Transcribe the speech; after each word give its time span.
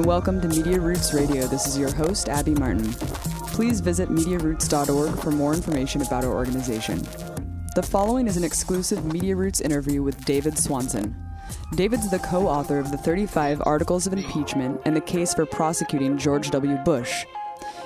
And 0.00 0.06
welcome 0.06 0.40
to 0.40 0.48
Media 0.48 0.80
Roots 0.80 1.12
Radio. 1.12 1.46
This 1.46 1.66
is 1.66 1.76
your 1.76 1.92
host, 1.92 2.30
Abby 2.30 2.54
Martin. 2.54 2.90
Please 3.52 3.80
visit 3.80 4.08
MediaRoots.org 4.08 5.18
for 5.18 5.30
more 5.30 5.52
information 5.52 6.00
about 6.00 6.24
our 6.24 6.32
organization. 6.32 7.06
The 7.74 7.82
following 7.82 8.26
is 8.26 8.38
an 8.38 8.42
exclusive 8.42 9.04
Media 9.04 9.36
Roots 9.36 9.60
interview 9.60 10.02
with 10.02 10.24
David 10.24 10.56
Swanson. 10.56 11.14
David's 11.74 12.10
the 12.10 12.18
co 12.18 12.48
author 12.48 12.78
of 12.78 12.90
the 12.90 12.96
35 12.96 13.60
Articles 13.66 14.06
of 14.06 14.14
Impeachment 14.14 14.80
and 14.86 14.96
the 14.96 15.02
case 15.02 15.34
for 15.34 15.44
prosecuting 15.44 16.16
George 16.16 16.50
W. 16.50 16.76
Bush. 16.78 17.26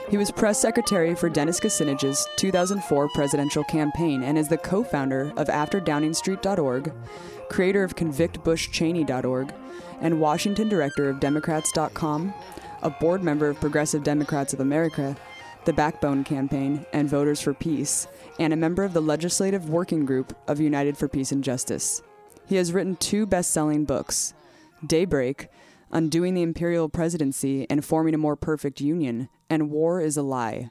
He 0.09 0.17
was 0.17 0.31
press 0.31 0.61
secretary 0.61 1.17
for 1.17 1.29
Dennis 1.29 1.59
Kucinich's 1.59 2.29
2004 2.37 3.09
presidential 3.09 3.65
campaign 3.65 4.23
and 4.23 4.39
is 4.39 4.47
the 4.47 4.59
co 4.59 4.85
founder 4.85 5.33
of 5.37 5.49
AfterDowningstreet.org, 5.49 6.93
creator 7.51 7.83
of 7.83 7.97
ConvictBushCheney.org, 7.97 9.53
and 10.05 10.21
Washington 10.21 10.69
director 10.69 11.09
of 11.09 11.19
Democrats.com, 11.19 12.33
a 12.83 12.91
board 12.91 13.25
member 13.25 13.49
of 13.49 13.59
Progressive 13.59 14.05
Democrats 14.05 14.53
of 14.53 14.61
America, 14.61 15.17
the 15.65 15.73
Backbone 15.73 16.23
Campaign, 16.23 16.85
and 16.93 17.09
Voters 17.09 17.41
for 17.41 17.55
Peace, 17.55 18.07
and 18.39 18.53
a 18.53 18.57
member 18.57 18.85
of 18.85 18.93
the 18.93 19.01
Legislative 19.01 19.71
Working 19.71 20.05
Group 20.05 20.37
of 20.47 20.61
United 20.61 20.99
for 20.99 21.09
Peace 21.09 21.33
and 21.33 21.43
Justice. 21.43 22.03
He 22.47 22.57
has 22.57 22.73
written 22.73 22.97
two 22.97 23.25
best 23.25 23.51
selling 23.51 23.87
books 23.87 24.35
Daybreak, 24.87 25.49
Undoing 25.91 26.35
the 26.35 26.43
Imperial 26.43 26.89
Presidency 26.89 27.67
and 27.71 27.85
Forming 27.85 28.15
a 28.15 28.19
More 28.19 28.37
Perfect 28.37 28.81
Union, 28.81 29.31
and 29.49 29.71
War 29.71 30.01
is 30.01 30.17
a 30.19 30.23
Lie. 30.23 30.71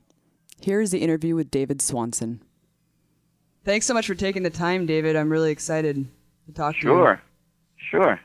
Here 0.59 0.79
is 0.79 0.91
the 0.91 0.99
interview 0.99 1.35
with 1.35 1.49
David 1.49 1.81
Swanson. 1.81 2.41
Thanks 3.65 3.85
so 3.85 3.93
much 3.93 4.05
for 4.05 4.15
taking 4.15 4.43
the 4.43 4.49
time, 4.49 4.85
David. 4.85 5.15
I'm 5.15 5.31
really 5.31 5.51
excited 5.51 6.05
to 6.45 6.53
talk 6.53 6.75
sure. 6.75 6.91
to 6.91 6.97
you. 6.97 7.03
Sure. 7.03 7.21
Sure. 7.77 8.19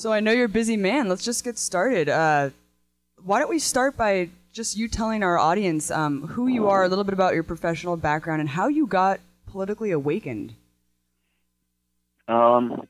So 0.00 0.14
I 0.14 0.20
know 0.20 0.32
you're 0.32 0.46
a 0.46 0.48
busy 0.48 0.78
man. 0.78 1.10
Let's 1.10 1.22
just 1.22 1.44
get 1.44 1.58
started. 1.58 2.08
Uh, 2.08 2.48
why 3.22 3.38
don't 3.38 3.50
we 3.50 3.58
start 3.58 3.98
by 3.98 4.30
just 4.50 4.74
you 4.78 4.88
telling 4.88 5.22
our 5.22 5.36
audience 5.36 5.90
um, 5.90 6.26
who 6.26 6.46
you 6.46 6.70
are, 6.70 6.84
a 6.84 6.88
little 6.88 7.04
bit 7.04 7.12
about 7.12 7.34
your 7.34 7.42
professional 7.42 7.98
background, 7.98 8.40
and 8.40 8.48
how 8.48 8.68
you 8.68 8.86
got 8.86 9.20
politically 9.50 9.90
awakened? 9.90 10.54
Um, 12.28 12.88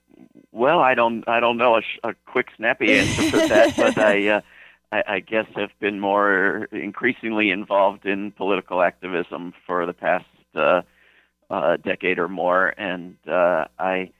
well, 0.52 0.78
I 0.78 0.94
don't, 0.94 1.28
I 1.28 1.40
don't 1.40 1.56
know 1.56 1.78
a, 1.78 1.82
sh- 1.82 1.98
a 2.04 2.14
quick, 2.26 2.46
snappy 2.56 2.92
answer 2.92 3.22
for 3.28 3.38
that, 3.38 3.76
but 3.76 3.98
I, 3.98 4.28
uh, 4.28 4.40
I, 4.92 5.02
I 5.08 5.18
guess 5.18 5.46
have 5.56 5.72
been 5.80 5.98
more 5.98 6.68
increasingly 6.70 7.50
involved 7.50 8.06
in 8.06 8.30
political 8.30 8.82
activism 8.82 9.52
for 9.66 9.84
the 9.84 9.94
past 9.94 10.26
uh, 10.54 10.82
uh, 11.50 11.76
decade 11.78 12.20
or 12.20 12.28
more, 12.28 12.68
and 12.78 13.16
uh, 13.26 13.64
I, 13.80 14.12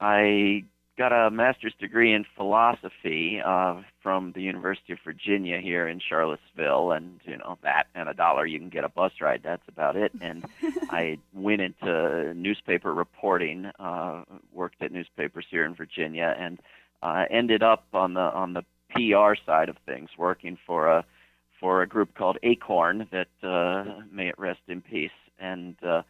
I 0.00 0.64
got 0.98 1.12
a 1.12 1.30
master's 1.30 1.74
degree 1.80 2.12
in 2.12 2.24
philosophy 2.36 3.40
uh, 3.44 3.80
from 4.02 4.32
the 4.32 4.42
University 4.42 4.92
of 4.92 4.98
Virginia 5.04 5.58
here 5.58 5.88
in 5.88 6.00
Charlottesville, 6.00 6.92
and 6.92 7.20
you 7.24 7.36
know 7.38 7.58
that 7.62 7.86
and 7.94 8.08
a 8.08 8.14
dollar 8.14 8.46
you 8.46 8.58
can 8.58 8.68
get 8.68 8.84
a 8.84 8.88
bus 8.88 9.12
ride. 9.20 9.40
That's 9.42 9.66
about 9.68 9.96
it. 9.96 10.12
And 10.20 10.44
I 10.90 11.18
went 11.32 11.62
into 11.62 12.34
newspaper 12.34 12.92
reporting, 12.92 13.70
uh, 13.78 14.24
worked 14.52 14.82
at 14.82 14.92
newspapers 14.92 15.46
here 15.50 15.64
in 15.64 15.74
Virginia, 15.74 16.34
and 16.38 16.60
uh, 17.02 17.24
ended 17.30 17.62
up 17.62 17.84
on 17.92 18.14
the 18.14 18.20
on 18.20 18.52
the 18.52 18.64
PR 18.90 19.34
side 19.46 19.68
of 19.68 19.76
things, 19.86 20.10
working 20.18 20.58
for 20.66 20.88
a 20.88 21.04
for 21.58 21.82
a 21.82 21.86
group 21.86 22.14
called 22.14 22.38
Acorn 22.42 23.08
that 23.12 23.28
uh, 23.42 24.02
may 24.10 24.28
it 24.28 24.38
rest 24.38 24.60
in 24.68 24.82
peace, 24.82 25.10
and 25.38 25.76
uh, 25.82 26.02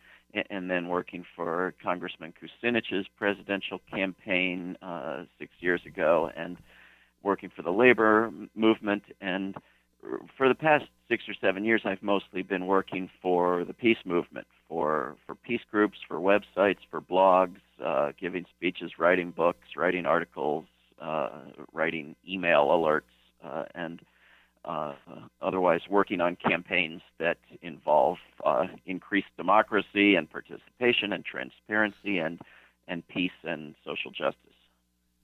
and 0.50 0.70
then 0.70 0.88
working 0.88 1.24
for 1.36 1.74
Congressman 1.82 2.32
Kucinich's 2.32 3.06
presidential 3.18 3.80
campaign 3.92 4.76
uh, 4.82 5.24
six 5.38 5.52
years 5.60 5.80
ago, 5.86 6.30
and 6.36 6.56
working 7.22 7.50
for 7.54 7.62
the 7.62 7.70
labor 7.70 8.32
movement. 8.54 9.02
And 9.20 9.54
for 10.36 10.48
the 10.48 10.54
past 10.54 10.84
six 11.08 11.24
or 11.28 11.34
seven 11.40 11.64
years, 11.64 11.82
I've 11.84 12.02
mostly 12.02 12.42
been 12.42 12.66
working 12.66 13.08
for 13.20 13.64
the 13.64 13.74
peace 13.74 13.98
movement, 14.04 14.46
for 14.68 15.16
for 15.26 15.34
peace 15.34 15.60
groups, 15.70 15.98
for 16.08 16.18
websites, 16.18 16.78
for 16.90 17.00
blogs, 17.00 17.60
uh, 17.84 18.12
giving 18.20 18.44
speeches, 18.56 18.92
writing 18.98 19.30
books, 19.30 19.76
writing 19.76 20.06
articles, 20.06 20.64
uh, 21.00 21.28
writing 21.72 22.16
email 22.28 22.66
alerts, 22.68 23.02
uh, 23.44 23.64
and 23.74 24.00
uh, 24.64 24.94
otherwise 25.40 25.80
working 25.90 26.20
on 26.20 26.36
campaigns 26.36 27.02
that 27.18 27.38
involve 27.62 28.18
uh, 28.44 28.66
increased 28.86 29.28
democracy 29.36 30.14
and 30.14 30.30
participation 30.30 31.12
and 31.12 31.24
transparency 31.24 32.18
and 32.18 32.40
and 32.88 33.06
peace 33.08 33.30
and 33.44 33.74
social 33.84 34.10
justice. 34.10 34.36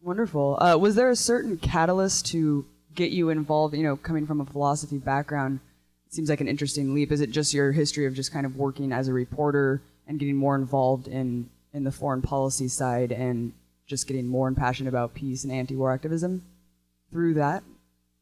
Wonderful. 0.00 0.58
Uh, 0.60 0.76
was 0.78 0.94
there 0.94 1.10
a 1.10 1.16
certain 1.16 1.56
catalyst 1.58 2.26
to 2.26 2.64
get 2.94 3.10
you 3.10 3.30
involved? 3.30 3.74
You 3.74 3.82
know, 3.82 3.96
coming 3.96 4.26
from 4.26 4.40
a 4.40 4.44
philosophy 4.46 4.98
background, 4.98 5.60
seems 6.08 6.30
like 6.30 6.40
an 6.40 6.48
interesting 6.48 6.94
leap. 6.94 7.10
Is 7.10 7.20
it 7.20 7.30
just 7.30 7.52
your 7.52 7.72
history 7.72 8.06
of 8.06 8.14
just 8.14 8.32
kind 8.32 8.46
of 8.46 8.56
working 8.56 8.92
as 8.92 9.08
a 9.08 9.12
reporter 9.12 9.82
and 10.06 10.18
getting 10.18 10.36
more 10.36 10.54
involved 10.56 11.08
in 11.08 11.50
in 11.72 11.84
the 11.84 11.92
foreign 11.92 12.22
policy 12.22 12.68
side 12.68 13.12
and 13.12 13.52
just 13.86 14.06
getting 14.06 14.26
more 14.26 14.50
passionate 14.52 14.88
about 14.88 15.14
peace 15.14 15.44
and 15.44 15.52
anti-war 15.52 15.92
activism 15.92 16.44
through 17.10 17.34
that? 17.34 17.62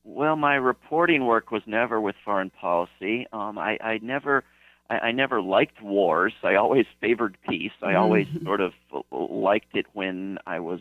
Well, 0.09 0.37
my 0.37 0.55
reporting 0.55 1.27
work 1.27 1.51
was 1.51 1.63
never 1.67 2.01
with 2.01 2.15
foreign 2.25 2.51
policy. 2.51 3.27
Um, 3.33 3.59
I, 3.59 3.77
I 3.83 3.99
never, 4.01 4.45
I, 4.89 4.99
I 4.99 5.13
never 5.13 5.43
liked 5.43 5.83
wars. 5.83 6.33
I 6.45 6.55
always 6.55 6.87
favored 7.01 7.37
peace. 7.49 7.73
I 7.83 7.87
mm-hmm. 7.87 7.97
always 7.97 8.27
sort 8.45 8.61
of 8.61 8.73
liked 9.11 9.75
it 9.75 9.87
when 9.95 10.39
I 10.47 10.61
was 10.61 10.81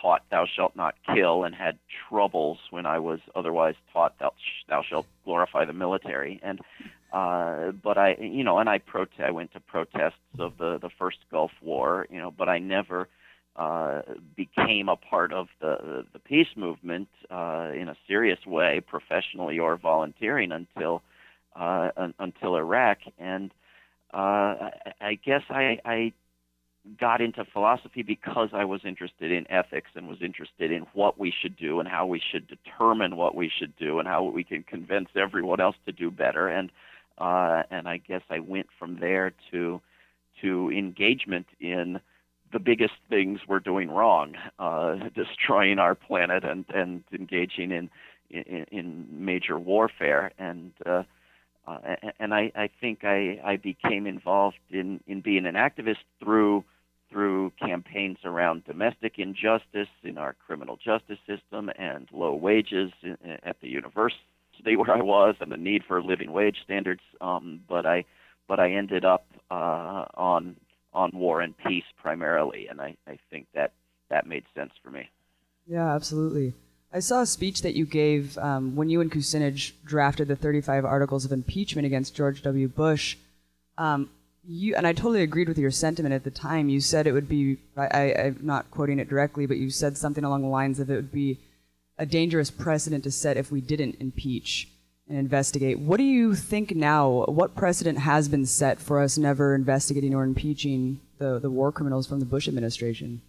taught 0.00 0.22
"Thou 0.30 0.46
shalt 0.46 0.74
not 0.74 0.94
kill" 1.14 1.44
and 1.44 1.54
had 1.54 1.78
troubles 2.08 2.58
when 2.70 2.86
I 2.86 2.98
was 2.98 3.20
otherwise 3.34 3.74
taught 3.92 4.18
"Thou, 4.18 4.32
thou 4.70 4.82
shalt 4.88 5.06
glorify 5.26 5.66
the 5.66 5.74
military." 5.74 6.40
And 6.42 6.60
uh, 7.12 7.72
but 7.72 7.98
I, 7.98 8.16
you 8.18 8.42
know, 8.42 8.58
and 8.58 8.70
I 8.70 8.78
protest. 8.78 9.20
I 9.20 9.32
went 9.32 9.52
to 9.52 9.60
protests 9.60 10.14
of 10.38 10.56
the 10.56 10.78
the 10.80 10.90
first 10.98 11.18
Gulf 11.30 11.52
War, 11.60 12.06
you 12.10 12.18
know, 12.18 12.30
but 12.30 12.48
I 12.48 12.58
never 12.58 13.08
uh, 13.56 14.02
became 14.36 14.88
a 14.88 14.96
part 14.96 15.32
of 15.32 15.48
the 15.60 16.04
the 16.12 16.18
peace 16.18 16.54
movement 16.56 17.08
uh, 17.30 17.70
in 17.74 17.88
a 17.88 17.96
serious 18.06 18.44
way, 18.46 18.80
professionally 18.86 19.58
or 19.58 19.76
volunteering, 19.76 20.52
until 20.52 21.02
uh, 21.58 21.90
un, 21.96 22.14
until 22.18 22.56
Iraq. 22.56 22.98
And 23.18 23.50
uh, 24.12 24.16
I, 24.16 24.70
I 25.00 25.18
guess 25.24 25.42
I, 25.48 25.78
I 25.84 26.12
got 27.00 27.20
into 27.20 27.44
philosophy 27.44 28.02
because 28.02 28.50
I 28.52 28.64
was 28.64 28.82
interested 28.84 29.32
in 29.32 29.50
ethics 29.50 29.90
and 29.94 30.08
was 30.08 30.22
interested 30.22 30.70
in 30.70 30.82
what 30.92 31.18
we 31.18 31.32
should 31.32 31.56
do 31.56 31.80
and 31.80 31.88
how 31.88 32.06
we 32.06 32.20
should 32.20 32.46
determine 32.46 33.16
what 33.16 33.34
we 33.34 33.50
should 33.58 33.74
do 33.76 33.98
and 33.98 34.06
how 34.06 34.22
we 34.22 34.44
can 34.44 34.62
convince 34.62 35.08
everyone 35.16 35.60
else 35.60 35.76
to 35.86 35.92
do 35.92 36.10
better. 36.10 36.48
And 36.48 36.70
uh, 37.18 37.62
and 37.70 37.88
I 37.88 37.96
guess 37.96 38.20
I 38.28 38.40
went 38.40 38.66
from 38.78 39.00
there 39.00 39.32
to 39.50 39.80
to 40.42 40.70
engagement 40.70 41.46
in 41.60 42.00
the 42.56 42.60
biggest 42.60 42.94
things 43.10 43.40
we're 43.46 43.60
doing 43.60 43.90
wrong, 43.90 44.34
uh, 44.58 44.96
destroying 45.14 45.78
our 45.78 45.94
planet 45.94 46.42
and, 46.42 46.64
and 46.74 47.04
engaging 47.12 47.70
in, 47.70 47.90
in, 48.30 48.64
in 48.72 49.06
major 49.10 49.58
warfare. 49.58 50.32
And 50.38 50.72
uh, 50.86 51.02
uh, 51.66 51.96
and 52.18 52.32
I, 52.32 52.50
I 52.54 52.70
think 52.80 53.00
I, 53.02 53.40
I 53.44 53.56
became 53.56 54.06
involved 54.06 54.56
in, 54.70 55.00
in 55.06 55.20
being 55.20 55.44
an 55.44 55.54
activist 55.54 56.04
through 56.22 56.64
through 57.10 57.52
campaigns 57.60 58.18
around 58.24 58.64
domestic 58.64 59.18
injustice 59.18 59.88
in 60.02 60.16
our 60.16 60.34
criminal 60.46 60.76
justice 60.76 61.18
system 61.26 61.70
and 61.78 62.08
low 62.12 62.34
wages 62.34 62.90
at 63.44 63.60
the 63.60 63.68
university 63.68 64.76
where 64.76 64.96
I 64.96 65.02
was 65.02 65.36
and 65.40 65.52
the 65.52 65.56
need 65.56 65.82
for 65.86 66.02
living 66.02 66.32
wage 66.32 66.56
standards. 66.64 67.02
Um, 67.20 67.60
but 67.68 67.84
I 67.84 68.04
but 68.48 68.58
I 68.60 68.72
ended 68.72 69.04
up 69.04 69.26
uh, 69.50 70.06
on 70.14 70.56
on 70.96 71.10
war 71.12 71.42
and 71.42 71.54
peace 71.58 71.84
primarily, 72.00 72.66
and 72.68 72.80
I, 72.80 72.96
I 73.06 73.18
think 73.30 73.46
that 73.54 73.72
that 74.08 74.26
made 74.26 74.44
sense 74.54 74.72
for 74.82 74.90
me. 74.90 75.08
Yeah, 75.66 75.94
absolutely. 75.94 76.54
I 76.92 77.00
saw 77.00 77.20
a 77.20 77.26
speech 77.26 77.62
that 77.62 77.74
you 77.74 77.84
gave 77.84 78.38
um, 78.38 78.74
when 78.74 78.88
you 78.88 79.00
and 79.00 79.12
Kucinich 79.12 79.72
drafted 79.84 80.28
the 80.28 80.36
35 80.36 80.84
articles 80.84 81.24
of 81.24 81.32
impeachment 81.32 81.84
against 81.84 82.14
George 82.14 82.42
W. 82.42 82.68
Bush. 82.68 83.16
Um, 83.76 84.08
you 84.48 84.74
and 84.76 84.86
I 84.86 84.92
totally 84.92 85.22
agreed 85.22 85.48
with 85.48 85.58
your 85.58 85.72
sentiment 85.72 86.14
at 86.14 86.24
the 86.24 86.30
time. 86.30 86.68
You 86.68 86.80
said 86.80 87.06
it 87.06 87.12
would 87.12 87.28
be 87.28 87.58
I, 87.76 88.14
I'm 88.14 88.38
not 88.42 88.70
quoting 88.70 88.98
it 88.98 89.10
directly, 89.10 89.44
but 89.44 89.58
you 89.58 89.70
said 89.70 89.98
something 89.98 90.24
along 90.24 90.42
the 90.42 90.48
lines 90.48 90.80
of 90.80 90.88
it 90.88 90.94
would 90.94 91.12
be 91.12 91.38
a 91.98 92.06
dangerous 92.06 92.50
precedent 92.50 93.04
to 93.04 93.10
set 93.10 93.36
if 93.36 93.50
we 93.50 93.60
didn't 93.60 93.96
impeach 94.00 94.68
and 95.08 95.18
investigate. 95.18 95.78
What 95.78 95.98
do 95.98 96.04
you 96.04 96.34
think 96.34 96.74
now? 96.74 97.24
What 97.26 97.54
precedent 97.54 97.98
has 97.98 98.28
been 98.28 98.46
set 98.46 98.80
for 98.80 99.00
us 99.00 99.16
never 99.16 99.54
investigating 99.54 100.14
or 100.14 100.24
impeaching 100.24 101.00
the, 101.18 101.38
the 101.38 101.50
war 101.50 101.72
criminals 101.72 102.06
from 102.06 102.20
the 102.20 102.26
Bush 102.26 102.48
administration? 102.48 103.22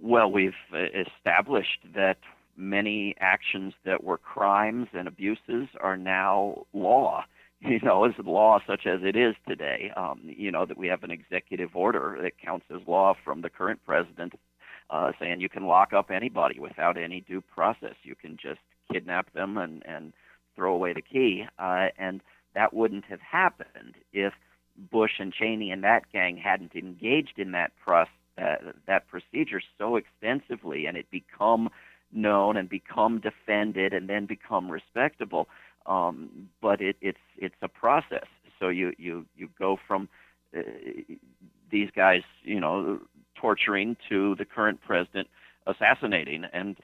Well, 0.00 0.30
we've 0.30 0.52
established 0.72 1.80
that 1.94 2.18
many 2.56 3.14
actions 3.20 3.74
that 3.84 4.04
were 4.04 4.18
crimes 4.18 4.88
and 4.92 5.08
abuses 5.08 5.68
are 5.80 5.96
now 5.96 6.66
law. 6.72 7.24
You 7.62 7.80
know, 7.82 8.04
as 8.04 8.12
law 8.22 8.60
such 8.66 8.86
as 8.86 9.00
it 9.02 9.16
is 9.16 9.34
today. 9.48 9.90
Um, 9.96 10.20
you 10.24 10.52
know 10.52 10.66
that 10.66 10.76
we 10.76 10.88
have 10.88 11.02
an 11.04 11.10
executive 11.10 11.74
order 11.74 12.18
that 12.22 12.36
counts 12.36 12.66
as 12.70 12.86
law 12.86 13.14
from 13.24 13.40
the 13.40 13.48
current 13.48 13.80
president 13.86 14.34
uh, 14.90 15.12
saying 15.18 15.40
you 15.40 15.48
can 15.48 15.66
lock 15.66 15.94
up 15.94 16.10
anybody 16.10 16.60
without 16.60 16.98
any 16.98 17.22
due 17.22 17.40
process. 17.40 17.94
You 18.02 18.14
can 18.14 18.36
just 18.36 18.60
kidnap 18.92 19.32
them 19.32 19.56
and 19.58 19.82
and 19.86 20.12
throw 20.54 20.74
away 20.74 20.92
the 20.92 21.02
key, 21.02 21.44
uh, 21.58 21.88
and 21.98 22.22
that 22.54 22.72
wouldn't 22.72 23.04
have 23.04 23.20
happened 23.20 23.94
if 24.12 24.32
Bush 24.90 25.12
and 25.18 25.32
Cheney 25.32 25.70
and 25.70 25.84
that 25.84 26.10
gang 26.12 26.36
hadn't 26.36 26.74
engaged 26.74 27.38
in 27.38 27.52
that 27.52 27.72
process. 27.76 28.12
Uh, 28.38 28.72
that 28.86 29.08
procedure 29.08 29.62
so 29.78 29.96
extensively 29.96 30.84
and 30.84 30.98
it 30.98 31.10
become 31.10 31.70
known 32.12 32.58
and 32.58 32.68
become 32.68 33.18
defended 33.18 33.94
and 33.94 34.10
then 34.10 34.26
become 34.26 34.70
respectable. 34.70 35.48
Um, 35.86 36.50
but 36.60 36.82
it, 36.82 36.96
it's 37.00 37.18
it's 37.38 37.54
a 37.62 37.68
process. 37.68 38.26
So 38.58 38.68
you 38.68 38.92
you 38.98 39.24
you 39.36 39.48
go 39.58 39.78
from 39.86 40.08
uh, 40.56 40.60
these 41.70 41.90
guys, 41.94 42.22
you 42.42 42.60
know, 42.60 43.00
torturing 43.36 43.96
to 44.08 44.34
the 44.36 44.44
current 44.44 44.80
president 44.80 45.28
assassinating 45.66 46.44
and 46.52 46.76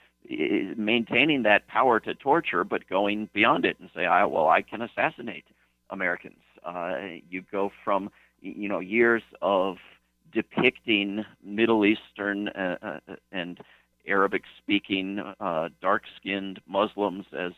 maintaining 0.76 1.42
that 1.44 1.66
power 1.68 2.00
to 2.00 2.14
torture, 2.14 2.64
but 2.64 2.88
going 2.88 3.28
beyond 3.32 3.64
it 3.64 3.76
and 3.80 3.90
say, 3.94 4.06
I, 4.06 4.24
well, 4.24 4.48
I 4.48 4.62
can 4.62 4.82
assassinate 4.82 5.44
Americans. 5.90 6.42
Uh, 6.64 6.94
you 7.28 7.42
go 7.50 7.70
from 7.84 8.10
you 8.40 8.68
know 8.68 8.80
years 8.80 9.22
of 9.40 9.76
depicting 10.32 11.24
Middle 11.44 11.84
Eastern 11.84 12.48
uh, 12.48 12.76
uh, 12.82 13.14
and 13.30 13.58
Arabic 14.06 14.42
speaking, 14.58 15.20
uh, 15.40 15.68
dark 15.80 16.02
skinned 16.16 16.60
Muslims 16.66 17.26
as 17.36 17.52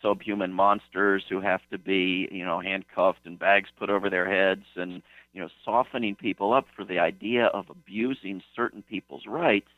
subhuman 0.00 0.52
monsters 0.52 1.24
who 1.28 1.40
have 1.40 1.60
to 1.70 1.78
be, 1.78 2.28
you 2.30 2.44
know, 2.44 2.60
handcuffed 2.60 3.26
and 3.26 3.38
bags 3.38 3.68
put 3.78 3.90
over 3.90 4.08
their 4.08 4.30
heads 4.30 4.64
and, 4.76 5.02
you 5.34 5.40
know, 5.40 5.48
softening 5.64 6.14
people 6.14 6.52
up 6.54 6.66
for 6.74 6.84
the 6.84 6.98
idea 6.98 7.46
of 7.46 7.66
abusing 7.68 8.42
certain 8.56 8.82
people's 8.82 9.26
rights. 9.26 9.68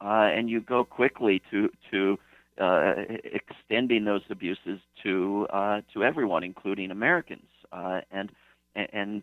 Uh, 0.00 0.28
and 0.32 0.48
you 0.48 0.60
go 0.60 0.84
quickly 0.84 1.42
to, 1.50 1.68
to 1.90 2.18
uh, 2.60 2.94
extending 3.24 4.04
those 4.04 4.22
abuses 4.30 4.80
to, 5.02 5.46
uh, 5.52 5.80
to 5.92 6.04
everyone, 6.04 6.44
including 6.44 6.90
Americans. 6.90 7.48
Uh, 7.72 8.00
and, 8.10 8.30
and 8.74 9.22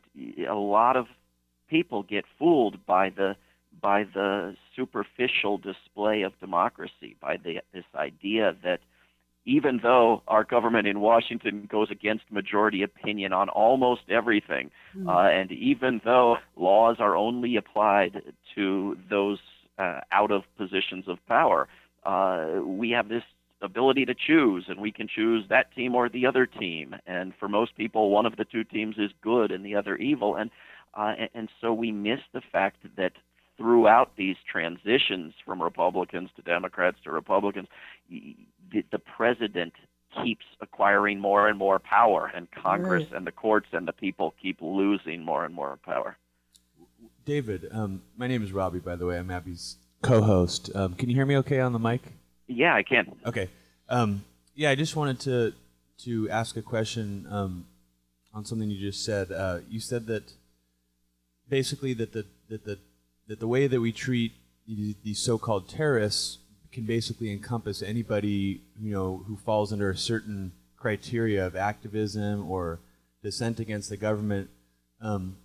a 0.49 0.55
lot 0.55 0.95
of 0.97 1.07
people 1.69 2.03
get 2.03 2.25
fooled 2.37 2.85
by 2.85 3.09
the 3.09 3.35
by 3.81 4.03
the 4.03 4.55
superficial 4.75 5.57
display 5.57 6.21
of 6.21 6.31
democracy, 6.39 7.15
by 7.21 7.37
the, 7.37 7.59
this 7.73 7.83
idea 7.95 8.55
that 8.63 8.79
even 9.45 9.79
though 9.83 10.23
our 10.27 10.43
government 10.43 10.87
in 10.87 10.99
Washington 10.99 11.67
goes 11.71 11.91
against 11.91 12.23
majority 12.31 12.81
opinion 12.81 13.31
on 13.31 13.47
almost 13.49 14.01
everything, 14.09 14.71
mm. 14.97 15.07
uh, 15.07 15.29
and 15.29 15.51
even 15.51 16.01
though 16.03 16.37
laws 16.55 16.97
are 16.99 17.15
only 17.15 17.55
applied 17.55 18.21
to 18.55 18.97
those 19.09 19.39
uh, 19.77 20.01
out 20.11 20.31
of 20.31 20.43
positions 20.57 21.07
of 21.07 21.17
power, 21.27 21.67
uh, 22.05 22.61
we 22.63 22.91
have 22.91 23.09
this 23.09 23.23
ability 23.61 24.05
to 24.05 24.13
choose, 24.13 24.65
and 24.67 24.79
we 24.79 24.91
can 24.91 25.07
choose 25.07 25.45
that 25.49 25.73
team 25.73 25.95
or 25.95 26.09
the 26.09 26.25
other 26.25 26.45
team. 26.45 26.95
And 27.07 27.33
for 27.39 27.47
most 27.47 27.75
people, 27.75 28.09
one 28.09 28.25
of 28.25 28.35
the 28.37 28.45
two 28.45 28.63
teams 28.63 28.95
is 28.97 29.11
good 29.21 29.51
and 29.51 29.65
the 29.65 29.75
other 29.75 29.95
evil. 29.95 30.35
And 30.35 30.51
uh, 30.93 31.13
and, 31.33 31.49
so 31.59 31.73
we 31.73 31.91
miss 31.91 32.19
the 32.33 32.41
fact 32.53 32.77
that 32.95 33.11
throughout 33.57 34.15
these 34.15 34.37
transitions 34.49 35.33
from 35.45 35.61
Republicans 35.61 36.29
to 36.37 36.41
Democrats 36.41 36.97
to 37.03 37.11
Republicans, 37.11 37.67
the, 38.09 38.35
the 38.91 38.99
president 38.99 39.73
keeps 40.23 40.45
acquiring 40.61 41.19
more 41.19 41.49
and 41.49 41.57
more 41.57 41.79
power, 41.79 42.31
and 42.33 42.47
Congress 42.51 43.03
right. 43.03 43.17
and 43.17 43.27
the 43.27 43.31
courts 43.31 43.67
and 43.73 43.87
the 43.87 43.93
people 43.93 44.33
keep 44.41 44.57
losing 44.61 45.23
more 45.23 45.43
and 45.43 45.53
more 45.53 45.77
power. 45.83 46.17
David, 47.25 47.67
um, 47.71 48.03
my 48.15 48.27
name 48.27 48.43
is 48.43 48.51
Robbie, 48.51 48.79
by 48.79 48.95
the 48.95 49.07
way. 49.07 49.17
I'm 49.17 49.31
Abby's 49.31 49.77
co-host. 50.03 50.69
Um, 50.75 50.93
can 50.93 51.09
you 51.09 51.15
hear 51.15 51.25
me 51.25 51.37
okay 51.37 51.59
on 51.59 51.73
the 51.73 51.79
mic? 51.79 52.01
Yeah, 52.45 52.75
I 52.75 52.83
can. 52.83 53.15
Okay. 53.25 53.49
Um, 53.89 54.23
yeah, 54.53 54.69
I 54.69 54.75
just 54.75 54.95
wanted 54.95 55.19
to 55.21 55.53
to 56.03 56.29
ask 56.29 56.55
a 56.55 56.61
question 56.61 57.25
um, 57.31 57.65
on 58.31 58.45
something 58.45 58.69
you 58.69 58.79
just 58.79 59.03
said. 59.03 59.31
Uh, 59.31 59.59
you 59.67 59.79
said 59.79 60.05
that 60.05 60.33
basically 61.49 61.93
that 61.95 62.13
the 62.13 62.27
that 62.49 62.63
the 62.63 62.77
that 63.27 63.39
the 63.39 63.47
way 63.47 63.65
that 63.65 63.81
we 63.81 63.91
treat 63.91 64.33
these 64.67 65.17
so-called 65.17 65.67
terrorists 65.67 66.37
can 66.71 66.85
basically 66.85 67.31
encompass 67.31 67.81
anybody 67.81 68.61
you 68.79 68.91
know 68.93 69.23
who 69.25 69.35
falls 69.35 69.73
under 69.73 69.89
a 69.89 69.97
certain 69.97 70.51
criteria 70.77 71.43
of 71.43 71.55
activism 71.55 72.47
or 72.47 72.81
dissent 73.23 73.59
against 73.59 73.89
the 73.89 73.97
government. 73.97 74.51
Um, 75.01 75.37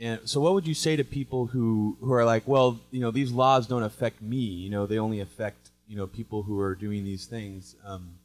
and 0.00 0.28
so, 0.28 0.40
what 0.40 0.54
would 0.54 0.66
you 0.66 0.74
say 0.74 0.96
to 0.96 1.04
people 1.04 1.46
who 1.46 1.96
who 2.00 2.12
are 2.12 2.24
like, 2.24 2.46
well, 2.46 2.80
you 2.90 3.00
know, 3.00 3.10
these 3.10 3.30
laws 3.30 3.66
don't 3.66 3.82
affect 3.82 4.20
me. 4.20 4.38
You 4.38 4.70
know, 4.70 4.86
they 4.86 4.98
only 4.98 5.20
affect 5.20 5.70
you 5.86 5.96
know 5.96 6.06
people 6.06 6.42
who 6.42 6.58
are 6.58 6.74
doing 6.74 7.04
these 7.04 7.26
things. 7.26 7.76
Um, 7.84 8.18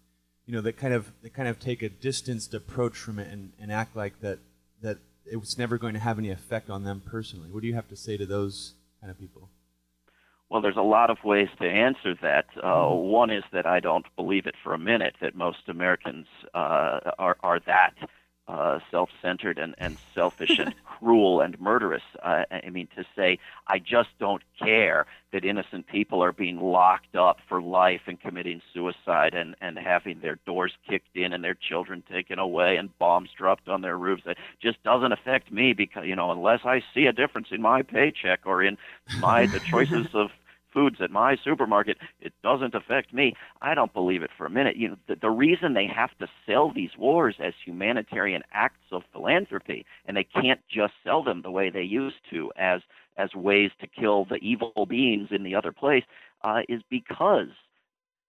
you 0.45 0.55
know, 0.55 0.61
that 0.61 0.77
kind 0.77 0.93
of 0.93 1.11
that 1.21 1.33
kind 1.33 1.47
of 1.47 1.59
take 1.59 1.83
a 1.83 1.89
distanced 1.89 2.53
approach 2.53 2.97
from 2.97 3.19
it 3.19 3.31
and, 3.31 3.51
and 3.59 3.71
act 3.71 3.95
like 3.95 4.19
that 4.21 4.39
that 4.81 4.97
it's 5.25 5.57
never 5.57 5.77
going 5.77 5.93
to 5.93 5.99
have 5.99 6.17
any 6.17 6.31
effect 6.31 6.71
on 6.71 6.83
them 6.83 7.03
personally. 7.05 7.49
What 7.51 7.61
do 7.61 7.67
you 7.67 7.75
have 7.75 7.87
to 7.89 7.95
say 7.95 8.17
to 8.17 8.25
those 8.25 8.73
kind 8.99 9.11
of 9.11 9.19
people? 9.19 9.49
Well, 10.49 10.61
there's 10.61 10.77
a 10.77 10.81
lot 10.81 11.11
of 11.11 11.17
ways 11.23 11.49
to 11.61 11.69
answer 11.69 12.15
that. 12.23 12.45
Uh, 12.57 12.65
mm-hmm. 12.65 13.11
One 13.11 13.29
is 13.29 13.43
that 13.53 13.67
I 13.67 13.79
don't 13.79 14.05
believe 14.15 14.47
it 14.47 14.55
for 14.63 14.73
a 14.73 14.79
minute 14.79 15.15
that 15.21 15.35
most 15.35 15.69
Americans 15.69 16.25
uh, 16.55 17.11
are, 17.19 17.37
are 17.41 17.59
that 17.67 17.93
uh, 18.49 18.79
self-centered 18.89 19.59
and, 19.59 19.75
and 19.77 19.97
selfish 20.15 20.57
and 20.57 20.73
cruel 20.85 21.39
and 21.39 21.59
murderous. 21.61 22.01
Uh, 22.21 22.43
I 22.49 22.69
mean, 22.71 22.87
to 22.95 23.05
say 23.15 23.37
I 23.67 23.77
just 23.77 24.09
don't 24.19 24.41
care 24.61 25.05
that 25.31 25.45
innocent 25.45 25.85
people 25.85 26.23
are 26.23 26.31
being 26.31 26.59
locked 26.59 27.15
up 27.15 27.37
for 27.47 27.61
life 27.61 28.01
and 28.07 28.19
committing 28.19 28.61
suicide 28.73 29.35
and 29.35 29.55
and 29.61 29.77
having 29.77 30.21
their 30.21 30.39
doors 30.47 30.73
kicked 30.89 31.15
in 31.15 31.31
and 31.31 31.43
their 31.43 31.53
children 31.53 32.03
taken 32.11 32.39
away 32.39 32.77
and 32.77 32.97
bombs 32.97 33.29
dropped 33.37 33.69
on 33.69 33.81
their 33.81 33.97
roofs. 33.97 34.23
That 34.25 34.37
just 34.59 34.81
doesn't 34.83 35.11
affect 35.11 35.51
me 35.51 35.73
because 35.73 36.05
you 36.07 36.15
know 36.15 36.31
unless 36.31 36.61
I 36.65 36.81
see 36.93 37.05
a 37.05 37.13
difference 37.13 37.49
in 37.51 37.61
my 37.61 37.83
paycheck 37.83 38.41
or 38.45 38.63
in 38.63 38.79
my 39.19 39.45
the 39.45 39.59
choices 39.59 40.07
of 40.15 40.31
foods 40.73 40.97
at 41.01 41.11
my 41.11 41.35
supermarket, 41.43 41.97
it 42.21 42.33
doesn't 42.43 42.75
affect 42.75 43.13
me. 43.13 43.35
I 43.61 43.73
don't 43.73 43.93
believe 43.93 44.23
it 44.23 44.31
for 44.37 44.45
a 44.45 44.49
minute. 44.49 44.75
You 44.75 44.89
know, 44.89 44.97
the, 45.07 45.15
the 45.15 45.29
reason 45.29 45.73
they 45.73 45.87
have 45.87 46.17
to 46.19 46.27
sell 46.45 46.71
these 46.73 46.91
wars 46.97 47.35
as 47.39 47.53
humanitarian 47.65 48.43
acts 48.53 48.85
of 48.91 49.03
philanthropy, 49.11 49.85
and 50.05 50.15
they 50.15 50.23
can't 50.23 50.61
just 50.69 50.93
sell 51.03 51.23
them 51.23 51.41
the 51.41 51.51
way 51.51 51.69
they 51.69 51.83
used 51.83 52.17
to 52.31 52.51
as 52.57 52.81
as 53.17 53.35
ways 53.35 53.71
to 53.81 53.87
kill 53.87 54.23
the 54.23 54.37
evil 54.37 54.85
beings 54.87 55.27
in 55.31 55.43
the 55.43 55.53
other 55.53 55.73
place, 55.73 56.05
uh, 56.43 56.61
is 56.69 56.81
because 56.89 57.49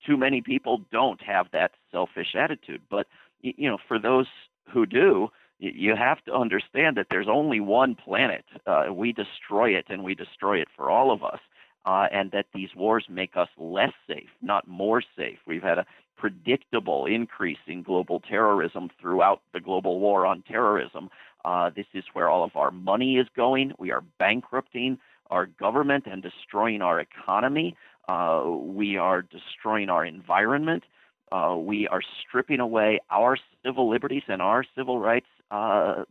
too 0.04 0.16
many 0.16 0.40
people 0.40 0.80
don't 0.90 1.22
have 1.22 1.46
that 1.52 1.70
selfish 1.92 2.34
attitude. 2.34 2.82
But 2.90 3.06
you 3.40 3.70
know, 3.70 3.78
for 3.86 3.98
those 3.98 4.26
who 4.72 4.86
do, 4.86 5.28
you 5.58 5.94
have 5.94 6.24
to 6.24 6.32
understand 6.32 6.96
that 6.96 7.06
there's 7.10 7.28
only 7.28 7.60
one 7.60 7.94
planet. 7.94 8.44
Uh, 8.66 8.86
we 8.92 9.12
destroy 9.12 9.70
it, 9.70 9.86
and 9.88 10.02
we 10.02 10.14
destroy 10.14 10.58
it 10.60 10.68
for 10.74 10.90
all 10.90 11.12
of 11.12 11.22
us 11.22 11.40
uh, 11.84 12.06
and 12.12 12.30
that 12.32 12.46
these 12.54 12.70
wars 12.76 13.06
make 13.08 13.36
us 13.36 13.48
less 13.58 13.92
safe, 14.06 14.28
not 14.42 14.68
more 14.68 15.02
safe. 15.16 15.38
We've 15.46 15.62
had 15.62 15.78
a 15.78 15.86
predictable 16.16 17.06
increase 17.06 17.58
in 17.66 17.82
global 17.82 18.20
terrorism 18.20 18.90
throughout 19.00 19.40
the 19.54 19.60
global 19.60 19.98
war 19.98 20.26
on 20.26 20.42
terrorism. 20.42 21.08
Uh, 21.44 21.70
this 21.74 21.86
is 21.94 22.04
where 22.12 22.28
all 22.28 22.44
of 22.44 22.54
our 22.54 22.70
money 22.70 23.16
is 23.16 23.26
going. 23.34 23.72
We 23.78 23.90
are 23.90 24.02
bankrupting 24.18 24.98
our 25.30 25.46
government 25.46 26.04
and 26.06 26.22
destroying 26.22 26.82
our 26.82 27.00
economy. 27.00 27.76
Uh, 28.08 28.44
we 28.46 28.96
are 28.96 29.22
destroying 29.22 29.88
our 29.88 30.04
environment. 30.04 30.84
Uh, 31.32 31.56
we 31.56 31.86
are 31.88 32.02
stripping 32.20 32.60
away 32.60 33.00
our 33.10 33.38
civil 33.64 33.88
liberties 33.88 34.24
and 34.28 34.42
our 34.42 34.64
civil 34.76 34.98
rights 34.98 35.28
uh, 35.50 36.04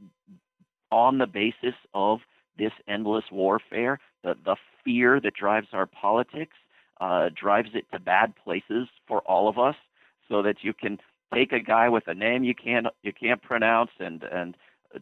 on 0.91 1.17
the 1.17 1.27
basis 1.27 1.75
of 1.93 2.19
this 2.59 2.73
endless 2.87 3.25
warfare, 3.31 3.99
the, 4.23 4.35
the 4.45 4.55
fear 4.85 5.19
that 5.19 5.33
drives 5.33 5.67
our 5.73 5.87
politics, 5.87 6.55
uh, 7.01 7.29
drives 7.33 7.69
it 7.73 7.85
to 7.91 7.99
bad 7.99 8.33
places 8.35 8.87
for 9.07 9.21
all 9.21 9.47
of 9.47 9.57
us, 9.57 9.75
so 10.27 10.43
that 10.43 10.57
you 10.61 10.73
can 10.73 10.99
take 11.33 11.51
a 11.51 11.59
guy 11.59 11.89
with 11.89 12.07
a 12.07 12.13
name 12.13 12.43
you 12.43 12.55
can't 12.55 12.87
you 13.03 13.13
can't 13.13 13.41
pronounce 13.41 13.91
and 13.99 14.23
and 14.23 14.55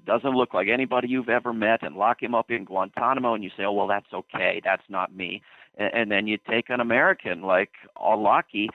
doesn't 0.06 0.36
look 0.36 0.54
like 0.54 0.68
anybody 0.68 1.08
you've 1.08 1.30
ever 1.30 1.54
met 1.54 1.82
and 1.82 1.96
lock 1.96 2.22
him 2.22 2.36
up 2.36 2.52
in 2.52 2.66
Guantanamo 2.66 3.34
and 3.34 3.44
you 3.44 3.50
say, 3.56 3.64
oh, 3.64 3.72
well, 3.72 3.88
that's 3.88 4.12
okay. 4.14 4.62
That's 4.64 4.84
not 4.90 5.16
me. 5.16 5.42
And, 5.78 5.94
and 5.94 6.12
then 6.12 6.28
you 6.28 6.38
take 6.38 6.70
an 6.70 6.82
American 6.82 7.42
like 7.42 7.72
Awlaki 7.98 8.68
uh, 8.68 8.72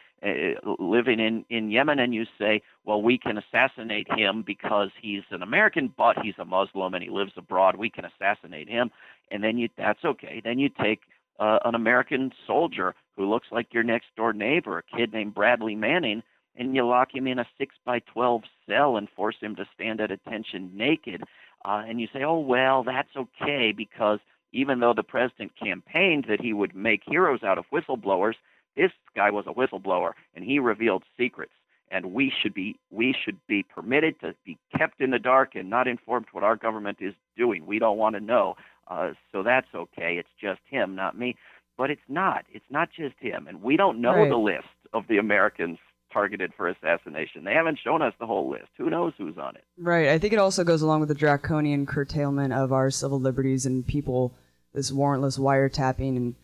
living 0.78 1.18
in, 1.18 1.44
in 1.50 1.70
Yemen 1.70 1.98
and 1.98 2.14
you 2.14 2.24
say, 2.38 2.62
well, 2.84 3.02
we 3.02 3.18
can 3.18 3.38
assassinate 3.38 4.06
him 4.12 4.42
because 4.46 4.90
he's 5.00 5.22
an 5.30 5.42
American, 5.42 5.92
but 5.96 6.16
he's 6.22 6.34
a 6.38 6.44
Muslim 6.44 6.94
and 6.94 7.02
he 7.02 7.10
lives 7.10 7.32
abroad. 7.36 7.76
We 7.76 7.90
can 7.90 8.04
assassinate 8.04 8.68
him. 8.68 8.90
And 9.30 9.42
then 9.42 9.58
you, 9.58 9.68
that's 9.76 10.04
okay. 10.04 10.40
Then 10.44 10.58
you 10.58 10.68
take 10.68 11.00
uh, 11.40 11.58
an 11.64 11.74
American 11.74 12.30
soldier 12.46 12.94
who 13.16 13.28
looks 13.28 13.48
like 13.50 13.72
your 13.72 13.82
next 13.82 14.06
door 14.16 14.32
neighbor, 14.32 14.78
a 14.78 14.96
kid 14.96 15.12
named 15.12 15.34
Bradley 15.34 15.74
Manning, 15.74 16.22
and 16.56 16.74
you 16.74 16.86
lock 16.86 17.14
him 17.14 17.26
in 17.26 17.38
a 17.38 17.46
six 17.58 17.74
by 17.84 17.98
twelve 18.00 18.42
cell 18.68 18.96
and 18.96 19.08
force 19.16 19.36
him 19.40 19.56
to 19.56 19.64
stand 19.74 20.00
at 20.00 20.10
attention 20.10 20.70
naked, 20.74 21.22
uh, 21.64 21.82
and 21.86 22.00
you 22.00 22.08
say, 22.12 22.22
"Oh 22.22 22.38
well, 22.38 22.84
that's 22.84 23.16
okay 23.16 23.72
because 23.74 24.18
even 24.52 24.80
though 24.80 24.92
the 24.94 25.02
president 25.02 25.52
campaigned 25.62 26.26
that 26.28 26.40
he 26.40 26.52
would 26.52 26.74
make 26.74 27.02
heroes 27.06 27.42
out 27.42 27.58
of 27.58 27.64
whistleblowers, 27.72 28.34
this 28.76 28.90
guy 29.14 29.30
was 29.30 29.44
a 29.46 29.52
whistleblower 29.52 30.12
and 30.34 30.44
he 30.44 30.58
revealed 30.58 31.04
secrets. 31.18 31.52
And 31.90 32.14
we 32.14 32.32
should 32.42 32.54
be 32.54 32.76
we 32.90 33.14
should 33.24 33.36
be 33.46 33.62
permitted 33.64 34.18
to 34.20 34.34
be 34.46 34.56
kept 34.76 35.00
in 35.02 35.10
the 35.10 35.18
dark 35.18 35.54
and 35.54 35.68
not 35.68 35.86
informed 35.86 36.24
what 36.32 36.42
our 36.42 36.56
government 36.56 36.98
is 37.02 37.12
doing. 37.36 37.66
We 37.66 37.78
don't 37.78 37.98
want 37.98 38.14
to 38.16 38.20
know. 38.20 38.56
Uh, 38.88 39.10
so 39.30 39.42
that's 39.42 39.66
okay. 39.74 40.16
It's 40.18 40.28
just 40.40 40.60
him, 40.70 40.94
not 40.94 41.18
me. 41.18 41.36
But 41.76 41.90
it's 41.90 42.00
not. 42.08 42.44
It's 42.50 42.64
not 42.70 42.88
just 42.96 43.14
him. 43.18 43.46
And 43.46 43.62
we 43.62 43.76
don't 43.76 44.00
know 44.00 44.14
Right. 44.14 44.30
the 44.30 44.36
list 44.38 44.68
of 44.94 45.06
the 45.08 45.18
Americans 45.18 45.78
targeted 46.10 46.52
for 46.56 46.68
assassination. 46.68 47.44
They 47.44 47.54
haven't 47.54 47.78
shown 47.82 48.00
us 48.02 48.14
the 48.18 48.26
whole 48.26 48.50
list. 48.50 48.68
Who 48.78 48.88
knows 48.90 49.12
who's 49.18 49.36
on 49.38 49.56
it? 49.56 49.64
Right. 49.78 50.08
I 50.08 50.18
think 50.18 50.32
it 50.32 50.38
also 50.38 50.64
goes 50.64 50.80
along 50.82 51.00
with 51.00 51.08
the 51.10 51.14
draconian 51.14 51.84
curtailment 51.86 52.52
of 52.54 52.72
our 52.72 52.90
civil 52.90 53.20
liberties 53.20 53.66
and 53.66 53.86
people, 53.86 54.34
this 54.74 54.90
warrantless 54.90 55.38
wiretapping 55.38 56.16
and 56.16 56.34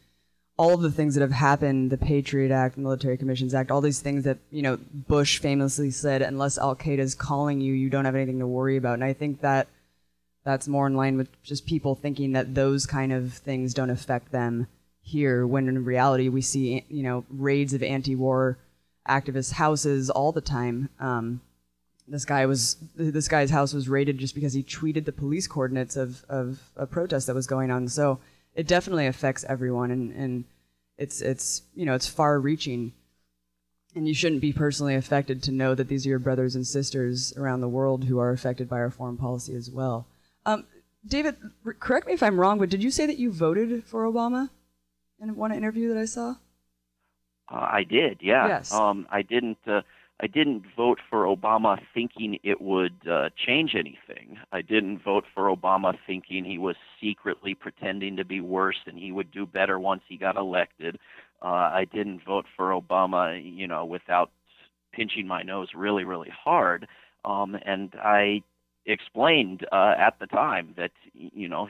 all 0.59 0.75
of 0.75 0.83
the 0.83 0.91
things 0.91 1.15
that 1.15 1.21
have 1.21 1.31
happened, 1.31 1.91
the 1.91 1.97
Patriot 1.97 2.51
Act, 2.53 2.77
Military 2.77 3.17
Commissions 3.17 3.55
Act, 3.55 3.71
all 3.71 3.81
these 3.81 4.01
things 4.01 4.25
that, 4.25 4.39
you 4.51 4.61
know, 4.61 4.77
Bush 4.93 5.39
famously 5.39 5.91
said, 5.91 6.21
unless 6.21 6.59
Al 6.59 6.75
Qaeda 6.75 6.99
is 6.99 7.15
calling 7.15 7.61
you, 7.61 7.73
you 7.73 7.89
don't 7.89 8.05
have 8.05 8.17
anything 8.17 8.41
to 8.41 8.47
worry 8.47 8.77
about. 8.77 8.95
And 8.95 9.05
I 9.05 9.13
think 9.13 9.41
that 9.41 9.69
that's 10.45 10.67
more 10.67 10.87
in 10.87 10.97
line 10.97 11.17
with 11.17 11.31
just 11.43 11.65
people 11.65 11.95
thinking 11.95 12.33
that 12.33 12.55
those 12.55 12.87
kind 12.87 13.13
of 13.13 13.35
things 13.35 13.73
don't 13.73 13.91
affect 13.91 14.33
them 14.33 14.67
here, 15.01 15.47
when 15.47 15.69
in 15.69 15.85
reality 15.85 16.29
we 16.29 16.43
see, 16.43 16.85
you 16.89 17.03
know, 17.03 17.25
raids 17.31 17.73
of 17.73 17.83
anti-war 17.83 18.59
activist 19.09 19.53
houses 19.53 20.11
all 20.11 20.33
the 20.33 20.41
time. 20.41 20.89
Um, 20.99 21.41
this 22.07 22.25
guy 22.25 22.47
was 22.47 22.77
this 22.97 23.29
guy's 23.29 23.51
house 23.51 23.73
was 23.73 23.89
raided 23.89 24.19
just 24.19 24.35
because 24.35 24.55
he 24.55 24.63
tweeted 24.63 25.05
the 25.05 25.13
police 25.13 25.47
coordinates 25.47 25.97
of, 25.97 26.25
of 26.29 26.61
a 26.77 26.87
protest 26.87 27.27
that 27.27 27.35
was 27.35 27.47
going 27.47 27.71
on. 27.71 27.89
So 27.89 28.19
it 28.59 28.67
definitely 28.67 29.07
affects 29.07 29.45
everyone, 29.49 29.93
and, 29.93 30.13
and 30.13 30.45
it's 30.99 31.23
it's 31.23 31.63
you 31.77 31.87
know 31.87 31.95
it's 31.95 32.09
far 32.09 32.41
reaching, 32.41 32.93
and 33.95 34.09
you 34.09 34.13
shouldn't 34.13 34.41
be 34.41 34.53
personally 34.53 34.97
affected 34.97 35.45
to 35.45 35.53
know 35.53 35.77
that 35.77 35.87
these 35.87 36.05
are 36.05 36.09
your 36.09 36.19
brothers 36.19 36.57
and 36.57 36.67
sisters 36.67 37.33
around 37.37 37.61
the 37.61 37.69
world 37.69 38.05
who 38.05 38.19
are 38.19 38.33
affected 38.33 38.69
by 38.69 38.79
our 38.79 38.91
foreign 38.91 39.17
policy 39.17 39.55
as 39.55 39.71
well. 39.71 40.09
Um, 40.45 40.65
David, 41.07 41.37
correct 41.79 42.09
me 42.09 42.15
if 42.15 42.23
I'm 42.23 42.39
wrong, 42.39 42.59
but 42.59 42.69
did 42.69 42.83
you 42.83 42.91
say 42.91 43.07
that 43.07 43.17
you 43.17 43.31
voted 43.31 43.85
for 43.85 44.05
Obama 44.05 44.51
in 45.21 45.37
one 45.37 45.53
interview 45.53 45.95
that 45.95 46.01
I 46.01 46.07
saw? 46.07 46.35
Uh, 47.51 47.69
I 47.71 47.85
did, 47.85 48.19
yeah. 48.21 48.49
Yes. 48.49 48.73
Um, 48.73 49.07
I 49.09 49.23
didn't. 49.23 49.59
Uh, 49.69 49.83
I 50.21 50.27
didn't 50.27 50.65
vote 50.77 50.99
for 51.09 51.25
Obama 51.25 51.79
thinking 51.95 52.39
it 52.43 52.61
would 52.61 53.07
uh, 53.09 53.29
change 53.37 53.75
anything. 53.75 54.39
I 54.51 54.63
didn't 54.63 55.03
vote 55.05 55.25
for 55.33 55.55
Obama 55.55 55.97
thinking 56.07 56.45
he 56.45 56.59
was 56.59 56.75
secretly 57.01 57.55
pretending 57.55 58.17
to 58.17 58.25
be 58.25 58.41
worse 58.41 58.79
and 58.87 58.99
he 58.99 59.13
would 59.13 59.31
do 59.31 59.47
better 59.47 59.79
once 59.79 60.03
he 60.09 60.17
got 60.17 60.37
elected. 60.37 60.99
Uh, 61.41 61.71
I 61.73 61.87
didn't 61.93 62.25
vote 62.25 62.47
for 62.57 62.71
Obama, 62.71 63.41
you 63.43 63.69
know, 63.69 63.85
without 63.85 64.31
pinching 64.93 65.29
my 65.29 65.43
nose 65.43 65.69
really, 65.75 66.03
really 66.03 66.33
hard. 66.45 66.89
Um, 67.25 67.57
and 67.65 67.95
I 68.03 68.43
explained 68.87 69.67
uh, 69.71 69.95
at 69.97 70.19
the 70.19 70.27
time 70.27 70.75
that, 70.77 70.91
you 71.13 71.49
know, 71.49 71.69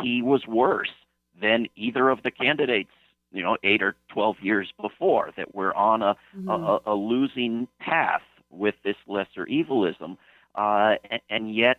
he 0.00 0.22
was 0.22 0.46
worse 0.46 0.92
than 1.40 1.66
either 1.74 2.08
of 2.08 2.22
the 2.22 2.30
candidates 2.30 2.90
you 3.34 3.42
know 3.42 3.56
eight 3.62 3.82
or 3.82 3.94
twelve 4.08 4.36
years 4.40 4.72
before 4.80 5.30
that 5.36 5.54
we're 5.54 5.74
on 5.74 6.02
a 6.02 6.16
a, 6.48 6.78
a 6.86 6.94
losing 6.94 7.68
path 7.80 8.22
with 8.50 8.76
this 8.84 8.96
lesser 9.06 9.46
evilism. 9.48 10.16
Uh, 10.54 10.94
and, 11.10 11.20
and 11.28 11.54
yet 11.54 11.78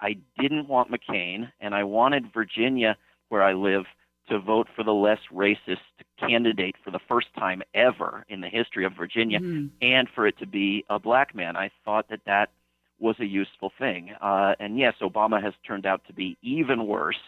I 0.00 0.16
didn't 0.38 0.68
want 0.68 0.90
McCain 0.90 1.50
and 1.60 1.74
I 1.74 1.84
wanted 1.84 2.24
Virginia 2.34 2.96
where 3.28 3.42
I 3.42 3.52
live 3.54 3.84
to 4.28 4.40
vote 4.40 4.66
for 4.74 4.82
the 4.82 4.92
less 4.92 5.20
racist 5.32 5.86
candidate 6.18 6.74
for 6.84 6.90
the 6.90 6.98
first 7.08 7.28
time 7.38 7.62
ever 7.74 8.24
in 8.28 8.40
the 8.40 8.48
history 8.48 8.84
of 8.84 8.92
Virginia 8.94 9.38
Mhm. 9.38 9.70
and 9.80 10.08
for 10.08 10.26
it 10.26 10.36
to 10.38 10.46
be 10.46 10.84
a 10.90 10.98
black 10.98 11.34
man. 11.34 11.56
I 11.56 11.70
thought 11.84 12.08
that 12.08 12.24
that 12.26 12.50
was 12.98 13.14
a 13.20 13.24
useful 13.26 13.70
thing. 13.78 14.10
Uh, 14.20 14.54
and 14.58 14.76
yes 14.78 14.94
Obama 15.00 15.40
has 15.40 15.54
turned 15.64 15.86
out 15.86 16.02
to 16.08 16.12
be 16.12 16.36
even 16.42 16.86
worse 16.88 17.20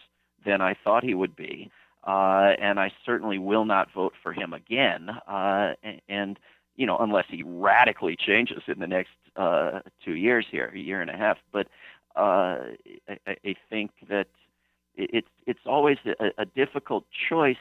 than 0.44 0.60
I 0.60 0.74
thought 0.82 1.04
he 1.04 1.14
would 1.14 1.36
be 1.36 1.70
uh, 2.04 2.54
and 2.60 2.78
I 2.80 2.92
certainly 3.04 3.38
will 3.38 3.64
not 3.64 3.92
vote 3.92 4.14
for 4.22 4.32
him 4.32 4.52
again. 4.52 5.10
Uh, 5.26 5.74
and, 6.08 6.38
you 6.76 6.86
know, 6.86 6.96
unless 6.98 7.26
he 7.28 7.42
radically 7.44 8.16
changes 8.16 8.62
in 8.66 8.78
the 8.78 8.86
next 8.86 9.10
uh, 9.36 9.80
two 10.04 10.14
years 10.14 10.46
here, 10.50 10.70
a 10.74 10.78
year 10.78 11.00
and 11.00 11.10
a 11.10 11.16
half. 11.16 11.38
But 11.52 11.68
uh, 12.16 12.60
I, 13.08 13.18
I 13.26 13.36
I 13.44 13.54
think 13.70 13.90
that 14.08 14.26
it's 14.96 15.28
it's 15.46 15.60
always 15.66 15.98
a, 16.06 16.30
a 16.38 16.44
difficult 16.44 17.04
choice 17.28 17.56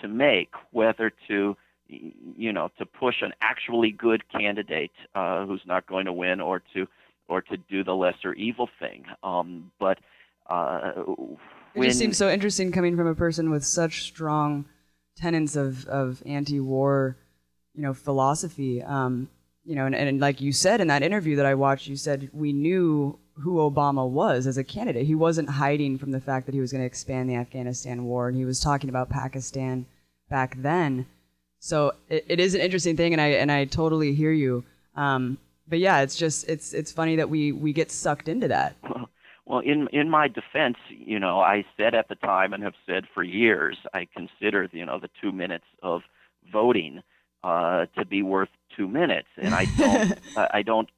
to 0.00 0.08
make 0.08 0.54
whether 0.70 1.12
to 1.28 1.56
you 1.88 2.52
know 2.52 2.70
to 2.78 2.86
push 2.86 3.22
an 3.22 3.32
actually 3.40 3.90
good 3.90 4.28
candidate 4.28 4.90
uh, 5.14 5.46
who's 5.46 5.62
not 5.66 5.86
going 5.86 6.06
to 6.06 6.12
win 6.12 6.40
or 6.40 6.62
to 6.74 6.86
or 7.28 7.40
to 7.42 7.56
do 7.56 7.84
the 7.84 7.94
lesser 7.94 8.32
evil 8.34 8.68
thing. 8.80 9.04
Um, 9.22 9.70
but 9.78 9.98
uh, 10.46 10.92
It 11.74 11.78
when 11.78 11.88
just 11.88 11.98
seems 11.98 12.16
so 12.16 12.30
interesting 12.30 12.72
coming 12.72 12.96
from 12.96 13.06
a 13.06 13.14
person 13.14 13.50
with 13.50 13.64
such 13.64 14.02
strong 14.02 14.66
tenets 15.16 15.56
of, 15.56 15.86
of 15.86 16.22
anti-war, 16.26 17.16
you 17.74 17.82
know, 17.82 17.94
philosophy. 17.94 18.82
Um, 18.82 19.28
you 19.64 19.76
know, 19.76 19.86
and, 19.86 19.94
and 19.94 20.20
like 20.20 20.40
you 20.40 20.52
said 20.52 20.80
in 20.80 20.88
that 20.88 21.02
interview 21.02 21.36
that 21.36 21.46
I 21.46 21.54
watched, 21.54 21.86
you 21.86 21.96
said 21.96 22.30
we 22.32 22.52
knew 22.52 23.18
who 23.34 23.56
Obama 23.56 24.08
was 24.08 24.46
as 24.46 24.58
a 24.58 24.64
candidate. 24.64 25.06
He 25.06 25.14
wasn't 25.14 25.48
hiding 25.48 25.98
from 25.98 26.10
the 26.10 26.20
fact 26.20 26.46
that 26.46 26.54
he 26.54 26.60
was 26.60 26.72
going 26.72 26.82
to 26.82 26.86
expand 26.86 27.30
the 27.30 27.36
Afghanistan 27.36 28.04
war, 28.04 28.28
and 28.28 28.36
he 28.36 28.44
was 28.44 28.60
talking 28.60 28.90
about 28.90 29.08
Pakistan 29.08 29.86
back 30.28 30.60
then. 30.60 31.06
So 31.58 31.92
it, 32.08 32.26
it 32.28 32.40
is 32.40 32.54
an 32.54 32.60
interesting 32.60 32.96
thing, 32.96 33.12
and 33.12 33.20
I 33.20 33.28
and 33.28 33.50
I 33.50 33.64
totally 33.64 34.14
hear 34.14 34.32
you. 34.32 34.64
Um, 34.96 35.38
but 35.68 35.78
yeah, 35.78 36.00
it's 36.00 36.16
just 36.16 36.48
it's 36.48 36.74
it's 36.74 36.92
funny 36.92 37.16
that 37.16 37.30
we 37.30 37.52
we 37.52 37.72
get 37.72 37.90
sucked 37.90 38.28
into 38.28 38.48
that. 38.48 38.76
Well, 38.82 39.08
in 39.46 39.88
in 39.92 40.08
my 40.08 40.28
defense, 40.28 40.76
you 40.88 41.18
know, 41.18 41.40
I 41.40 41.64
said 41.76 41.94
at 41.94 42.08
the 42.08 42.14
time 42.14 42.52
and 42.52 42.62
have 42.62 42.74
said 42.86 43.04
for 43.12 43.22
years, 43.22 43.76
I 43.92 44.06
consider 44.14 44.68
you 44.72 44.86
know 44.86 44.98
the 44.98 45.10
two 45.20 45.32
minutes 45.32 45.64
of 45.82 46.02
voting 46.52 47.02
uh, 47.42 47.86
to 47.96 48.04
be 48.04 48.22
worth 48.22 48.48
two 48.76 48.88
minutes, 48.88 49.28
and 49.36 49.54
I 49.54 49.64
don't 49.76 50.18
I 50.36 50.48
I 50.54 50.62
don't 50.62 50.88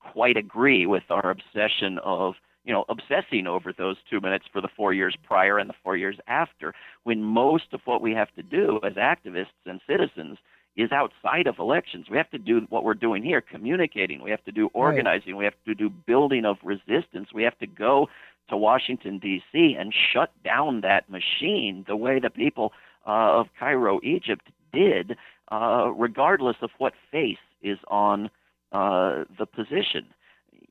quite 0.00 0.36
agree 0.36 0.86
with 0.86 1.04
our 1.10 1.30
obsession 1.30 1.98
of 2.02 2.34
you 2.64 2.72
know 2.72 2.84
obsessing 2.88 3.46
over 3.46 3.72
those 3.72 3.96
two 4.08 4.20
minutes 4.20 4.46
for 4.52 4.60
the 4.60 4.68
four 4.76 4.92
years 4.92 5.16
prior 5.22 5.58
and 5.58 5.68
the 5.68 5.74
four 5.84 5.96
years 5.96 6.18
after, 6.26 6.74
when 7.04 7.22
most 7.22 7.72
of 7.72 7.80
what 7.84 8.00
we 8.00 8.12
have 8.12 8.34
to 8.34 8.42
do 8.42 8.80
as 8.82 8.94
activists 8.94 9.46
and 9.66 9.80
citizens 9.86 10.38
is 10.76 10.92
outside 10.92 11.46
of 11.46 11.58
elections. 11.58 12.06
We 12.10 12.16
have 12.16 12.30
to 12.30 12.38
do 12.38 12.66
what 12.70 12.84
we're 12.84 12.94
doing 12.94 13.22
here, 13.22 13.40
communicating. 13.40 14.22
We 14.22 14.30
have 14.30 14.44
to 14.44 14.52
do 14.52 14.70
organizing. 14.72 15.36
We 15.36 15.44
have 15.44 15.54
to 15.66 15.74
do 15.74 15.90
building 15.90 16.44
of 16.44 16.56
resistance. 16.62 17.28
We 17.34 17.42
have 17.42 17.58
to 17.58 17.66
go 17.66 18.08
to 18.48 18.56
Washington 18.56 19.18
D.C. 19.18 19.76
and 19.78 19.92
shut 20.12 20.30
down 20.44 20.82
that 20.82 21.10
machine 21.10 21.84
the 21.86 21.96
way 21.96 22.20
the 22.20 22.30
people 22.30 22.72
uh, 23.06 23.40
of 23.40 23.46
Cairo, 23.58 24.00
Egypt, 24.02 24.46
did, 24.72 25.16
uh, 25.50 25.90
regardless 25.96 26.56
of 26.62 26.70
what 26.78 26.92
face 27.10 27.38
is 27.62 27.78
on 27.88 28.30
uh, 28.72 29.24
the 29.38 29.46
position. 29.46 30.06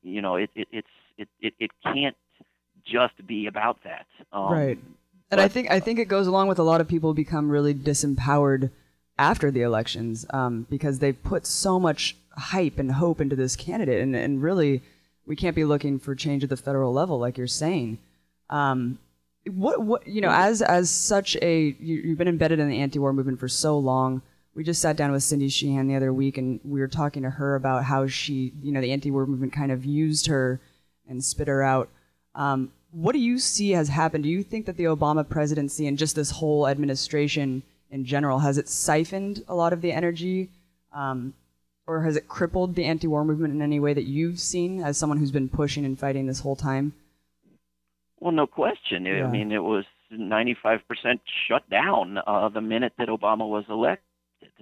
You 0.02 0.22
know, 0.22 0.36
it, 0.36 0.50
it 0.56 0.68
it's 0.72 0.88
it, 1.18 1.28
it 1.42 1.54
it 1.60 1.72
can't 1.84 2.16
just 2.86 3.26
be 3.28 3.48
about 3.48 3.80
that. 3.84 4.06
Um, 4.32 4.52
Right. 4.52 4.80
And 5.32 5.40
I 5.40 5.48
think 5.48 5.70
I 5.70 5.80
think 5.80 6.00
it 6.00 6.06
goes 6.06 6.26
along 6.26 6.48
with 6.48 6.58
a 6.58 6.64
lot 6.64 6.82
of 6.82 6.88
people 6.88 7.14
become 7.14 7.52
really 7.52 7.74
disempowered 7.74 8.72
after 9.20 9.52
the 9.52 9.62
elections 9.62 10.26
um, 10.30 10.66
because 10.70 10.98
they've 11.00 11.22
put 11.24 11.46
so 11.46 11.80
much 11.80 12.16
hype 12.38 12.80
and 12.80 12.92
hope 12.92 13.20
into 13.20 13.36
this 13.36 13.56
candidate, 13.56 14.02
and, 14.02 14.16
and 14.16 14.42
really 14.42 14.82
we 15.28 15.36
can't 15.36 15.56
be 15.56 15.66
looking 15.66 16.00
for 16.00 16.16
change 16.16 16.44
at 16.44 16.50
the 16.50 16.58
federal 16.58 16.94
level, 16.94 17.20
like 17.20 17.38
you're 17.38 17.46
saying. 17.46 18.00
Um, 18.50 18.98
what 19.46 19.82
what 19.82 20.08
you 20.08 20.22
know, 20.22 20.32
as 20.32 20.62
as 20.62 20.90
such 20.90 21.36
a 21.42 21.76
you, 21.80 21.96
you've 21.98 22.18
been 22.18 22.28
embedded 22.28 22.60
in 22.60 22.70
the 22.70 22.80
anti-war 22.80 23.14
movement 23.14 23.40
for 23.40 23.48
so 23.48 23.78
long. 23.78 24.22
We 24.56 24.64
just 24.64 24.82
sat 24.82 24.98
down 24.98 25.12
with 25.12 25.24
Cindy 25.24 25.50
Sheehan 25.50 25.88
the 25.88 25.96
other 25.96 26.12
week, 26.12 26.38
and 26.38 26.60
we 26.64 26.80
were 26.80 26.88
talking 26.88 27.24
to 27.24 27.30
her 27.30 27.56
about 27.56 27.84
how 27.84 28.08
she, 28.08 28.54
you 28.62 28.72
know, 28.72 28.82
the 28.82 28.92
anti-war 28.92 29.26
movement 29.26 29.54
kind 29.54 29.72
of 29.72 29.86
used 29.86 30.28
her 30.28 30.60
and 31.08 31.24
spit 31.24 31.48
her 31.48 31.62
out. 31.62 31.90
Um, 32.36 32.72
what 32.92 33.14
do 33.14 33.20
you 33.20 33.38
see 33.38 33.72
has 33.72 33.90
happened? 33.90 34.24
Do 34.24 34.30
you 34.30 34.44
think 34.44 34.66
that 34.66 34.78
the 34.78 34.86
Obama 34.86 35.28
presidency 35.28 35.88
and 35.88 35.98
just 35.98 36.16
this 36.16 36.32
whole 36.32 36.68
administration 36.68 37.64
in 37.92 38.06
general 38.06 38.40
has 38.40 38.58
it 38.58 38.68
siphoned 38.68 39.44
a 39.48 39.56
lot 39.56 39.74
of 39.74 39.82
the 39.82 39.92
energy, 39.92 40.50
um, 40.94 41.34
or 41.88 42.04
has 42.04 42.16
it 42.16 42.28
crippled 42.28 42.76
the 42.76 42.86
anti-war 42.86 43.26
movement 43.26 43.54
in 43.54 43.62
any 43.62 43.80
way 43.80 43.94
that 43.94 44.06
you've 44.06 44.40
seen 44.40 44.82
as 44.82 44.98
someone 44.98 45.18
who's 45.18 45.32
been 45.32 45.50
pushing 45.50 45.86
and 45.86 45.98
fighting 46.00 46.28
this 46.28 46.42
whole 46.42 46.56
time? 46.56 46.94
Well, 48.20 48.32
no 48.32 48.48
question. 48.48 49.08
I 49.08 49.28
mean, 49.28 49.52
it 49.52 49.64
was 49.64 49.86
95% 50.12 50.82
shut 51.48 51.70
down 51.70 52.20
uh, 52.26 52.50
the 52.50 52.62
minute 52.62 52.94
that 52.98 53.08
Obama 53.08 53.48
was 53.48 53.64
elected. 53.70 54.04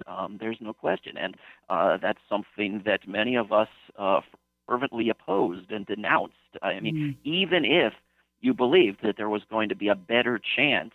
Um, 0.06 0.38
there's 0.40 0.58
no 0.60 0.72
question. 0.72 1.16
And 1.16 1.36
uh, 1.68 1.96
that's 2.00 2.20
something 2.28 2.82
that 2.86 3.08
many 3.08 3.36
of 3.36 3.52
us 3.52 3.68
uh, 3.98 4.20
fervently 4.66 5.08
opposed 5.10 5.70
and 5.70 5.86
denounced. 5.86 6.34
I 6.62 6.80
mean, 6.80 7.16
even 7.24 7.64
if 7.64 7.92
you 8.40 8.54
believed 8.54 8.98
that 9.02 9.16
there 9.16 9.28
was 9.28 9.42
going 9.50 9.70
to 9.70 9.74
be 9.74 9.88
a 9.88 9.94
better 9.94 10.40
chance 10.56 10.92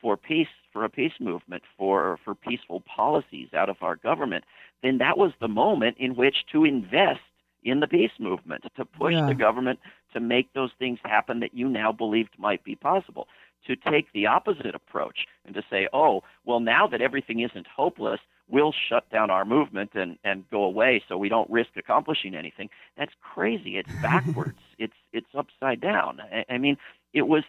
for 0.00 0.16
peace, 0.16 0.48
for 0.72 0.84
a 0.84 0.88
peace 0.90 1.12
movement, 1.20 1.62
for 1.76 2.18
for 2.24 2.34
peaceful 2.34 2.80
policies 2.80 3.48
out 3.54 3.68
of 3.68 3.76
our 3.82 3.96
government, 3.96 4.44
then 4.82 4.98
that 4.98 5.18
was 5.18 5.32
the 5.40 5.48
moment 5.48 5.96
in 5.98 6.14
which 6.16 6.44
to 6.52 6.64
invest 6.64 7.20
in 7.62 7.80
the 7.80 7.86
peace 7.86 8.12
movement, 8.18 8.64
to 8.76 8.84
push 8.84 9.12
Yeah. 9.14 9.26
the 9.26 9.34
government 9.34 9.78
to 10.14 10.20
make 10.20 10.52
those 10.54 10.70
things 10.78 10.98
happen 11.04 11.40
that 11.40 11.52
you 11.54 11.68
now 11.68 11.92
believed 11.92 12.30
might 12.38 12.64
be 12.64 12.74
possible. 12.74 13.28
To 13.66 13.76
take 13.76 14.10
the 14.12 14.26
opposite 14.26 14.74
approach 14.74 15.26
and 15.44 15.54
to 15.54 15.62
say, 15.68 15.86
oh, 15.92 16.22
well, 16.46 16.60
now 16.60 16.86
that 16.86 17.02
everything 17.02 17.40
isn't 17.40 17.66
hopeless, 17.66 18.18
we'll 18.48 18.72
shut 18.88 19.08
down 19.10 19.30
our 19.30 19.44
movement 19.44 19.90
and, 19.94 20.16
and 20.24 20.48
go 20.50 20.64
away 20.64 21.02
so 21.06 21.18
we 21.18 21.28
don't 21.28 21.48
risk 21.50 21.76
accomplishing 21.76 22.34
anything. 22.34 22.70
That's 22.96 23.12
crazy. 23.20 23.76
It's 23.76 23.92
backwards. 24.02 24.58
it's 24.78 24.96
it's 25.12 25.28
upside 25.36 25.82
down. 25.82 26.20
I, 26.32 26.46
I 26.54 26.56
mean, 26.58 26.78
it 27.12 27.28
was 27.28 27.44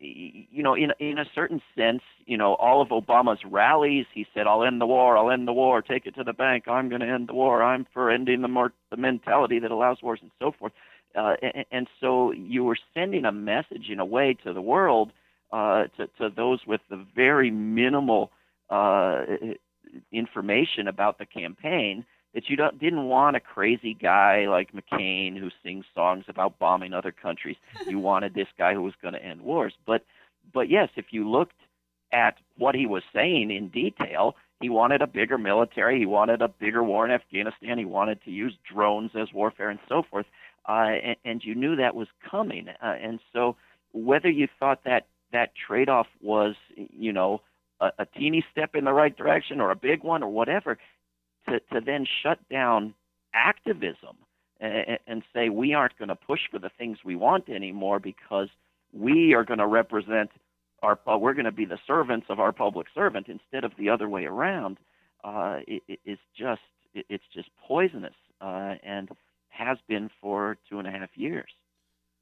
you 0.00 0.62
know, 0.62 0.74
in 0.74 0.92
in 0.98 1.18
a 1.18 1.24
certain 1.34 1.60
sense, 1.76 2.02
you 2.24 2.36
know, 2.36 2.54
all 2.54 2.80
of 2.80 2.88
Obama's 2.88 3.40
rallies, 3.44 4.06
he 4.14 4.26
said, 4.32 4.46
"I'll 4.46 4.64
end 4.64 4.80
the 4.80 4.86
war. 4.86 5.16
I'll 5.16 5.30
end 5.30 5.46
the 5.46 5.52
war. 5.52 5.82
Take 5.82 6.06
it 6.06 6.14
to 6.16 6.24
the 6.24 6.32
bank. 6.32 6.66
I'm 6.66 6.88
going 6.88 7.02
to 7.02 7.06
end 7.06 7.28
the 7.28 7.34
war. 7.34 7.62
I'm 7.62 7.86
for 7.92 8.10
ending 8.10 8.40
the 8.40 8.48
more 8.48 8.72
the 8.90 8.96
mentality 8.96 9.58
that 9.58 9.70
allows 9.70 10.02
wars 10.02 10.20
and 10.22 10.30
so 10.38 10.52
forth." 10.52 10.72
Uh, 11.14 11.34
and, 11.42 11.64
and 11.70 11.88
so 12.00 12.32
you 12.32 12.64
were 12.64 12.78
sending 12.94 13.24
a 13.24 13.32
message 13.32 13.90
in 13.90 14.00
a 14.00 14.04
way 14.04 14.36
to 14.44 14.52
the 14.52 14.62
world, 14.62 15.12
uh, 15.52 15.84
to 15.96 16.06
to 16.18 16.30
those 16.34 16.60
with 16.66 16.80
the 16.88 17.04
very 17.14 17.50
minimal 17.50 18.30
uh, 18.70 19.24
information 20.12 20.88
about 20.88 21.18
the 21.18 21.26
campaign 21.26 22.04
that 22.34 22.48
you 22.48 22.56
don't, 22.56 22.78
didn't 22.78 23.04
want 23.04 23.36
a 23.36 23.40
crazy 23.40 23.94
guy 23.94 24.46
like 24.48 24.70
McCain 24.72 25.38
who 25.38 25.50
sings 25.62 25.84
songs 25.94 26.24
about 26.28 26.58
bombing 26.58 26.92
other 26.92 27.12
countries. 27.12 27.56
You 27.86 27.98
wanted 27.98 28.34
this 28.34 28.46
guy 28.56 28.74
who 28.74 28.82
was 28.82 28.94
going 29.02 29.14
to 29.14 29.24
end 29.24 29.40
wars. 29.40 29.72
But 29.86 30.04
but 30.52 30.68
yes, 30.68 30.88
if 30.96 31.06
you 31.10 31.28
looked 31.28 31.56
at 32.12 32.36
what 32.56 32.74
he 32.74 32.86
was 32.86 33.02
saying 33.12 33.50
in 33.50 33.68
detail, 33.68 34.36
he 34.60 34.68
wanted 34.68 35.02
a 35.02 35.06
bigger 35.06 35.38
military. 35.38 35.98
He 35.98 36.06
wanted 36.06 36.42
a 36.42 36.48
bigger 36.48 36.84
war 36.84 37.04
in 37.04 37.10
Afghanistan. 37.10 37.78
He 37.78 37.84
wanted 37.84 38.22
to 38.24 38.30
use 38.30 38.54
drones 38.70 39.12
as 39.14 39.32
warfare 39.32 39.70
and 39.70 39.80
so 39.88 40.02
forth. 40.08 40.26
Uh, 40.68 40.72
and, 41.02 41.16
and 41.24 41.44
you 41.44 41.54
knew 41.54 41.76
that 41.76 41.94
was 41.94 42.08
coming. 42.30 42.68
Uh, 42.68 42.94
and 43.02 43.20
so 43.32 43.56
whether 43.92 44.30
you 44.30 44.46
thought 44.58 44.84
that 44.84 45.06
that 45.32 45.52
trade-off 45.66 46.06
was, 46.20 46.54
you 46.76 47.12
know, 47.12 47.40
a, 47.80 47.90
a 48.00 48.06
teeny 48.06 48.44
step 48.52 48.74
in 48.74 48.84
the 48.84 48.92
right 48.92 49.16
direction 49.16 49.60
or 49.60 49.70
a 49.70 49.76
big 49.76 50.02
one 50.02 50.22
or 50.22 50.28
whatever, 50.28 50.78
to, 51.50 51.60
to 51.72 51.80
then 51.84 52.06
shut 52.22 52.38
down 52.48 52.94
activism 53.34 54.16
and, 54.60 54.98
and 55.06 55.22
say 55.34 55.48
we 55.48 55.74
aren't 55.74 55.96
going 55.98 56.08
to 56.08 56.16
push 56.16 56.40
for 56.50 56.58
the 56.58 56.70
things 56.78 56.98
we 57.04 57.16
want 57.16 57.48
anymore 57.48 57.98
because 57.98 58.48
we 58.92 59.34
are 59.34 59.44
going 59.44 59.58
to 59.58 59.66
represent 59.66 60.30
our 60.82 60.98
we're 61.18 61.34
going 61.34 61.44
to 61.44 61.52
be 61.52 61.66
the 61.66 61.78
servants 61.86 62.26
of 62.30 62.40
our 62.40 62.52
public 62.52 62.86
servant 62.94 63.28
instead 63.28 63.64
of 63.64 63.72
the 63.78 63.90
other 63.90 64.08
way 64.08 64.24
around 64.24 64.78
uh, 65.24 65.58
it, 65.66 65.82
it 65.88 66.00
is 66.04 66.18
just 66.38 66.62
it, 66.94 67.04
it's 67.08 67.24
just 67.34 67.48
poisonous 67.66 68.14
uh, 68.40 68.74
and 68.82 69.08
has 69.48 69.78
been 69.88 70.10
for 70.20 70.56
two 70.68 70.78
and 70.78 70.88
a 70.88 70.90
half 70.90 71.10
years. 71.14 71.50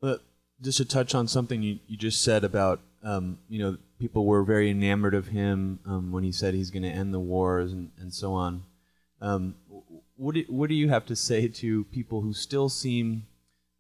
But 0.01 0.23
just 0.61 0.79
to 0.79 0.85
touch 0.85 1.15
on 1.15 1.29
something 1.29 1.63
you, 1.63 1.79
you 1.87 1.97
just 1.97 2.23
said 2.23 2.45
about 2.45 2.81
um, 3.03 3.39
you 3.49 3.59
know 3.61 3.77
people 3.99 4.25
were 4.25 4.43
very 4.43 4.71
enamored 4.71 5.15
of 5.15 5.29
him 5.29 5.79
um, 5.87 6.13
when 6.13 6.25
he 6.25 6.33
said 6.33 6.55
he's 6.55 6.71
going 6.71 6.83
to 6.83 6.89
end 6.89 7.15
the 7.15 7.21
wars 7.21 7.73
and, 7.73 7.91
and 7.99 8.13
so 8.13 8.33
on. 8.33 8.65
Um, 9.21 9.55
what 10.17 10.35
do, 10.35 10.45
what 10.49 10.69
do 10.69 10.75
you 10.75 10.89
have 10.89 11.07
to 11.07 11.17
say 11.17 11.49
to 11.49 11.85
people 11.85 12.21
who 12.21 12.33
still 12.33 12.69
seem 12.69 13.27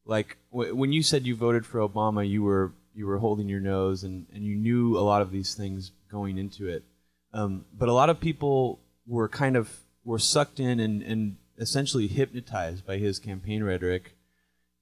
like 0.05 0.38
when 0.51 0.92
you 0.92 1.03
said 1.03 1.27
you 1.27 1.37
voted 1.37 1.66
for 1.66 1.87
Obama, 1.87 2.29
you 2.29 2.42
were 2.42 2.72
you 2.94 3.07
were 3.07 3.18
holding 3.18 3.48
your 3.48 3.61
nose 3.61 4.03
and, 4.05 4.27
and 4.33 4.42
you 4.42 4.57
knew 4.57 4.96
a 4.96 5.01
lot 5.01 5.20
of 5.20 5.31
these 5.31 5.55
things 5.55 5.92
going 6.11 6.38
into 6.38 6.66
it, 6.66 6.83
um, 7.35 7.66
but 7.77 7.88
a 7.88 7.92
lot 7.92 8.09
of 8.09 8.18
people 8.18 8.81
were 9.07 9.29
kind 9.29 9.57
of 9.57 9.81
were 10.05 10.18
sucked 10.18 10.59
in 10.59 10.81
and, 10.81 11.03
and 11.03 11.37
essentially 11.59 12.07
hypnotized 12.07 12.87
by 12.87 12.96
his 12.96 13.18
campaign 13.18 13.62
rhetoric, 13.62 14.16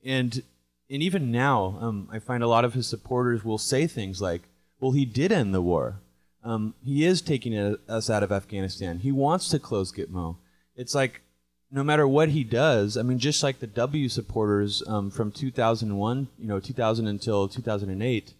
and 0.04 0.42
and 0.88 1.02
even 1.02 1.32
now, 1.32 1.76
um, 1.80 2.08
I 2.12 2.20
find 2.20 2.44
a 2.44 2.48
lot 2.48 2.64
of 2.64 2.74
his 2.74 2.86
supporters 2.86 3.44
will 3.44 3.58
say 3.58 3.86
things 3.86 4.22
like, 4.22 4.42
"Well, 4.78 4.92
he 4.92 5.04
did 5.04 5.32
end 5.32 5.52
the 5.52 5.62
war. 5.62 6.00
Um, 6.44 6.74
he 6.84 7.04
is 7.04 7.20
taking 7.20 7.56
us 7.88 8.08
out 8.08 8.22
of 8.22 8.30
Afghanistan. 8.30 9.00
He 9.00 9.10
wants 9.10 9.48
to 9.48 9.58
close 9.58 9.90
Gitmo." 9.90 10.36
It's 10.76 10.94
like 10.94 11.22
no 11.70 11.82
matter 11.82 12.06
what 12.06 12.30
he 12.30 12.44
does, 12.44 12.96
I 12.96 13.02
mean, 13.02 13.18
just 13.18 13.42
like 13.42 13.58
the 13.58 13.66
W 13.66 14.08
supporters 14.08 14.82
um, 14.86 15.10
from 15.10 15.32
2001, 15.32 16.28
you 16.38 16.46
know, 16.46 16.60
2000 16.60 17.06
until 17.06 17.48
2008, 17.48 18.34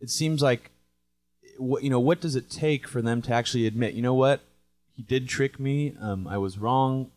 it 0.00 0.10
seems 0.10 0.42
like, 0.42 0.70
what 1.56 1.84
you 1.84 1.90
know, 1.90 2.00
what 2.00 2.20
does 2.20 2.34
it 2.34 2.50
take 2.50 2.88
for 2.88 3.00
them 3.00 3.22
to 3.22 3.32
actually 3.32 3.66
admit, 3.66 3.94
you 3.94 4.02
know 4.02 4.14
what, 4.14 4.40
he 4.96 5.02
did 5.02 5.28
trick 5.28 5.60
me, 5.60 5.94
um, 6.00 6.26
I 6.26 6.36
was 6.38 6.58
wrong, 6.58 7.10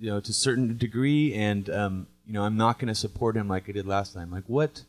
you 0.00 0.10
know, 0.10 0.20
to 0.20 0.30
a 0.30 0.34
certain 0.34 0.76
degree, 0.76 1.34
and 1.34 1.68
um, 1.68 2.06
you 2.26 2.32
know, 2.32 2.44
I'm 2.44 2.56
not 2.56 2.78
going 2.78 2.88
to 2.88 2.94
support 2.94 3.36
him 3.36 3.48
like 3.48 3.68
I 3.68 3.72
did 3.72 3.86
last 3.86 4.14
time. 4.14 4.30
Like, 4.30 4.44
what, 4.46 4.82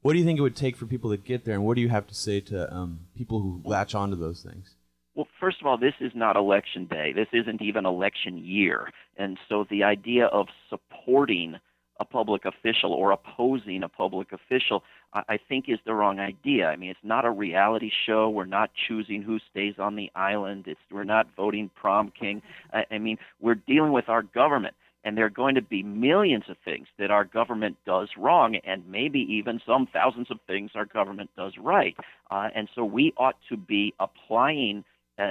what 0.00 0.12
do 0.12 0.18
you 0.18 0.24
think 0.24 0.38
it 0.38 0.42
would 0.42 0.56
take 0.56 0.76
for 0.76 0.86
people 0.86 1.10
to 1.10 1.16
get 1.16 1.44
there, 1.44 1.54
and 1.54 1.64
what 1.64 1.74
do 1.74 1.82
you 1.82 1.88
have 1.90 2.06
to 2.06 2.14
say 2.14 2.40
to 2.40 2.74
um, 2.74 3.00
people 3.16 3.40
who 3.40 3.60
latch 3.64 3.94
onto 3.94 4.16
those 4.16 4.42
things? 4.42 4.74
Well, 5.14 5.28
first 5.38 5.60
of 5.60 5.66
all, 5.66 5.76
this 5.76 5.94
is 6.00 6.12
not 6.14 6.36
election 6.36 6.86
day. 6.86 7.12
This 7.12 7.28
isn't 7.32 7.60
even 7.60 7.84
election 7.84 8.38
year. 8.38 8.88
And 9.16 9.38
so 9.48 9.66
the 9.68 9.84
idea 9.84 10.26
of 10.26 10.46
supporting 10.70 11.56
a 12.00 12.04
public 12.04 12.44
official 12.46 12.92
or 12.92 13.12
opposing 13.12 13.82
a 13.82 13.88
public 13.88 14.32
official, 14.32 14.82
I, 15.12 15.38
think, 15.48 15.66
is 15.68 15.78
the 15.84 15.94
wrong 15.94 16.18
idea. 16.18 16.66
I 16.66 16.76
mean, 16.76 16.90
it's 16.90 16.98
not 17.04 17.26
a 17.26 17.30
reality 17.30 17.90
show. 18.06 18.30
We're 18.30 18.46
not 18.46 18.70
choosing 18.88 19.22
who 19.22 19.38
stays 19.50 19.74
on 19.78 19.96
the 19.96 20.10
island. 20.14 20.64
It's 20.66 20.80
we're 20.90 21.04
not 21.04 21.28
voting 21.36 21.70
prom 21.76 22.10
king. 22.18 22.40
I, 22.72 22.84
I 22.90 22.98
mean, 22.98 23.18
we're 23.40 23.54
dealing 23.54 23.92
with 23.92 24.08
our 24.08 24.22
government. 24.22 24.74
And 25.04 25.18
there 25.18 25.26
are 25.26 25.30
going 25.30 25.56
to 25.56 25.62
be 25.62 25.82
millions 25.82 26.44
of 26.48 26.56
things 26.64 26.86
that 26.98 27.10
our 27.10 27.24
government 27.24 27.76
does 27.84 28.08
wrong, 28.16 28.56
and 28.64 28.88
maybe 28.88 29.18
even 29.18 29.60
some 29.66 29.88
thousands 29.92 30.30
of 30.30 30.38
things 30.46 30.70
our 30.76 30.86
government 30.86 31.30
does 31.36 31.54
right. 31.58 31.96
Uh, 32.30 32.48
and 32.54 32.68
so 32.74 32.84
we 32.84 33.12
ought 33.16 33.36
to 33.48 33.56
be 33.56 33.92
applying 33.98 34.84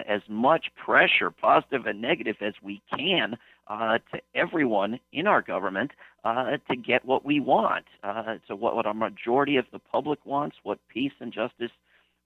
as 0.07 0.21
much 0.27 0.65
pressure, 0.75 1.31
positive 1.31 1.85
and 1.85 2.01
negative, 2.01 2.37
as 2.41 2.53
we 2.61 2.81
can 2.97 3.37
uh, 3.67 3.97
to 4.13 4.21
everyone 4.35 4.99
in 5.11 5.27
our 5.27 5.41
government 5.41 5.91
uh, 6.23 6.57
to 6.69 6.75
get 6.75 7.05
what 7.05 7.25
we 7.25 7.39
want, 7.39 7.85
uh, 8.03 8.35
to 8.47 8.55
what, 8.55 8.75
what 8.75 8.85
a 8.85 8.93
majority 8.93 9.57
of 9.57 9.65
the 9.71 9.79
public 9.79 10.25
wants, 10.25 10.57
what 10.63 10.79
peace 10.87 11.13
and 11.19 11.33
justice 11.33 11.71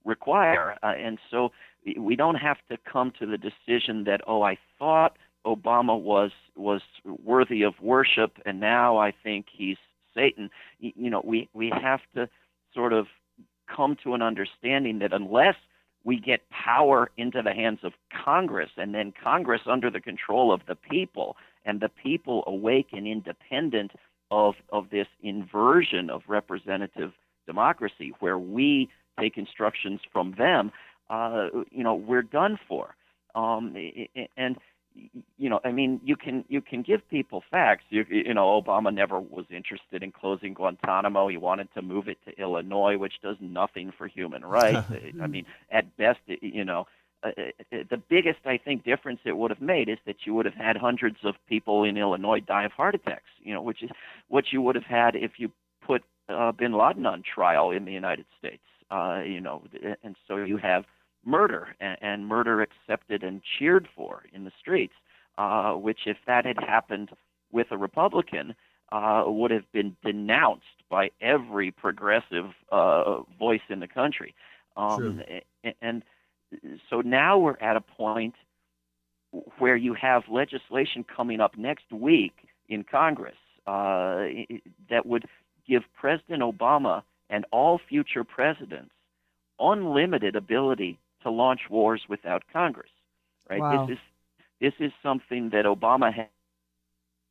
require. 0.04 0.78
Uh, 0.84 0.94
and 0.98 1.18
so 1.30 1.52
we 1.98 2.16
don't 2.16 2.36
have 2.36 2.58
to 2.70 2.78
come 2.92 3.12
to 3.20 3.26
the 3.26 3.38
decision 3.38 4.04
that, 4.06 4.22
oh, 4.28 4.42
I 4.42 4.58
thought 4.80 5.18
Obama 5.46 6.00
was 6.00 6.32
was 6.56 6.82
worthy 7.06 7.62
of 7.62 7.74
worship, 7.80 8.40
and 8.46 8.60
now 8.60 8.98
I 8.98 9.14
think 9.24 9.46
he's 9.52 9.78
Satan. 10.16 10.50
You 10.80 11.10
know, 11.10 11.22
we 11.24 11.48
we 11.54 11.72
have 11.82 12.00
to 12.16 12.28
sort 12.74 12.94
of 12.94 13.06
come 13.74 13.96
to 14.04 14.14
an 14.14 14.22
understanding 14.22 15.00
that 15.00 15.14
unless 15.14 15.56
we 16.06 16.20
get 16.20 16.48
power 16.50 17.12
into 17.18 17.42
the 17.42 17.52
hands 17.54 17.80
of 17.84 17.94
Congress, 18.24 18.70
and 18.78 18.96
then 18.96 19.12
Congress 19.22 19.62
under 19.66 19.90
the 19.90 20.00
control 20.00 20.54
of 20.54 20.62
the 20.68 20.76
people, 20.76 21.36
and 21.66 21.82
the 21.82 21.90
people 21.90 22.44
awake 22.48 22.88
and 22.94 23.06
independent 23.06 23.92
of 24.32 24.56
of 24.72 24.90
this 24.92 25.08
inversion 25.22 26.10
of 26.10 26.22
representative 26.28 27.12
democracy, 27.46 28.14
where 28.20 28.40
we 28.40 28.88
take 29.20 29.38
instructions 29.38 30.00
from 30.14 30.36
them. 30.38 30.72
Uh, 31.10 31.48
you 31.72 31.84
know, 31.84 31.94
we're 31.94 32.24
done 32.24 32.58
for. 32.68 32.96
Um, 33.36 33.76
and 34.38 34.58
you 35.38 35.50
know, 35.50 35.60
I 35.64 35.72
mean, 35.72 36.00
you 36.04 36.16
can 36.16 36.46
you 36.48 36.62
can 36.62 36.82
give 36.82 37.08
people 37.10 37.44
facts. 37.52 37.84
You, 37.90 38.06
you 38.10 38.34
know, 38.34 38.62
Obama 38.62 38.94
never 38.94 39.20
was 39.20 39.46
interested 39.50 40.04
in 40.04 40.12
closing 40.12 40.54
Guantanamo. 40.54 41.28
He 41.28 41.38
wanted 41.38 41.68
to 41.74 41.82
move 41.82 42.08
it 42.08 42.18
to 42.26 42.42
Illinois, 42.42 42.98
which 42.98 43.16
does 43.22 43.38
nothing 43.40 43.92
for 43.98 44.08
human 44.08 44.46
rights. 44.46 44.88
I 45.22 45.28
mean, 45.28 45.46
at 45.72 45.96
best, 45.98 46.20
you 46.28 46.64
know, 46.64 46.88
uh, 47.24 47.32
the 47.72 48.02
biggest 48.10 48.40
I 48.46 48.58
think 48.58 48.84
difference 48.84 49.20
it 49.26 49.38
would 49.38 49.52
have 49.52 49.62
made 49.62 49.90
is 49.90 49.98
that 50.06 50.18
you 50.26 50.34
would 50.34 50.46
have 50.46 50.56
had 50.56 50.78
hundreds 50.78 51.18
of 51.24 51.36
people 51.48 51.84
in 51.84 51.98
Illinois 51.98 52.40
die 52.40 52.66
of 52.66 52.72
heart 52.72 52.96
attacks. 52.96 53.30
You 53.40 53.54
know, 53.54 53.62
which 53.62 53.84
is 53.84 53.90
what 54.30 54.46
you 54.52 54.62
would 54.62 54.76
have 54.76 54.86
had 54.86 55.16
if 55.16 55.34
you 55.38 55.52
put 55.86 56.04
uh, 56.30 56.52
Bin 56.52 56.74
Laden 56.74 57.06
on 57.06 57.24
trial 57.24 57.72
in 57.72 57.86
the 57.86 57.92
United 57.94 58.26
States. 58.40 58.64
Uh, 58.92 59.22
you 59.26 59.42
know, 59.42 59.64
and 60.04 60.16
so 60.28 60.38
you 60.38 60.58
have 60.58 60.86
murder 61.26 61.76
and, 61.80 61.98
and 62.02 62.28
murder 62.28 62.62
accepted 62.62 63.24
and 63.24 63.42
cheered 63.58 63.88
for 63.96 64.24
in 64.34 64.44
the 64.44 64.52
streets, 64.60 64.94
uh, 65.38 65.74
which, 65.74 66.02
if 66.06 66.18
that 66.28 66.46
had 66.46 66.58
happened 66.60 67.10
with 67.52 67.68
a 67.72 67.78
Republican, 67.78 68.56
uh, 68.92 69.24
would 69.26 69.52
have 69.52 69.70
been 69.72 69.96
denounced 70.04 70.64
by 70.90 71.10
every 71.22 71.72
progressive 71.72 72.52
uh, 72.72 73.22
voice 73.40 73.62
in 73.70 73.80
the 73.80 73.88
country. 73.88 74.36
Um, 74.78 75.22
and 75.82 76.04
so 76.90 77.02
now 77.02 77.38
we're 77.38 77.58
at 77.60 77.76
a 77.76 77.82
point 77.82 78.36
where 79.58 79.76
you 79.76 79.94
have 79.94 80.24
legislation 80.30 81.04
coming 81.04 81.40
up 81.40 81.58
next 81.58 81.92
week 81.92 82.34
in 82.70 82.84
Congress 82.84 83.36
uh, 83.68 84.26
that 84.90 85.06
would 85.06 85.26
give 85.68 85.84
President 86.00 86.42
Obama 86.42 87.04
and 87.30 87.46
all 87.52 87.80
future 87.90 88.24
presidents 88.24 88.92
unlimited 89.60 90.36
ability 90.36 91.00
to 91.26 91.32
launch 91.32 91.62
wars 91.70 92.04
without 92.08 92.44
Congress. 92.54 92.92
Right? 93.50 93.60
Wow. 93.60 93.86
This 93.86 93.98
is 93.98 94.00
this 94.62 94.74
is 94.80 94.92
something 95.04 95.50
that 95.50 95.66
Obama 95.66 96.14
ha- 96.14 96.30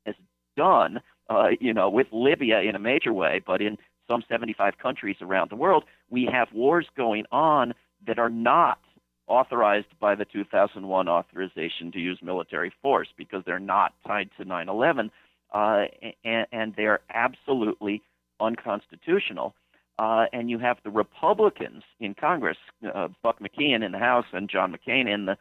has 0.04 0.14
done, 0.57 1.00
uh, 1.30 1.48
you 1.61 1.72
know, 1.72 1.88
with 1.88 2.09
Libya 2.12 2.61
in 2.61 2.74
a 2.74 2.78
major 2.78 3.12
way, 3.12 3.40
but 3.44 3.62
in 3.62 3.78
some 4.07 4.22
75 4.28 4.74
countries 4.78 5.16
around 5.22 5.50
the 5.50 5.57
world, 5.57 5.85
we 6.11 6.28
have 6.30 6.48
wars 6.52 6.87
going 6.96 7.24
on 7.33 7.72
that 8.07 8.18
are 8.18 8.28
not 8.28 8.78
authorized 9.26 9.98
by 9.98 10.14
the 10.14 10.26
2001 10.26 11.09
authorization 11.09 11.90
to 11.92 11.98
use 11.98 12.18
military 12.22 12.70
force 12.83 13.09
because 13.16 13.42
they're 13.46 13.59
not 13.59 13.94
tied 14.07 14.28
to 14.37 14.44
9 14.44 14.68
11 14.68 15.11
uh, 15.54 15.85
and, 16.24 16.46
and, 16.52 16.74
they're 16.76 17.00
absolutely 17.09 18.02
unconstitutional. 18.40 19.54
Uh, 19.98 20.24
and 20.33 20.50
you 20.50 20.59
have 20.59 20.78
the 20.83 20.90
Republicans 20.90 21.85
in 22.00 22.14
Congress, 22.14 22.57
uh, 22.94 23.09
Buck 23.22 23.38
McKeon 23.40 23.85
in 23.85 23.92
the 23.92 23.98
House 23.98 24.26
and 24.33 24.50
John 24.50 24.74
McCain 24.74 25.12
in 25.12 25.26
the 25.26 25.37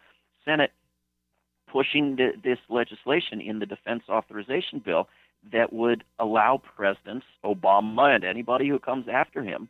Senate, 0.46 0.72
pushing 1.72 2.18
th- 2.18 2.36
this 2.44 2.60
legislation 2.70 3.42
in 3.42 3.58
the 3.60 3.66
defense 3.66 4.04
authorization 4.10 4.80
bill 4.84 5.08
that 5.52 5.74
would 5.74 6.04
allow 6.20 6.62
presidents, 6.76 7.26
Obama 7.44 8.14
and 8.14 8.24
anybody 8.24 8.70
who 8.70 8.80
comes 8.80 9.08
after 9.12 9.44
him, 9.44 9.70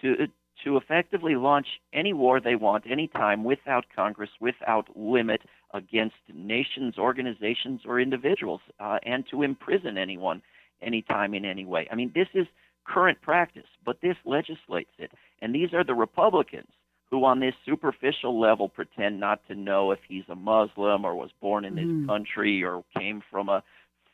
to 0.00 0.28
to 0.64 0.76
effectively 0.76 1.34
launch 1.34 1.66
any 1.92 2.12
war 2.12 2.40
they 2.40 2.54
want 2.54 2.84
anytime 2.88 3.42
without 3.42 3.84
Congress, 3.94 4.30
without 4.40 4.86
limit 4.96 5.42
against 5.74 6.16
nations, 6.32 6.98
organizations, 6.98 7.80
or 7.86 7.98
individuals, 7.98 8.60
uh, 8.78 8.98
and 9.04 9.24
to 9.30 9.42
imprison 9.42 9.96
anyone 9.96 10.42
anytime 10.80 11.34
in 11.34 11.44
any 11.44 11.64
way. 11.64 11.88
I 11.90 11.94
mean, 11.94 12.12
this 12.14 12.28
is 12.34 12.46
current 12.84 13.20
practice, 13.22 13.66
but 13.84 14.00
this 14.00 14.16
legislates 14.24 14.90
it. 14.98 15.12
And 15.40 15.54
these 15.54 15.72
are 15.72 15.84
the 15.84 15.94
Republicans 15.94 16.70
who, 17.10 17.24
on 17.24 17.40
this 17.40 17.54
superficial 17.66 18.40
level, 18.40 18.68
pretend 18.68 19.20
not 19.20 19.40
to 19.48 19.54
know 19.54 19.90
if 19.90 19.98
he's 20.08 20.24
a 20.28 20.34
Muslim 20.34 21.04
or 21.04 21.14
was 21.14 21.30
born 21.40 21.64
in 21.64 21.74
this 21.74 21.86
Mm. 21.86 22.06
country 22.06 22.64
or 22.64 22.84
came 22.98 23.22
from 23.30 23.48
a 23.48 23.62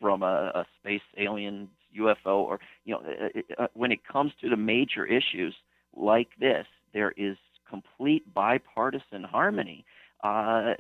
from 0.01 0.23
a, 0.23 0.53
a 0.55 0.67
space 0.81 1.03
alien 1.17 1.69
UFO 1.97 2.37
or 2.39 2.61
you 2.85 2.95
know 2.95 3.03
uh, 3.03 3.63
uh, 3.63 3.67
when 3.75 3.93
it 3.93 4.07
comes 4.07 4.33
to 4.41 4.49
the 4.49 4.57
major 4.57 5.05
issues 5.07 5.55
like 5.97 6.29
this, 6.39 6.67
there 6.93 7.13
is 7.17 7.37
complete 7.69 8.33
bipartisan 8.35 9.25
harmony, 9.25 9.85
uh, 10.25 10.75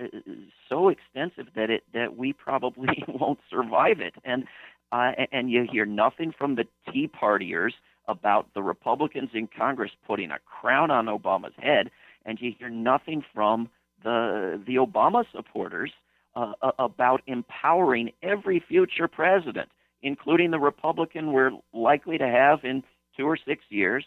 so 0.68 0.88
extensive 0.88 1.46
that 1.54 1.70
it 1.70 1.84
that 1.94 2.16
we 2.16 2.32
probably 2.32 3.04
won't 3.08 3.38
survive 3.48 4.00
it. 4.00 4.14
And 4.24 4.44
uh, 4.92 5.12
and 5.32 5.50
you 5.50 5.66
hear 5.70 5.84
nothing 5.84 6.32
from 6.36 6.54
the 6.54 6.64
Tea 6.90 7.08
Partiers 7.08 7.72
about 8.06 8.52
the 8.54 8.62
Republicans 8.62 9.30
in 9.34 9.46
Congress 9.46 9.90
putting 10.06 10.30
a 10.30 10.38
crown 10.46 10.90
on 10.90 11.06
Obama's 11.06 11.54
head, 11.58 11.90
and 12.24 12.38
you 12.40 12.52
hear 12.58 12.70
nothing 12.70 13.22
from 13.34 13.68
the 14.02 14.60
the 14.66 14.76
Obama 14.76 15.24
supporters 15.34 15.92
uh, 16.34 16.52
about 16.78 17.22
empowering 17.26 18.12
every 18.22 18.62
future 18.66 19.08
president, 19.08 19.68
including 20.02 20.50
the 20.50 20.58
Republican 20.58 21.32
we're 21.32 21.50
likely 21.72 22.16
to 22.18 22.26
have 22.26 22.60
in 22.64 22.82
two 23.16 23.26
or 23.26 23.36
six 23.36 23.64
years, 23.68 24.04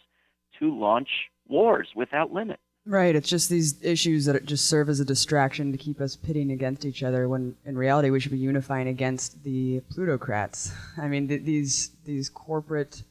to 0.60 0.78
launch 0.78 1.10
wars 1.48 1.90
without 1.96 2.32
limit. 2.32 2.60
Right. 2.86 3.16
It's 3.16 3.30
just 3.30 3.50
these 3.50 3.82
issues 3.84 4.26
that 4.26 4.44
just 4.46 4.66
serve 4.66 4.90
as 4.90 5.00
a 5.00 5.06
distraction 5.06 5.72
to 5.72 5.78
keep 5.78 6.02
us 6.02 6.16
pitting 6.16 6.52
against 6.52 6.84
each 6.84 7.04
other. 7.04 7.30
When 7.30 7.56
in 7.64 7.78
reality, 7.78 8.10
we 8.10 8.20
should 8.20 8.32
be 8.32 8.40
unifying 8.40 8.88
against 8.88 9.44
the 9.44 9.82
plutocrats. 9.92 10.74
I 10.98 11.08
mean, 11.08 11.28
th- 11.28 11.44
these 11.44 11.92
these 12.06 12.28
corporate 12.28 13.04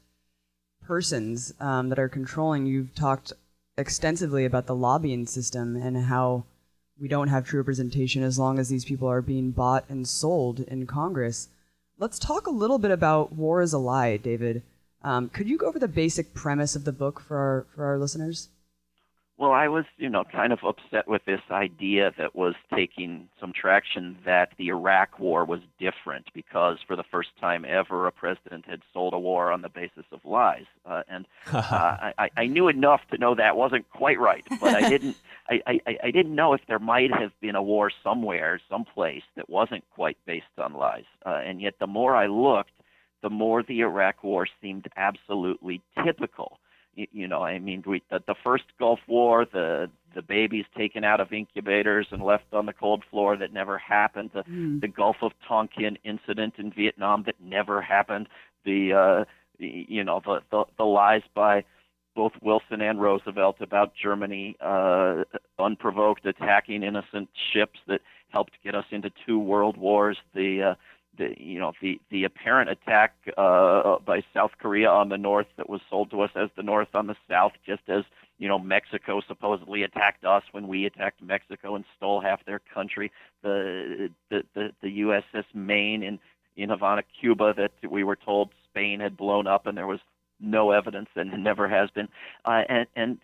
persons 0.85 1.55
um, 1.61 1.89
that 1.89 2.01
are 2.01 2.09
controlling. 2.09 2.67
You've 2.67 2.97
talked 2.97 3.33
extensively 3.79 4.45
about 4.45 4.67
the 4.67 4.75
lobbying 4.75 5.25
system 5.27 5.77
and 5.77 5.97
how 5.97 6.45
we 7.01 7.07
don't 7.07 7.29
have 7.29 7.47
true 7.47 7.61
representation 7.61 8.25
as 8.25 8.41
long 8.41 8.59
as 8.59 8.69
these 8.69 8.85
people 8.85 9.07
are 9.07 9.23
being 9.23 9.53
bought 9.53 9.85
and 9.89 10.07
sold 10.07 10.61
in 10.61 10.87
Congress. 10.87 11.49
Let's 11.97 12.19
talk 12.19 12.49
a 12.49 12.51
little 12.51 12.79
bit 12.79 12.91
about 12.91 13.33
War 13.33 13.63
is 13.63 13.73
a 13.73 13.79
Lie, 13.79 14.17
David. 14.17 14.63
Um, 15.03 15.29
could 15.29 15.49
you 15.49 15.57
go 15.57 15.67
over 15.67 15.79
the 15.79 15.87
basic 15.87 16.35
premise 16.35 16.75
of 16.75 16.85
the 16.85 16.93
book 16.93 17.21
for 17.21 17.37
our 17.37 17.67
for 17.73 17.85
our 17.85 17.99
listeners? 17.99 18.49
Well, 19.41 19.53
I 19.53 19.69
was, 19.69 19.87
you 19.97 20.11
know, 20.11 20.23
kind 20.31 20.53
of 20.53 20.59
upset 20.63 21.09
with 21.09 21.25
this 21.25 21.41
idea 21.51 22.13
that 22.19 22.37
was 22.37 22.55
taking 22.75 23.27
some 23.41 23.55
traction 23.59 24.19
that 24.27 24.51
the 24.59 24.69
Iraq 24.69 25.19
War 25.19 25.47
was 25.47 25.61
different 25.79 26.27
because 26.35 26.77
for 26.87 26.95
the 26.95 27.05
first 27.11 27.31
time 27.41 27.65
ever, 27.67 28.07
a 28.07 28.13
president 28.13 28.67
had 28.67 28.83
sold 28.93 29.15
a 29.15 29.19
war 29.19 29.51
on 29.51 29.63
the 29.63 29.71
basis 29.71 30.05
of 30.13 30.21
lies, 30.27 30.67
uh, 30.85 31.05
and 31.09 31.27
uh, 31.55 32.13
I, 32.19 32.29
I 32.37 32.47
knew 32.49 32.69
enough 32.69 33.01
to 33.13 33.17
know 33.17 33.35
that 33.35 33.57
wasn't 33.57 33.89
quite 33.89 34.21
right, 34.21 34.45
but 34.61 34.75
I 34.75 34.87
didn't. 34.91 35.17
I, 35.49 35.81
I, 35.87 35.97
I 36.05 36.11
didn't 36.11 36.35
know 36.35 36.53
if 36.53 36.61
there 36.69 36.79
might 36.79 37.11
have 37.11 37.33
been 37.41 37.57
a 37.57 37.63
war 37.63 37.91
somewhere, 38.05 38.61
someplace 38.69 39.23
that 39.37 39.49
wasn't 39.49 39.85
quite 39.95 40.19
based 40.27 40.45
on 40.59 40.75
lies, 40.75 41.07
uh, 41.25 41.41
and 41.43 41.63
yet 41.63 41.77
the 41.81 41.87
more 41.87 42.15
I 42.15 42.27
looked, 42.27 42.73
the 43.23 43.31
more 43.31 43.63
the 43.63 43.81
Iraq 43.81 44.23
War 44.23 44.47
seemed 44.61 44.87
absolutely 44.99 45.81
typical 46.05 46.60
you 46.95 47.29
know, 47.29 47.43
I 47.43 47.59
mean, 47.59 47.83
we, 47.87 48.03
the, 48.11 48.23
the 48.27 48.35
first 48.43 48.65
Gulf 48.79 49.01
War, 49.07 49.47
the 49.51 49.91
the 50.15 50.23
babies 50.23 50.65
taken 50.77 51.05
out 51.05 51.21
of 51.21 51.33
incubators 51.33 52.09
and 52.11 52.21
left 52.23 52.53
on 52.53 52.67
the 52.67 52.73
cold 52.73 53.05
floor 53.11 53.37
that 53.37 53.53
never 53.53 53.79
happened. 53.79 54.31
The 54.35 54.43
Mm. 54.43 54.81
the 54.81 54.89
Gulf 54.89 55.17
of 55.23 55.33
Tonkin 55.47 55.99
incident 56.05 56.55
in 56.59 56.73
Vietnam 56.73 57.23
that 57.25 57.37
never 57.41 57.81
happened. 57.81 58.29
The 58.65 58.93
uh, 58.93 59.25
you 59.59 60.03
know 60.05 60.21
the, 60.25 60.41
the 60.51 60.65
the 60.79 60.85
lies 60.85 61.23
by 61.35 61.65
both 62.17 62.33
Wilson 62.43 62.81
and 62.81 63.01
Roosevelt 63.01 63.61
about 63.61 63.93
Germany 63.95 64.57
uh, 64.61 65.23
unprovoked 65.59 66.27
attacking 66.27 66.83
innocent 66.83 67.29
ships 67.53 67.79
that 67.87 68.01
helped 68.31 68.53
get 68.65 68.75
us 68.75 68.85
into 68.91 69.11
two 69.27 69.39
world 69.39 69.77
wars. 69.77 70.19
The 70.35 70.63
uh, 70.63 70.75
the 71.21 71.35
you 71.39 71.61
know 71.61 71.73
the 71.81 72.01
the 72.11 72.25
apparent 72.25 72.71
attack 72.71 73.15
uh, 73.37 73.99
by 74.05 74.23
South 74.35 74.53
Korea 74.59 74.89
on 74.89 75.11
the 75.11 75.19
North 75.19 75.47
that 75.57 75.69
was 75.69 75.81
sold 75.89 76.11
to 76.11 76.23
us 76.23 76.31
as 76.35 76.49
the 76.57 76.63
North 76.63 76.89
on 76.95 77.07
the 77.07 77.17
South, 77.29 77.53
just 77.65 77.83
as 77.89 78.05
you 78.39 78.49
know 78.49 78.59
Mexico 78.59 79.21
supposedly 79.29 79.83
attacked 79.83 80.25
us 80.25 80.43
when 80.53 80.67
we 80.67 80.87
attacked 80.87 81.23
Mexico 81.23 81.77
and 81.77 81.85
stole 81.97 82.21
half 82.21 82.45
their 82.47 82.61
country. 82.75 83.13
The 83.43 84.09
the 84.31 84.43
the, 84.55 84.71
the 84.83 85.01
USS 85.01 85.45
Maine 85.55 86.03
in 86.03 86.19
in 86.57 86.71
Havana, 86.71 87.03
Cuba, 87.21 87.55
that 87.57 87.91
we 87.91 88.03
were 88.03 88.17
told 88.17 88.51
Spain 88.71 89.01
had 89.01 89.17
blown 89.17 89.47
up, 89.47 89.67
and 89.67 89.77
there 89.77 89.87
was 89.87 90.01
no 90.41 90.71
evidence 90.71 91.09
and 91.15 91.45
never 91.45 91.69
has 91.69 91.91
been. 91.91 92.09
Uh, 92.45 92.63
and 92.69 92.87
and 92.97 93.19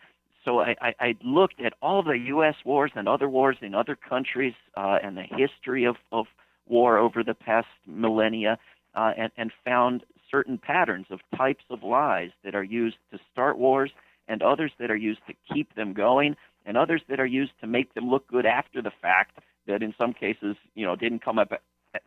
so 0.45 0.61
I, 0.61 0.77
I, 0.81 0.95
I 1.01 1.15
looked 1.25 1.61
at 1.61 1.73
all 1.83 2.03
the 2.03 2.19
U.S. 2.29 2.55
wars 2.65 2.93
and 2.95 3.09
other 3.09 3.29
wars 3.29 3.57
in 3.63 3.75
other 3.75 3.97
countries 3.97 4.55
uh, 4.77 4.99
and 5.03 5.17
the 5.17 5.25
history 5.25 5.85
of, 5.85 5.97
of 6.13 6.27
war 6.67 6.99
over 6.99 7.23
the 7.23 7.35
past 7.35 7.69
millennia 7.87 8.59
uh, 8.95 9.13
and, 9.17 9.31
and 9.37 9.53
found 9.65 10.05
certain 10.31 10.59
patterns 10.59 11.07
of 11.11 11.21
types 11.37 11.65
of 11.71 11.83
lies 11.83 12.31
that 12.45 12.55
are 12.55 12.65
used 12.65 12.97
to 13.13 13.19
start 13.33 13.59
wars 13.59 13.91
and 14.29 14.43
others 14.43 14.73
that 14.79 14.91
are 14.91 14.97
used 14.97 15.21
to 15.27 15.35
keep 15.53 15.75
them 15.75 15.93
going 15.93 16.37
and 16.65 16.77
others 16.77 17.03
that 17.09 17.21
are 17.21 17.27
used 17.27 17.53
to 17.61 17.67
make 17.67 17.95
them 17.95 18.09
look 18.09 18.27
good 18.27 18.45
after 18.45 18.83
the 18.83 18.91
fact 19.01 19.39
that 19.67 19.83
in 19.83 19.95
some 19.97 20.13
cases 20.13 20.57
you 20.75 20.85
know 20.85 20.97
didn't 20.97 21.23
come 21.25 21.39
up 21.39 21.53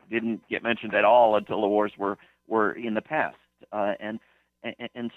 didn't 0.10 0.42
get 0.50 0.64
mentioned 0.64 0.94
at 0.94 1.06
all 1.06 1.36
until 1.36 1.62
the 1.62 1.68
wars 1.68 1.94
were 1.98 2.18
were 2.48 2.72
in 2.72 2.94
the 2.94 3.02
past. 3.02 3.38
Uh, 3.72 3.94
and, 4.00 4.20
and 4.64 4.76
and 4.96 5.12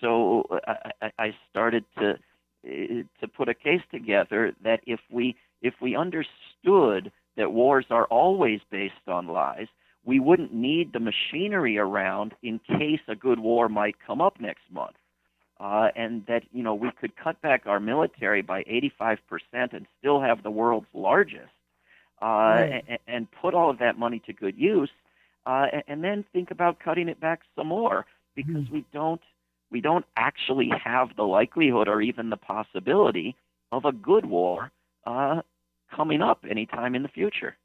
so 0.00 0.44
I, 0.66 1.10
I 1.18 1.34
started 1.50 1.84
to 1.98 2.18
to 2.64 3.28
put 3.28 3.48
a 3.48 3.54
case 3.54 3.80
together 3.90 4.52
that 4.62 4.80
if 4.86 5.00
we 5.10 5.36
if 5.62 5.74
we 5.80 5.96
understood 5.96 7.12
that 7.38 7.52
wars 7.52 7.86
are 7.90 8.04
always 8.06 8.60
based 8.70 9.08
on 9.08 9.26
lies, 9.28 9.68
we 10.04 10.20
wouldn't 10.20 10.52
need 10.52 10.92
the 10.92 11.00
machinery 11.00 11.78
around 11.78 12.34
in 12.42 12.58
case 12.60 13.00
a 13.08 13.16
good 13.16 13.40
war 13.40 13.68
might 13.68 13.96
come 14.06 14.20
up 14.20 14.40
next 14.40 14.70
month. 14.70 14.96
Uh, 15.60 15.88
and 15.96 16.24
that 16.26 16.44
you 16.52 16.62
know 16.62 16.74
we 16.74 16.90
could 17.00 17.16
cut 17.16 17.40
back 17.42 17.66
our 17.66 17.80
military 17.80 18.42
by 18.42 18.62
85% 18.64 19.18
and 19.72 19.86
still 19.98 20.20
have 20.20 20.42
the 20.44 20.50
world's 20.50 20.86
largest, 20.94 21.50
uh, 22.22 22.26
Right. 22.26 22.84
and, 22.88 22.98
and 23.08 23.28
put 23.32 23.54
all 23.54 23.70
of 23.70 23.78
that 23.78 23.98
money 23.98 24.20
to 24.26 24.32
good 24.32 24.56
use, 24.56 24.90
uh, 25.46 25.66
and, 25.72 25.82
and 25.88 26.04
then 26.04 26.24
think 26.32 26.52
about 26.52 26.78
cutting 26.78 27.08
it 27.08 27.20
back 27.20 27.40
some 27.56 27.68
more 27.68 28.06
because 28.36 28.68
Mhm. 28.68 28.70
we 28.70 28.84
don't 28.92 29.20
we 29.70 29.80
don't 29.80 30.06
actually 30.16 30.70
have 30.84 31.16
the 31.16 31.24
likelihood 31.24 31.88
or 31.88 32.00
even 32.00 32.30
the 32.30 32.36
possibility 32.36 33.36
of 33.72 33.84
a 33.84 33.92
good 33.92 34.26
war 34.26 34.70
uh, 35.06 35.42
coming 35.94 36.22
up 36.22 36.44
anytime 36.48 36.94
in 36.94 37.02
the 37.02 37.08
future. 37.08 37.56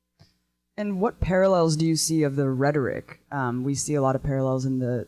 And 0.77 0.99
what 0.99 1.19
parallels 1.19 1.75
do 1.75 1.85
you 1.85 1.95
see 1.95 2.23
of 2.23 2.35
the 2.35 2.49
rhetoric? 2.49 3.19
Um, 3.31 3.63
we 3.63 3.75
see 3.75 3.93
a 3.93 4.01
lot 4.01 4.15
of 4.15 4.23
parallels 4.23 4.65
in 4.65 4.79
the, 4.79 5.07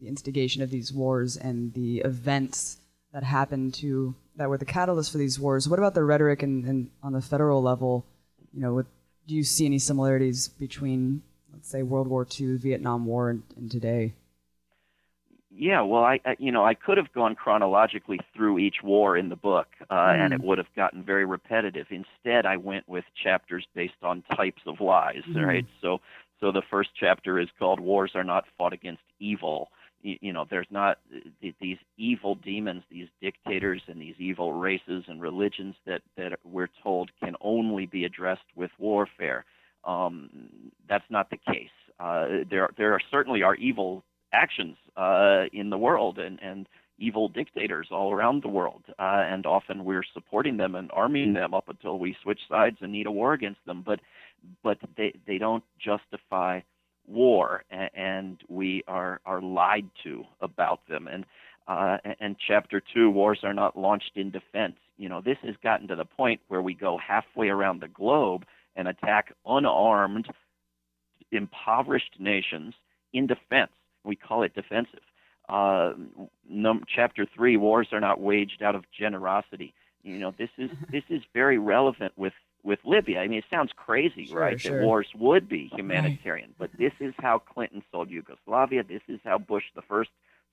the 0.00 0.08
instigation 0.08 0.62
of 0.62 0.70
these 0.70 0.92
wars 0.92 1.36
and 1.36 1.72
the 1.74 1.98
events 1.98 2.78
that 3.12 3.22
happened 3.22 3.74
to 3.74 4.14
that 4.36 4.48
were 4.48 4.58
the 4.58 4.64
catalyst 4.64 5.12
for 5.12 5.18
these 5.18 5.38
wars. 5.40 5.68
What 5.68 5.78
about 5.78 5.94
the 5.94 6.04
rhetoric 6.04 6.42
and, 6.42 6.64
and 6.64 6.90
on 7.02 7.12
the 7.12 7.22
federal 7.22 7.62
level? 7.62 8.04
You 8.52 8.60
know, 8.60 8.74
with, 8.74 8.86
do 9.26 9.34
you 9.34 9.44
see 9.44 9.64
any 9.64 9.78
similarities 9.78 10.48
between, 10.48 11.22
let's 11.52 11.68
say, 11.68 11.82
World 11.82 12.08
War 12.08 12.26
II, 12.38 12.56
Vietnam 12.56 13.06
War, 13.06 13.30
and, 13.30 13.42
and 13.56 13.70
today? 13.70 14.12
Yeah, 15.58 15.80
well, 15.82 16.04
I, 16.04 16.20
I 16.24 16.36
you 16.38 16.52
know 16.52 16.64
I 16.64 16.74
could 16.74 16.98
have 16.98 17.12
gone 17.12 17.34
chronologically 17.34 18.20
through 18.34 18.58
each 18.58 18.76
war 18.82 19.16
in 19.16 19.30
the 19.30 19.36
book, 19.36 19.68
uh, 19.88 19.94
mm. 19.94 20.24
and 20.24 20.34
it 20.34 20.40
would 20.42 20.58
have 20.58 20.72
gotten 20.76 21.02
very 21.02 21.24
repetitive. 21.24 21.86
Instead, 21.90 22.44
I 22.44 22.56
went 22.56 22.88
with 22.88 23.04
chapters 23.22 23.66
based 23.74 24.02
on 24.02 24.22
types 24.36 24.62
of 24.66 24.80
lies. 24.80 25.22
Mm. 25.28 25.46
Right, 25.46 25.66
so 25.80 26.00
so 26.40 26.52
the 26.52 26.62
first 26.70 26.90
chapter 26.98 27.40
is 27.40 27.48
called 27.58 27.80
"Wars 27.80 28.12
Are 28.14 28.24
Not 28.24 28.44
Fought 28.58 28.74
Against 28.74 29.02
Evil." 29.18 29.68
You, 30.02 30.18
you 30.20 30.32
know, 30.32 30.44
there's 30.48 30.66
not 30.70 30.98
these 31.40 31.78
evil 31.96 32.34
demons, 32.34 32.82
these 32.90 33.08
dictators, 33.22 33.80
and 33.88 34.00
these 34.00 34.16
evil 34.18 34.52
races 34.52 35.04
and 35.08 35.22
religions 35.22 35.74
that 35.86 36.02
that 36.18 36.38
we're 36.44 36.68
told 36.82 37.10
can 37.22 37.34
only 37.40 37.86
be 37.86 38.04
addressed 38.04 38.44
with 38.54 38.70
warfare. 38.78 39.46
Um, 39.84 40.28
that's 40.86 41.08
not 41.08 41.30
the 41.30 41.38
case. 41.38 41.70
Uh, 41.98 42.44
there 42.50 42.68
there 42.76 42.92
are 42.92 43.00
certainly 43.10 43.42
are 43.42 43.54
evil 43.54 44.04
actions 44.32 44.76
uh, 44.96 45.44
in 45.52 45.70
the 45.70 45.78
world 45.78 46.18
and, 46.18 46.38
and 46.42 46.68
evil 46.98 47.28
dictators 47.28 47.88
all 47.90 48.12
around 48.12 48.42
the 48.42 48.48
world. 48.48 48.82
Uh, 48.98 49.24
and 49.26 49.46
often 49.46 49.84
we're 49.84 50.04
supporting 50.14 50.56
them 50.56 50.74
and 50.74 50.90
arming 50.92 51.34
them 51.34 51.54
up 51.54 51.68
until 51.68 51.98
we 51.98 52.16
switch 52.22 52.40
sides 52.48 52.78
and 52.80 52.92
need 52.92 53.06
a 53.06 53.10
war 53.10 53.32
against 53.32 53.64
them. 53.66 53.82
But, 53.84 54.00
but 54.62 54.78
they, 54.96 55.14
they 55.26 55.38
don't 55.38 55.64
justify 55.78 56.60
war, 57.06 57.64
and, 57.70 58.40
we 58.48 58.82
are, 58.88 59.20
are 59.24 59.40
lied 59.40 59.88
to 60.02 60.24
about 60.40 60.80
them. 60.88 61.06
And, 61.06 61.24
uh, 61.68 61.98
and 62.20 62.36
chapter 62.46 62.82
two, 62.94 63.10
wars 63.10 63.40
are 63.42 63.54
not 63.54 63.78
launched 63.78 64.12
in 64.16 64.30
defense. 64.30 64.76
You 64.96 65.08
know, 65.08 65.20
this 65.20 65.38
has 65.42 65.54
gotten 65.62 65.88
to 65.88 65.96
the 65.96 66.04
point 66.04 66.40
where 66.48 66.62
we 66.62 66.74
go 66.74 66.98
halfway 66.98 67.48
around 67.48 67.80
the 67.80 67.88
globe 67.88 68.44
and 68.74 68.88
attack 68.88 69.34
unarmed, 69.44 70.28
impoverished 71.30 72.16
nations 72.18 72.74
in 73.12 73.26
defense 73.26 73.70
we 74.06 74.16
call 74.16 74.42
it 74.42 74.54
defensive. 74.54 75.00
Uh, 75.48 75.92
num- 76.48 76.84
chapter 76.92 77.26
three: 77.34 77.56
Wars 77.56 77.88
are 77.92 78.00
not 78.00 78.20
waged 78.20 78.62
out 78.62 78.74
of 78.74 78.84
generosity. 78.96 79.74
You 80.02 80.18
know, 80.18 80.32
this 80.36 80.50
is 80.56 80.70
this 80.90 81.04
is 81.08 81.22
very 81.34 81.58
relevant 81.58 82.12
with 82.16 82.32
with 82.62 82.80
Libya. 82.84 83.20
I 83.20 83.28
mean, 83.28 83.38
it 83.38 83.44
sounds 83.50 83.70
crazy, 83.76 84.26
sure, 84.26 84.40
right? 84.40 84.60
Sure. 84.60 84.80
That 84.80 84.84
wars 84.84 85.08
would 85.16 85.48
be 85.48 85.70
humanitarian, 85.72 86.54
right. 86.58 86.70
but 86.70 86.78
this 86.78 86.92
is 87.00 87.14
how 87.18 87.38
Clinton 87.38 87.82
sold 87.92 88.10
Yugoslavia. 88.10 88.82
This 88.82 89.02
is 89.08 89.20
how 89.24 89.38
Bush 89.38 89.64
the 89.74 89.82
first 89.82 90.10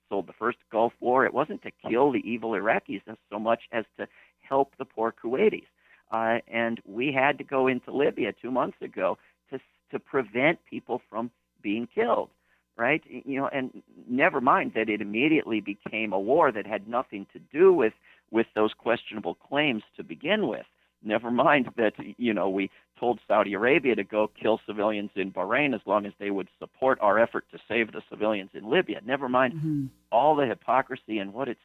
sold 0.08 0.28
the 0.28 0.32
first 0.32 0.58
Gulf 0.70 0.92
War. 1.00 1.24
It 1.24 1.34
wasn't 1.34 1.62
to 1.62 1.70
kill 1.88 2.12
the 2.12 2.20
evil 2.20 2.50
Iraqis 2.52 3.02
so 3.30 3.38
much 3.38 3.62
as 3.72 3.84
to 3.98 4.06
help 4.40 4.74
the 4.78 4.84
poor 4.84 5.12
Kuwaitis. 5.12 5.66
Uh, 6.12 6.38
and 6.46 6.80
we 6.84 7.12
had 7.12 7.38
to 7.38 7.44
go 7.44 7.66
into 7.66 7.90
Libya 7.90 8.32
two 8.32 8.50
months 8.50 8.76
ago 8.80 9.18
to 9.50 9.58
to 9.90 9.98
prevent 9.98 10.64
people 10.64 11.00
from 11.10 11.30
being 11.62 11.88
killed 11.92 12.30
right? 12.76 13.02
You 13.06 13.40
know, 13.40 13.48
and 13.48 13.82
never 14.08 14.40
mind 14.40 14.72
that 14.74 14.88
it 14.88 15.00
immediately 15.00 15.60
became 15.60 16.12
a 16.12 16.18
war 16.18 16.50
that 16.52 16.66
had 16.66 16.88
nothing 16.88 17.26
to 17.32 17.38
do 17.38 17.72
with 17.72 17.92
with 18.30 18.46
those 18.54 18.72
questionable 18.76 19.34
claims 19.34 19.82
to 19.96 20.02
begin 20.02 20.48
with. 20.48 20.66
Never 21.02 21.30
mind 21.30 21.68
that 21.76 21.92
you 22.16 22.34
know 22.34 22.48
we 22.48 22.70
told 22.98 23.20
Saudi 23.26 23.54
Arabia 23.54 23.94
to 23.94 24.04
go 24.04 24.30
kill 24.40 24.60
civilians 24.66 25.10
in 25.16 25.32
Bahrain 25.32 25.74
as 25.74 25.80
long 25.86 26.06
as 26.06 26.12
they 26.18 26.30
would 26.30 26.48
support 26.58 26.98
our 27.00 27.18
effort 27.18 27.44
to 27.52 27.58
save 27.68 27.92
the 27.92 28.02
civilians 28.10 28.50
in 28.54 28.70
Libya. 28.70 29.00
Never 29.04 29.28
mind 29.28 29.54
mm-hmm. 29.54 29.86
all 30.10 30.36
the 30.36 30.46
hypocrisy 30.46 31.18
and 31.18 31.32
what 31.32 31.48
it's 31.48 31.60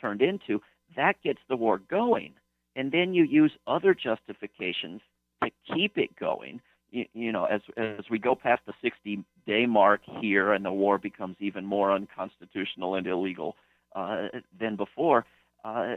turned 0.00 0.22
into. 0.22 0.60
That 0.96 1.20
gets 1.22 1.40
the 1.48 1.56
war 1.56 1.78
going, 1.78 2.32
and 2.74 2.90
then 2.90 3.14
you 3.14 3.24
use 3.24 3.52
other 3.66 3.94
justifications 3.94 5.02
to 5.42 5.50
keep 5.72 5.98
it 5.98 6.16
going 6.16 6.60
you, 6.90 7.32
know, 7.32 7.44
as 7.44 7.60
as 7.76 8.04
we 8.10 8.18
go 8.18 8.34
past 8.34 8.62
the 8.66 8.72
60 8.82 9.24
day 9.46 9.66
mark 9.66 10.00
here, 10.20 10.52
and 10.52 10.64
the 10.64 10.72
war 10.72 10.98
becomes 10.98 11.36
even 11.40 11.64
more 11.64 11.92
unconstitutional 11.92 12.94
and 12.94 13.06
illegal 13.06 13.56
uh, 13.94 14.28
than 14.58 14.76
before, 14.76 15.24
uh, 15.64 15.94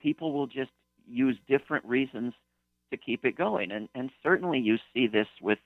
people 0.00 0.32
will 0.32 0.46
just 0.46 0.70
use 1.06 1.36
different 1.48 1.84
reasons 1.84 2.34
to 2.90 2.96
keep 2.96 3.24
it 3.24 3.36
going, 3.36 3.70
and 3.70 3.88
and 3.94 4.10
certainly 4.22 4.58
you 4.58 4.76
see 4.92 5.06
this 5.06 5.28
with 5.40 5.58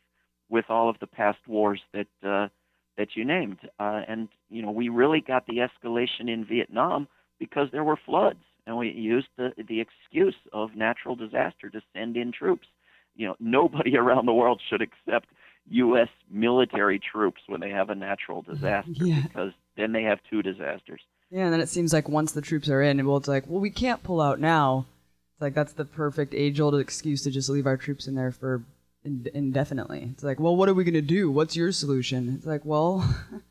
with 0.48 0.66
all 0.68 0.88
of 0.88 0.96
the 1.00 1.06
past 1.06 1.38
wars 1.46 1.80
that 1.92 2.06
uh, 2.24 2.48
that 2.96 3.08
you 3.14 3.24
named, 3.24 3.58
uh, 3.80 4.02
and 4.08 4.28
you 4.48 4.62
know 4.62 4.70
we 4.70 4.88
really 4.88 5.20
got 5.20 5.46
the 5.46 5.58
escalation 5.58 6.28
in 6.28 6.44
Vietnam 6.44 7.08
because 7.38 7.68
there 7.72 7.84
were 7.84 7.98
floods, 8.06 8.44
and 8.66 8.76
we 8.76 8.90
used 8.90 9.28
the 9.36 9.52
the 9.68 9.80
excuse 9.80 10.36
of 10.52 10.76
natural 10.76 11.16
disaster 11.16 11.68
to 11.68 11.80
send 11.92 12.16
in 12.16 12.32
troops 12.32 12.68
you 13.18 13.26
know, 13.26 13.36
nobody 13.38 13.96
around 13.98 14.24
the 14.24 14.32
world 14.32 14.62
should 14.70 14.80
accept 14.80 15.26
U.S. 15.70 16.08
military 16.30 16.98
troops 16.98 17.42
when 17.46 17.60
they 17.60 17.70
have 17.70 17.90
a 17.90 17.94
natural 17.94 18.40
disaster 18.40 18.90
yeah. 19.04 19.20
because 19.22 19.52
then 19.76 19.92
they 19.92 20.04
have 20.04 20.18
two 20.30 20.40
disasters. 20.40 21.02
Yeah, 21.30 21.44
and 21.44 21.52
then 21.52 21.60
it 21.60 21.68
seems 21.68 21.92
like 21.92 22.08
once 22.08 22.32
the 22.32 22.40
troops 22.40 22.70
are 22.70 22.80
in, 22.80 23.06
well, 23.06 23.18
it's 23.18 23.28
like, 23.28 23.44
well, 23.46 23.60
we 23.60 23.68
can't 23.68 24.02
pull 24.02 24.22
out 24.22 24.40
now. 24.40 24.86
It's 25.34 25.42
like 25.42 25.54
that's 25.54 25.74
the 25.74 25.84
perfect 25.84 26.32
age-old 26.34 26.74
excuse 26.76 27.22
to 27.24 27.30
just 27.30 27.50
leave 27.50 27.66
our 27.66 27.76
troops 27.76 28.06
in 28.06 28.14
there 28.14 28.32
for 28.32 28.62
indefinitely. 29.04 30.08
It's 30.12 30.24
like, 30.24 30.40
well, 30.40 30.56
what 30.56 30.68
are 30.68 30.74
we 30.74 30.84
gonna 30.84 31.02
do? 31.02 31.30
What's 31.30 31.54
your 31.54 31.70
solution? 31.70 32.34
It's 32.34 32.46
like, 32.46 32.64
well, 32.64 33.00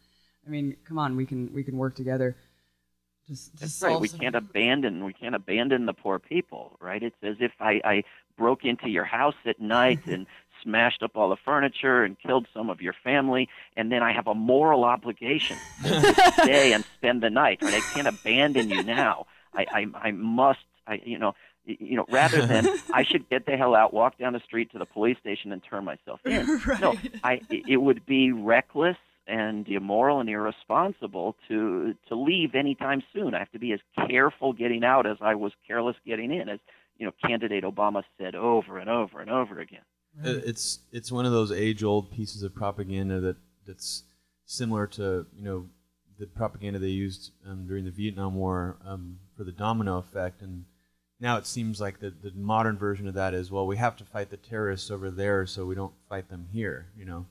I 0.47 0.49
mean, 0.49 0.75
come 0.86 0.97
on, 0.97 1.15
we 1.15 1.25
can 1.25 1.53
we 1.53 1.63
can 1.63 1.77
work 1.77 1.95
together. 1.95 2.36
Just, 3.28 3.56
just 3.56 3.82
That's 3.82 3.82
right. 3.82 4.00
We 4.00 4.08
can't 4.10 4.36
abandon. 4.36 5.04
We 5.04 5.13
can't 5.13 5.36
abandon 5.36 5.86
the 5.86 5.94
poor 5.94 6.20
people, 6.20 6.78
right? 6.80 7.04
It's 7.04 7.16
as 7.22 7.36
if 7.40 7.52
I, 7.60 7.82
I 7.84 8.04
broke 8.38 8.63
into 8.63 8.90
your 8.90 9.04
house 9.04 9.36
at 9.46 9.60
night 9.60 10.06
and 10.06 10.26
smashed 10.63 11.04
up 11.04 11.12
all 11.16 11.30
the 11.30 11.38
furniture 11.44 12.04
and 12.04 12.18
killed 12.20 12.48
some 12.54 12.70
of 12.70 12.82
your 12.82 12.94
family, 13.04 13.50
and 13.76 13.92
then 13.92 14.02
I 14.02 14.13
have 14.13 14.28
a 14.28 14.36
moral 14.36 14.86
obligation 14.86 15.58
to 15.84 16.32
stay 16.42 16.74
and 16.74 16.86
spend 16.96 17.22
the 17.22 17.30
night. 17.30 17.60
Right? 17.62 17.76
I 17.76 17.82
can't 17.94 18.08
abandon 18.08 18.70
you 18.70 18.84
now. 18.84 19.28
I, 19.54 19.66
I, 19.72 20.08
I 20.08 20.12
must. 20.12 20.60
I, 20.88 21.02
you 21.04 21.20
know, 21.20 21.36
you 21.66 21.98
know, 21.98 22.06
rather 22.10 22.46
than 22.46 22.66
I 22.94 23.04
should 23.04 23.30
get 23.30 23.46
the 23.46 23.58
hell 23.58 23.76
out, 23.76 23.94
walk 23.94 24.18
down 24.18 24.32
the 24.32 24.40
street 24.40 24.72
to 24.72 24.80
the 24.80 24.86
police 24.86 25.18
station, 25.20 25.52
and 25.52 25.62
turn 25.62 25.84
myself 25.84 26.22
in. 26.26 26.62
right. 26.68 26.80
No, 26.80 26.96
I. 27.24 27.42
It 27.50 27.78
would 27.78 28.06
be 28.06 28.32
reckless 28.32 28.98
and 29.28 29.68
immoral 29.68 30.20
and 30.20 30.30
irresponsible 30.30 31.36
to 31.48 31.94
to 32.08 32.16
leave 32.16 32.56
anytime 32.56 33.04
soon. 33.13 33.34
I 33.34 33.40
have 33.40 33.52
to 33.52 33.60
be 33.60 33.74
as 33.74 33.80
careful 34.08 34.54
getting 34.54 34.84
out 34.84 35.06
as 35.06 35.18
I 35.22 35.36
was 35.36 35.52
careless 35.68 35.96
getting 36.06 36.32
in, 36.32 36.50
as 36.50 36.60
you 36.98 37.06
know, 37.06 37.12
candidate 37.26 37.63
Obama 37.63 38.04
said 38.18 38.36
over 38.36 38.78
and 38.78 38.90
over 38.90 39.22
and 39.22 39.30
over 39.30 39.60
again. 39.60 39.82
It's 40.24 40.80
it's 40.92 41.12
one 41.12 41.26
of 41.26 41.32
those 41.32 41.52
age 41.52 41.84
old 41.84 42.12
pieces 42.12 42.42
of 42.42 42.56
propaganda 42.56 43.20
that 43.20 43.38
that's 43.66 44.04
similar 44.46 44.88
to 44.88 45.28
you 45.38 45.44
know 45.44 45.66
the 46.18 46.26
propaganda 46.26 46.80
they 46.80 46.88
used 46.88 47.32
um, 47.46 47.68
during 47.68 47.86
the 47.86 47.92
Vietnam 47.92 48.36
War 48.36 48.78
um, 48.84 49.20
for 49.36 49.44
the 49.44 49.52
domino 49.52 49.98
effect, 50.00 50.42
and 50.42 50.66
now 51.20 51.38
it 51.38 51.46
seems 51.46 51.80
like 51.80 52.00
the 52.00 52.10
the 52.10 52.32
modern 52.36 52.78
version 52.78 53.08
of 53.08 53.13
that 53.13 53.34
is 53.36 53.52
well 53.52 53.68
we 53.68 53.78
have 53.78 53.96
to 53.98 54.04
fight 54.04 54.32
the 54.32 54.38
terrorists 54.38 54.90
over 54.90 55.12
there 55.12 55.46
so 55.46 55.66
we 55.66 55.76
don't 55.76 55.94
fight 56.10 56.30
them 56.30 56.48
here. 56.52 56.88
You 56.98 57.06
know, 57.06 57.26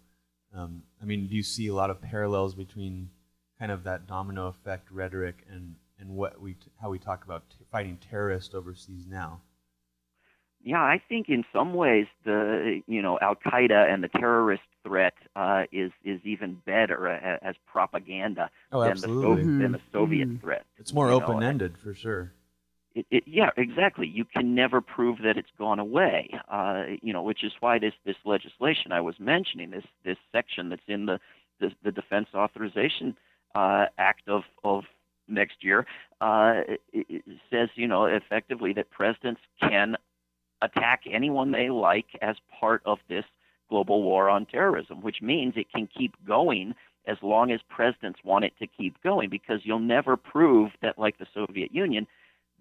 um, 0.55 0.83
I 1.01 1.05
mean, 1.05 1.27
do 1.27 1.35
you 1.35 1.43
see 1.43 1.69
a 1.69 1.75
lot 1.75 1.91
of 1.91 2.01
parallels 2.01 2.55
between 2.55 3.11
kind 3.59 3.73
of 3.73 3.85
that 3.85 4.07
domino 4.07 4.49
effect 4.49 4.91
rhetoric 4.91 5.45
and 5.51 5.77
and 5.99 6.11
what 6.11 6.41
we 6.41 6.55
t- 6.55 6.71
how 6.81 6.91
we 6.91 6.99
talk 6.99 7.25
about 7.25 7.49
t- 7.51 7.57
fighting 7.71 7.99
terrorists 8.11 8.55
overseas 8.55 9.07
now? 9.07 9.41
Yeah, 10.63 10.83
I 10.83 11.01
think 11.09 11.29
in 11.29 11.45
some 11.53 11.75
ways 11.75 12.07
the 12.25 12.83
you 12.87 13.03
know 13.03 13.19
Al 13.21 13.37
Qaeda 13.37 13.93
and 13.93 14.03
the 14.03 14.09
terrorist 14.09 14.65
threat 14.83 15.15
uh, 15.35 15.65
is 15.73 15.93
is 16.05 16.21
even 16.25 16.61
better 16.67 17.09
uh, 17.09 17.39
as 17.47 17.55
propaganda 17.67 18.51
oh, 18.73 18.81
than, 18.81 18.93
absolutely. 18.93 19.43
the, 19.43 19.49
mm-hmm. 19.49 19.63
than 19.63 19.73
the 19.73 19.81
Soviet 19.93 20.29
mm-hmm. 20.29 20.45
threat. 20.45 20.65
It's 20.79 20.93
more 20.93 21.11
open 21.11 21.43
ended 21.43 21.79
for 21.79 21.95
sure. 21.95 22.33
It, 22.97 23.07
it, 23.11 23.25
yeah, 23.27 23.51
exactly. 23.59 24.07
You 24.09 24.25
can 24.25 24.55
never 24.55 24.81
prove 24.81 25.19
that 25.23 25.37
it's 25.37 25.51
gone 25.59 25.79
away. 25.79 26.31
Uh, 26.51 26.85
you 27.03 27.13
know, 27.13 27.23
which 27.23 27.45
is 27.45 27.53
why 27.61 27.79
this 27.79 27.93
this 28.07 28.17
legislation 28.25 28.91
I 28.91 29.03
was 29.03 29.15
mentioning, 29.21 29.71
this 29.71 29.85
this 30.05 30.17
section 30.33 30.71
that's 30.71 30.89
in 30.89 31.07
the 31.07 31.21
the, 31.61 31.71
the 31.85 31.93
Defense 31.93 32.29
Authorization 32.35 33.15
uh, 33.55 33.85
Act 33.99 34.29
of 34.29 34.43
of 34.65 34.85
next 35.29 35.63
year 35.63 35.87
uh, 36.21 36.61
it, 36.93 37.25
says, 37.51 37.69
you 37.75 37.87
know, 37.87 38.07
effectively 38.07 38.73
that 38.73 38.91
presidents 38.91 39.41
can 39.61 39.97
attack 40.63 41.03
anyone 41.11 41.53
they 41.53 41.69
like 41.69 42.07
as 42.23 42.37
part 42.61 42.81
of 42.87 42.99
this 43.09 43.25
global 43.69 44.03
war 44.03 44.31
on 44.31 44.47
terrorism, 44.47 45.03
which 45.03 45.21
means 45.21 45.55
it 45.57 45.67
can 45.75 45.89
keep 45.99 46.15
going 46.27 46.75
as 47.07 47.17
long 47.23 47.51
as 47.51 47.61
presidents 47.69 48.21
want 48.25 48.45
it 48.45 48.53
to 48.59 48.67
keep 48.67 49.01
going 49.03 49.29
because 49.29 49.61
you'll 49.65 49.79
never 49.79 50.17
prove 50.17 50.71
that, 50.83 50.99
like 50.99 51.19
the 51.19 51.27
Soviet 51.35 51.73
Union, 51.75 52.07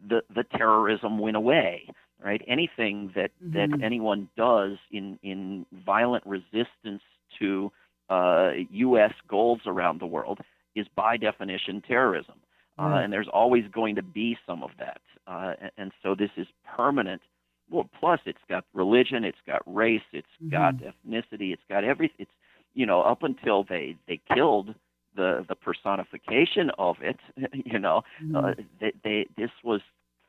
the, 0.08 0.21
the 0.34 0.43
terrorism 0.43 1.19
went 1.19 1.38
away. 1.38 1.88
Right? 2.23 2.41
Anything 2.47 3.12
that, 3.15 3.31
mm-hmm. 3.43 3.53
that 3.53 3.84
anyone 3.84 4.29
does 4.36 4.77
in, 4.91 5.19
in 5.21 5.65
violent 5.86 6.25
resistance 6.25 7.01
to 7.39 7.71
uh, 8.10 8.51
U.S. 8.71 9.12
goals 9.27 9.60
around 9.67 9.99
the 9.99 10.08
world 10.08 10.39
is 10.75 10.88
by 10.95 11.17
definition 11.17 11.84
terrorism. 11.88 12.36
Uh, 12.79 12.99
and 13.03 13.13
there's 13.13 13.29
always 13.31 13.63
going 13.71 13.95
to 13.95 14.01
be 14.01 14.38
some 14.47 14.63
of 14.63 14.71
that. 14.79 15.01
Uh, 15.27 15.53
and, 15.62 15.71
and 15.77 15.91
so 16.01 16.15
this 16.15 16.31
is 16.36 16.47
permanent 16.75 17.21
well, 17.69 17.89
plus 17.99 18.19
it's 18.25 18.39
got 18.49 18.65
religion, 18.73 19.23
it's 19.23 19.38
got 19.47 19.62
race, 19.65 20.01
it's 20.12 20.27
mm-hmm. 20.41 20.49
got 20.49 20.75
ethnicity, 20.75 21.51
it's 21.51 21.63
got 21.69 21.84
everything. 21.84 22.17
It's 22.19 22.31
you 22.73 22.86
know 22.86 23.01
up 23.01 23.23
until 23.23 23.63
they 23.63 23.95
they 24.08 24.19
killed 24.34 24.75
the 25.15 25.45
the 25.47 25.56
personification 25.56 26.71
of 26.78 26.97
it. 27.01 27.19
You 27.65 27.80
know, 27.80 28.04
Mhm. 28.21 28.36
uh, 28.36 28.63
they, 28.80 28.91
they 29.04 29.28
this 29.38 29.51
was 29.63 29.82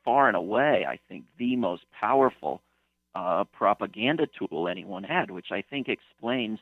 far 0.04 0.28
and 0.28 0.36
away, 0.36 0.86
I 0.88 0.98
think, 1.08 1.24
the 1.38 1.56
most 1.56 1.84
powerful 2.00 2.62
uh, 3.14 3.44
propaganda 3.44 4.26
tool 4.38 4.68
anyone 4.68 5.04
had, 5.04 5.30
which 5.30 5.50
I 5.50 5.62
think 5.62 5.88
explains 5.88 6.58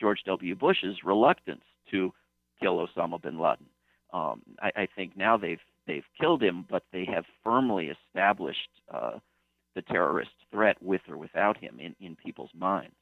George 0.00 0.22
W. 0.26 0.54
Bush's 0.54 1.04
reluctance 1.04 1.64
to 1.90 2.12
kill 2.60 2.86
Osama 2.86 3.20
bin 3.20 3.38
Laden. 3.38 3.66
Um, 4.12 4.42
I, 4.60 4.70
I 4.82 4.86
think 4.96 5.16
now 5.16 5.36
they've 5.36 5.60
they've 5.86 6.04
killed 6.20 6.42
him, 6.42 6.64
but 6.68 6.84
they 6.92 7.04
have 7.06 7.24
firmly 7.44 7.88
established 7.88 8.70
uh, 8.92 9.18
the 9.74 9.82
terrorist 9.82 10.30
threat 10.50 10.76
with 10.82 11.02
or 11.08 11.16
without 11.16 11.56
him 11.58 11.78
in, 11.80 11.94
in 12.00 12.16
people's 12.16 12.50
minds. 12.54 12.94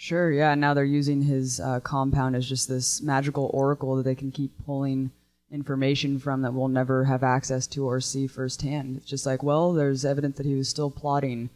Sure, 0.00 0.30
yeah. 0.30 0.54
Now 0.54 0.74
they're 0.74 0.84
using 0.84 1.22
his 1.22 1.58
uh, 1.58 1.80
compound 1.80 2.36
as 2.36 2.48
just 2.48 2.68
this 2.68 3.02
magical 3.02 3.50
oracle 3.52 3.96
that 3.96 4.04
they 4.04 4.14
can 4.14 4.30
keep 4.30 4.52
pulling 4.64 5.10
information 5.50 6.20
from 6.20 6.42
that 6.42 6.54
we'll 6.54 6.68
never 6.68 7.04
have 7.04 7.24
access 7.24 7.66
to 7.66 7.84
or 7.84 8.00
see 8.00 8.28
firsthand. 8.28 8.96
It's 8.96 9.06
just 9.06 9.26
like, 9.26 9.42
well, 9.42 9.72
there's 9.72 10.04
evidence 10.04 10.36
that 10.36 10.46
he 10.46 10.54
was 10.54 10.68
still 10.68 10.88
plotting 10.88 11.50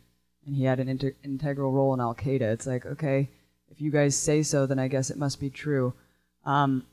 and 0.45 0.57
he 0.57 0.65
had 0.65 0.81
an 0.81 0.89
inter- 0.89 1.15
integral 1.23 1.71
role 1.71 1.95
in 1.95 2.01
Al 2.01 2.17
Qaeda. 2.17 2.41
It's 2.41 2.67
like, 2.67 2.85
okay, 2.85 3.29
if 3.71 3.81
you 3.81 3.93
guys 3.93 4.17
say 4.17 4.43
so, 4.43 4.67
then 4.67 4.81
I 4.81 4.89
guess 4.89 5.09
it 5.09 5.19
must 5.19 5.39
be 5.39 5.49
true. 5.49 5.95
Um, 6.45 6.85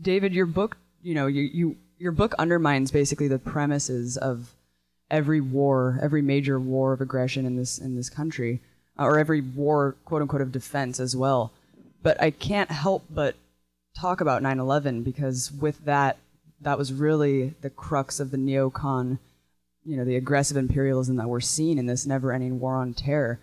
David, 0.00 0.32
your 0.32 0.46
book, 0.46 0.76
you 1.02 1.16
know, 1.16 1.26
you, 1.26 1.42
you 1.42 1.76
your 1.98 2.12
book 2.12 2.32
undermines 2.34 2.92
basically 2.92 3.26
the 3.26 3.40
premises 3.40 4.16
of 4.16 4.52
every 5.10 5.40
war, 5.40 5.98
every 6.00 6.22
major 6.22 6.60
war 6.60 6.92
of 6.92 7.00
aggression 7.00 7.44
in 7.44 7.56
this 7.56 7.78
in 7.78 7.96
this 7.96 8.08
country, 8.08 8.62
or 8.98 9.18
every 9.18 9.40
war, 9.40 9.96
quote 10.04 10.22
unquote, 10.22 10.42
of 10.42 10.52
defense 10.52 11.00
as 11.00 11.16
well. 11.16 11.52
But 12.02 12.20
I 12.20 12.30
can't 12.30 12.70
help 12.70 13.04
but 13.10 13.36
talk 13.96 14.20
about 14.20 14.42
9/11 14.42 15.04
because 15.04 15.52
with 15.52 15.84
that, 15.84 16.18
that 16.60 16.78
was 16.78 16.92
really 16.92 17.54
the 17.60 17.70
crux 17.70 18.20
of 18.20 18.30
the 18.30 18.36
neocon, 18.36 19.18
you 19.84 19.96
know, 19.96 20.04
the 20.04 20.16
aggressive 20.16 20.56
imperialism 20.56 21.16
that 21.16 21.28
we're 21.28 21.40
seeing 21.40 21.78
in 21.78 21.86
this 21.86 22.06
never-ending 22.06 22.60
war 22.60 22.76
on 22.76 22.94
terror. 22.94 23.38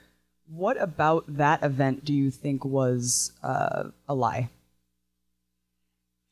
What 0.47 0.81
about 0.81 1.25
that 1.27 1.63
event 1.63 2.03
do 2.05 2.13
you 2.13 2.31
think 2.31 2.65
was 2.65 3.31
uh, 3.43 3.89
a 4.07 4.15
lie, 4.15 4.49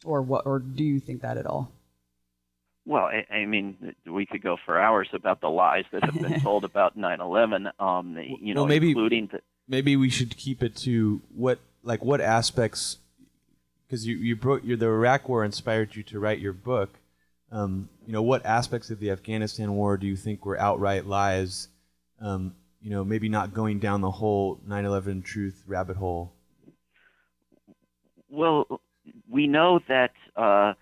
or 0.04 0.22
what, 0.22 0.46
or 0.46 0.60
do 0.60 0.84
you 0.84 1.00
think 1.00 1.22
that 1.22 1.38
at 1.38 1.46
all? 1.46 1.72
Well, 2.88 3.04
I, 3.04 3.26
I 3.30 3.46
mean, 3.46 3.94
we 4.06 4.26
could 4.26 4.42
go 4.42 4.56
for 4.66 4.80
hours 4.80 5.10
about 5.12 5.42
the 5.42 5.50
lies 5.50 5.84
that 5.92 6.06
have 6.06 6.14
been 6.22 6.40
told 6.48 6.64
about 6.64 6.98
9/11. 6.98 7.70
Um, 7.82 8.18
you 8.18 8.54
know, 8.54 8.62
Well, 8.62 8.70
maybe- 8.70 8.90
including 8.92 9.28
the, 9.30 9.42
maybe 9.68 9.98
we 9.98 10.10
should 10.10 10.38
keep 10.38 10.64
it 10.64 10.74
to 10.78 11.22
what 11.36 11.60
like 11.84 12.04
what 12.06 12.22
aspects 12.22 12.98
because 13.86 14.08
you 14.08 14.16
you 14.16 14.38
broke 14.38 14.64
your 14.64 14.78
the 14.78 14.86
Iraq 14.88 15.28
War 15.28 15.44
inspired 15.44 15.98
you 15.98 16.04
to 16.04 16.18
write 16.20 16.40
your 16.40 16.54
book. 16.54 16.92
Um, 17.52 17.90
you 18.06 18.14
know 18.14 18.22
what 18.22 18.46
aspects 18.46 18.90
of 18.90 19.00
the 19.02 19.12
Afghanistan 19.12 19.74
War 19.76 19.98
do 19.98 20.08
you 20.08 20.16
think 20.16 20.46
were 20.46 20.58
outright 20.58 21.06
lies? 21.06 21.68
Um, 22.22 22.56
you 22.82 22.90
know 22.90 23.04
maybe 23.04 23.28
not 23.28 23.54
going 23.54 23.80
down 23.80 24.00
the 24.00 24.12
whole 24.12 24.62
9/11 24.66 25.26
truth 25.26 25.62
rabbit 25.68 25.98
hole. 25.98 26.32
Well, 28.30 28.80
we 29.30 29.48
know 29.48 29.80
that 29.88 30.12
uh, 30.38 30.74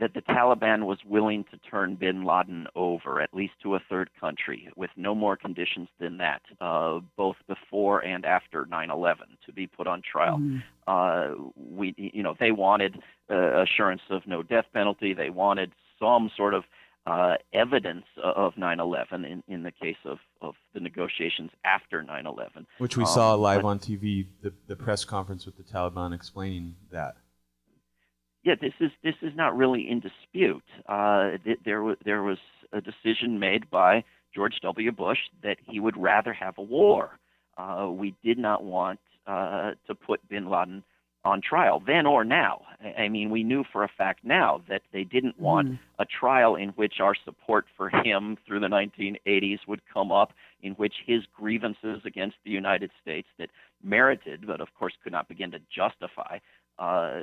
that 0.00 0.14
the 0.14 0.22
Taliban 0.22 0.84
was 0.86 0.98
willing 1.04 1.44
to 1.50 1.56
turn 1.58 1.94
Bin 1.94 2.24
Laden 2.24 2.66
over, 2.74 3.20
at 3.20 3.32
least 3.32 3.54
to 3.62 3.76
a 3.76 3.80
third 3.88 4.10
country, 4.20 4.68
with 4.76 4.90
no 4.96 5.14
more 5.14 5.36
conditions 5.36 5.88
than 6.00 6.18
that, 6.18 6.42
uh, 6.60 6.98
both 7.16 7.36
before 7.46 8.00
and 8.04 8.24
after 8.24 8.64
9/11, 8.66 9.38
to 9.46 9.52
be 9.52 9.66
put 9.66 9.86
on 9.86 10.02
trial. 10.02 10.38
Mhm. 10.38 10.62
Uh, 10.86 11.34
we, 11.54 11.94
you 11.96 12.22
know, 12.22 12.34
they 12.38 12.50
wanted 12.50 13.00
uh, 13.30 13.62
assurance 13.62 14.02
of 14.10 14.26
no 14.26 14.42
death 14.42 14.66
penalty. 14.72 15.14
They 15.14 15.30
wanted 15.30 15.72
some 16.00 16.30
sort 16.36 16.54
of 16.54 16.64
uh, 17.06 17.36
evidence 17.52 18.04
of 18.22 18.54
9/11 18.56 19.24
in, 19.24 19.42
in 19.48 19.62
the 19.62 19.70
case 19.72 19.96
of, 20.04 20.18
of 20.42 20.54
the 20.74 20.80
negotiations 20.80 21.50
after 21.64 22.02
9/11. 22.02 22.66
Which 22.78 22.96
we 22.96 23.04
Um, 23.04 23.08
saw 23.08 23.34
live 23.34 23.62
but- 23.62 23.68
on 23.68 23.78
TV, 23.78 24.26
the, 24.42 24.52
the 24.66 24.76
press 24.76 25.04
conference 25.04 25.46
with 25.46 25.56
the 25.56 25.62
Taliban 25.62 26.12
explaining 26.12 26.74
that. 26.90 27.16
Yeah, 28.44 28.54
this 28.60 28.72
is 28.80 28.90
this 29.02 29.14
is 29.22 29.32
not 29.36 29.56
really 29.56 29.88
in 29.88 30.00
dispute. 30.00 30.64
Uh, 30.88 31.32
th- 31.44 31.58
there 31.64 31.82
was 31.82 31.96
there 32.04 32.22
was 32.22 32.38
a 32.72 32.80
decision 32.80 33.38
made 33.38 33.68
by 33.70 34.04
George 34.34 34.54
W. 34.62 34.92
Bush 34.92 35.18
that 35.42 35.58
he 35.66 35.80
would 35.80 35.96
rather 35.96 36.32
have 36.32 36.56
a 36.58 36.62
war. 36.62 37.18
Uh, 37.58 37.88
we 37.90 38.14
did 38.24 38.38
not 38.38 38.64
want 38.64 39.00
uh, 39.26 39.72
to 39.86 39.94
put 39.94 40.26
Bin 40.28 40.48
Laden 40.48 40.82
on 41.22 41.42
trial 41.42 41.82
then 41.86 42.06
or 42.06 42.24
now. 42.24 42.62
I- 42.82 43.02
I 43.04 43.08
mean, 43.10 43.28
we 43.28 43.42
knew 43.42 43.62
for 43.70 43.84
a 43.84 43.88
fact 43.88 44.20
now 44.24 44.62
that 44.68 44.80
they 44.92 45.04
didn't 45.04 45.38
want 45.38 45.68
Mhm. 45.68 45.78
a 45.98 46.06
trial 46.06 46.56
in 46.56 46.70
which 46.70 46.98
our 47.00 47.14
support 47.14 47.66
for 47.76 47.90
him 47.90 48.36
through 48.46 48.60
the 48.60 48.68
1980s 48.68 49.66
would 49.66 49.84
come 49.92 50.10
up, 50.10 50.32
in 50.62 50.72
which 50.74 51.02
his 51.04 51.26
grievances 51.26 52.00
against 52.06 52.38
the 52.44 52.50
United 52.50 52.90
States 53.02 53.28
that 53.36 53.50
merited, 53.82 54.46
but 54.46 54.62
of 54.62 54.72
course 54.74 54.94
could 55.02 55.12
not 55.12 55.28
begin 55.28 55.50
to 55.50 55.58
justify, 55.70 56.38
uh, 56.80 57.20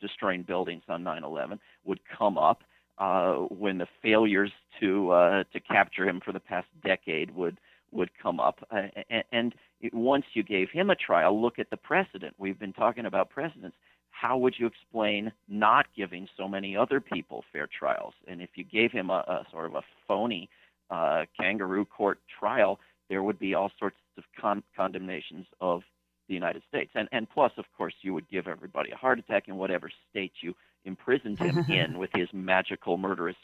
destroying 0.00 0.42
buildings 0.42 0.82
on 0.88 1.02
9/11 1.02 1.58
would 1.84 2.00
come 2.18 2.36
up. 2.36 2.62
Uh, 2.98 3.34
when 3.50 3.76
the 3.76 3.86
failures 4.02 4.50
to 4.80 5.10
uh, 5.10 5.44
to 5.52 5.60
capture 5.60 6.08
him 6.08 6.20
for 6.24 6.32
the 6.32 6.40
past 6.40 6.66
decade 6.82 7.34
would 7.34 7.58
would 7.92 8.10
come 8.20 8.40
up, 8.40 8.66
and, 8.70 9.24
and 9.32 9.54
once 9.92 10.24
you 10.32 10.42
gave 10.42 10.70
him 10.70 10.90
a 10.90 10.96
trial, 10.96 11.40
look 11.40 11.58
at 11.58 11.70
the 11.70 11.76
precedent. 11.76 12.34
We've 12.38 12.58
been 12.58 12.72
talking 12.72 13.06
about 13.06 13.30
precedents. 13.30 13.76
How 14.10 14.38
would 14.38 14.54
you 14.58 14.66
explain 14.66 15.30
not 15.46 15.86
giving 15.94 16.26
so 16.36 16.48
many 16.48 16.74
other 16.76 17.00
people 17.00 17.44
fair 17.52 17.68
trials? 17.78 18.14
And 18.26 18.40
if 18.40 18.50
you 18.54 18.64
gave 18.64 18.90
him 18.90 19.10
a, 19.10 19.22
a 19.28 19.46
sort 19.52 19.66
of 19.66 19.74
a 19.74 19.82
phony 20.08 20.48
uh, 20.90 21.26
kangaroo 21.38 21.84
court 21.84 22.18
trial, 22.40 22.80
there 23.08 23.22
would 23.22 23.38
be 23.38 23.54
all 23.54 23.70
sorts 23.78 23.98
of 24.16 24.24
con- 24.40 24.62
condemnations 24.74 25.46
of 25.60 25.82
the 26.28 26.34
United 26.34 26.62
States. 26.68 26.90
And, 26.94 27.08
and 27.12 27.28
plus, 27.28 27.52
of 27.58 27.64
course, 27.76 27.94
you 28.02 28.14
would 28.14 28.28
give 28.28 28.46
everybody 28.46 28.90
a 28.90 28.96
heart 28.96 29.18
attack 29.18 29.48
in 29.48 29.56
whatever 29.56 29.90
state 30.10 30.32
you 30.40 30.54
imprisoned 30.84 31.38
him 31.38 31.58
in 31.68 31.98
with 31.98 32.10
his 32.14 32.28
magical 32.32 32.96
murderous 32.96 33.36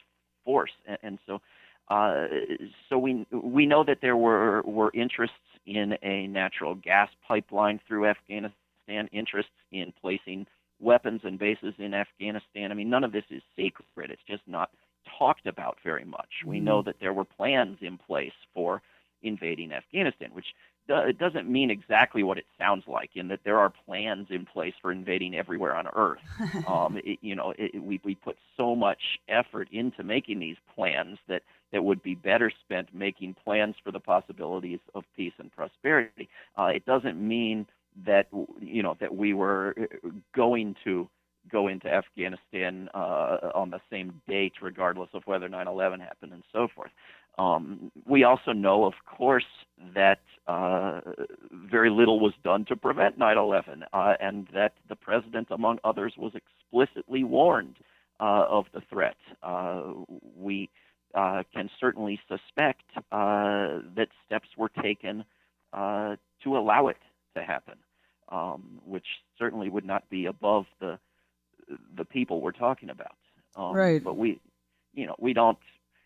force. 0.44 0.72
And, 0.86 0.98
and 1.02 1.18
so, 1.26 1.40
uh, 1.88 2.26
so 2.88 2.98
we 2.98 3.26
we 3.32 3.66
know 3.66 3.84
that 3.84 3.98
there 4.00 4.16
were 4.16 4.62
were 4.62 4.90
interests 4.94 5.36
in 5.66 5.96
a 6.02 6.26
natural 6.26 6.74
gas 6.74 7.10
pipeline 7.26 7.80
through 7.86 8.06
Afghanistan, 8.06 9.08
interests 9.12 9.52
in 9.70 9.92
placing 10.00 10.46
weapons 10.80 11.20
and 11.24 11.38
bases 11.38 11.74
in 11.78 11.94
Afghanistan. 11.94 12.70
I 12.70 12.74
mean, 12.74 12.90
none 12.90 13.04
of 13.04 13.12
this 13.12 13.24
is 13.30 13.42
secret. 13.56 14.10
It's 14.10 14.22
just 14.28 14.42
not 14.46 14.70
talked 15.18 15.46
about 15.46 15.78
very 15.84 16.04
much. 16.04 16.28
We 16.46 16.60
know 16.60 16.82
that 16.82 16.96
there 17.00 17.12
were 17.12 17.24
plans 17.24 17.78
in 17.80 17.98
place 17.98 18.32
for 18.54 18.82
invading 19.22 19.72
Afghanistan, 19.72 20.30
which 20.32 20.46
it 20.88 21.18
doesn't 21.18 21.48
mean 21.48 21.70
exactly 21.70 22.22
what 22.22 22.38
it 22.38 22.46
sounds 22.58 22.84
like 22.86 23.10
in 23.14 23.28
that 23.28 23.40
there 23.44 23.58
are 23.58 23.72
plans 23.86 24.26
in 24.30 24.44
place 24.44 24.74
for 24.80 24.92
invading 24.92 25.34
everywhere 25.34 25.74
on 25.74 25.86
earth 25.94 26.20
um, 26.66 26.98
it, 27.04 27.18
you 27.22 27.34
know 27.34 27.54
it, 27.58 27.82
we, 27.82 28.00
we 28.04 28.14
put 28.14 28.36
so 28.56 28.74
much 28.74 29.20
effort 29.28 29.68
into 29.72 30.02
making 30.02 30.38
these 30.40 30.56
plans 30.74 31.18
that 31.28 31.42
that 31.72 31.84
would 31.84 32.02
be 32.02 32.14
better 32.14 32.50
spent 32.64 32.94
making 32.94 33.34
plans 33.44 33.74
for 33.82 33.90
the 33.90 34.00
possibilities 34.00 34.80
of 34.94 35.04
peace 35.16 35.32
and 35.38 35.52
prosperity 35.52 36.28
uh, 36.58 36.66
it 36.66 36.84
doesn't 36.84 37.16
mean 37.20 37.66
that 38.06 38.26
you 38.60 38.82
know 38.82 38.96
that 39.00 39.14
we 39.14 39.34
were 39.34 39.74
uh, 39.80 40.08
going 40.34 40.74
to 40.84 41.08
go 41.50 41.66
into 41.66 41.88
Afghanistan 41.88 42.88
uh, 42.94 43.50
on 43.54 43.70
the 43.70 43.80
same 43.90 44.20
date, 44.28 44.54
regardless 44.60 45.08
of 45.12 45.22
whether 45.26 45.48
9/11 45.48 46.00
happened 46.00 46.32
and 46.32 46.44
so 46.52 46.68
forth. 46.68 46.90
Um, 47.38 47.90
we 48.06 48.24
also 48.24 48.52
know, 48.52 48.84
of 48.84 48.94
course, 49.06 49.46
that 49.94 50.20
uh, 50.46 51.00
very 51.50 51.90
little 51.90 52.20
was 52.20 52.34
done 52.44 52.64
to 52.66 52.76
prevent 52.76 53.18
9/11, 53.18 53.84
uh, 53.92 54.14
and 54.20 54.48
that 54.52 54.74
the 54.88 54.96
president, 54.96 55.48
among 55.50 55.78
others, 55.84 56.14
was 56.18 56.32
explicitly 56.34 57.24
warned 57.24 57.76
uh, 58.20 58.44
of 58.48 58.66
the 58.74 58.80
threat. 58.80 59.16
Uh, 59.42 59.82
we 60.36 60.68
uh, 61.14 61.42
can 61.54 61.70
certainly 61.80 62.20
suspect 62.28 62.84
uh, 63.10 63.80
that 63.96 64.08
steps 64.26 64.48
were 64.56 64.70
taken 64.82 65.24
uh, 65.72 66.16
to 66.42 66.56
allow 66.56 66.88
it 66.88 66.98
to 67.34 67.42
happen, 67.42 67.76
um, 68.30 68.80
which 68.84 69.06
certainly 69.38 69.68
would 69.68 69.84
not 69.84 70.08
be 70.10 70.26
above 70.26 70.66
the 70.80 70.98
the 71.96 72.04
people 72.04 72.40
we're 72.40 72.52
talking 72.52 72.90
about. 72.90 73.16
Um, 73.56 73.74
Right. 73.74 74.02
But 74.02 74.16
we, 74.16 74.40
you 74.94 75.06
know, 75.06 75.14
we 75.18 75.32
don't 75.32 75.58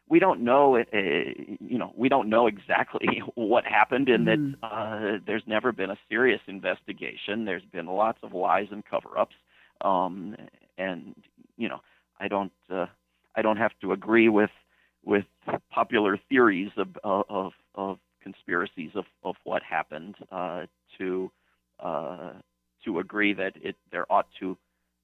we 0.08 0.18
don't 0.18 0.40
know 0.42 0.76
it. 0.76 0.88
Uh, 0.92 1.56
you 1.60 1.78
know, 1.78 1.92
we 1.96 2.08
don't 2.08 2.28
know 2.28 2.46
exactly 2.46 3.22
what 3.34 3.64
happened, 3.64 4.08
and 4.08 4.26
Mhm. 4.26 4.28
that 4.28 4.40
uh, 4.62 5.18
there's 5.26 5.42
never 5.46 5.72
been 5.72 5.90
a 5.90 5.98
serious 6.08 6.40
investigation. 6.46 7.44
There's 7.44 7.64
been 7.64 7.86
lots 7.86 8.18
of 8.22 8.32
lies 8.32 8.68
and 8.70 8.84
cover-ups, 8.84 9.34
um, 9.82 10.36
and 10.78 11.14
you 11.56 11.68
know, 11.68 11.80
I 12.20 12.28
don't 12.28 12.52
uh, 12.70 12.86
I 13.36 13.42
don't 13.42 13.56
have 13.58 13.72
to 13.80 13.92
agree 13.92 14.28
with 14.28 14.50
with 15.04 15.24
popular 15.70 16.18
theories 16.28 16.70
of 16.76 16.88
of, 17.04 17.52
of 17.74 17.98
conspiracies 18.22 18.90
of, 18.94 19.04
of 19.22 19.36
what 19.44 19.62
happened 19.62 20.16
uh, 20.30 20.66
to 20.98 21.30
uh, 21.80 22.32
to 22.84 22.98
agree 22.98 23.32
that 23.34 23.52
it 23.62 23.76
there 23.90 24.10
ought 24.10 24.26
to 24.40 24.56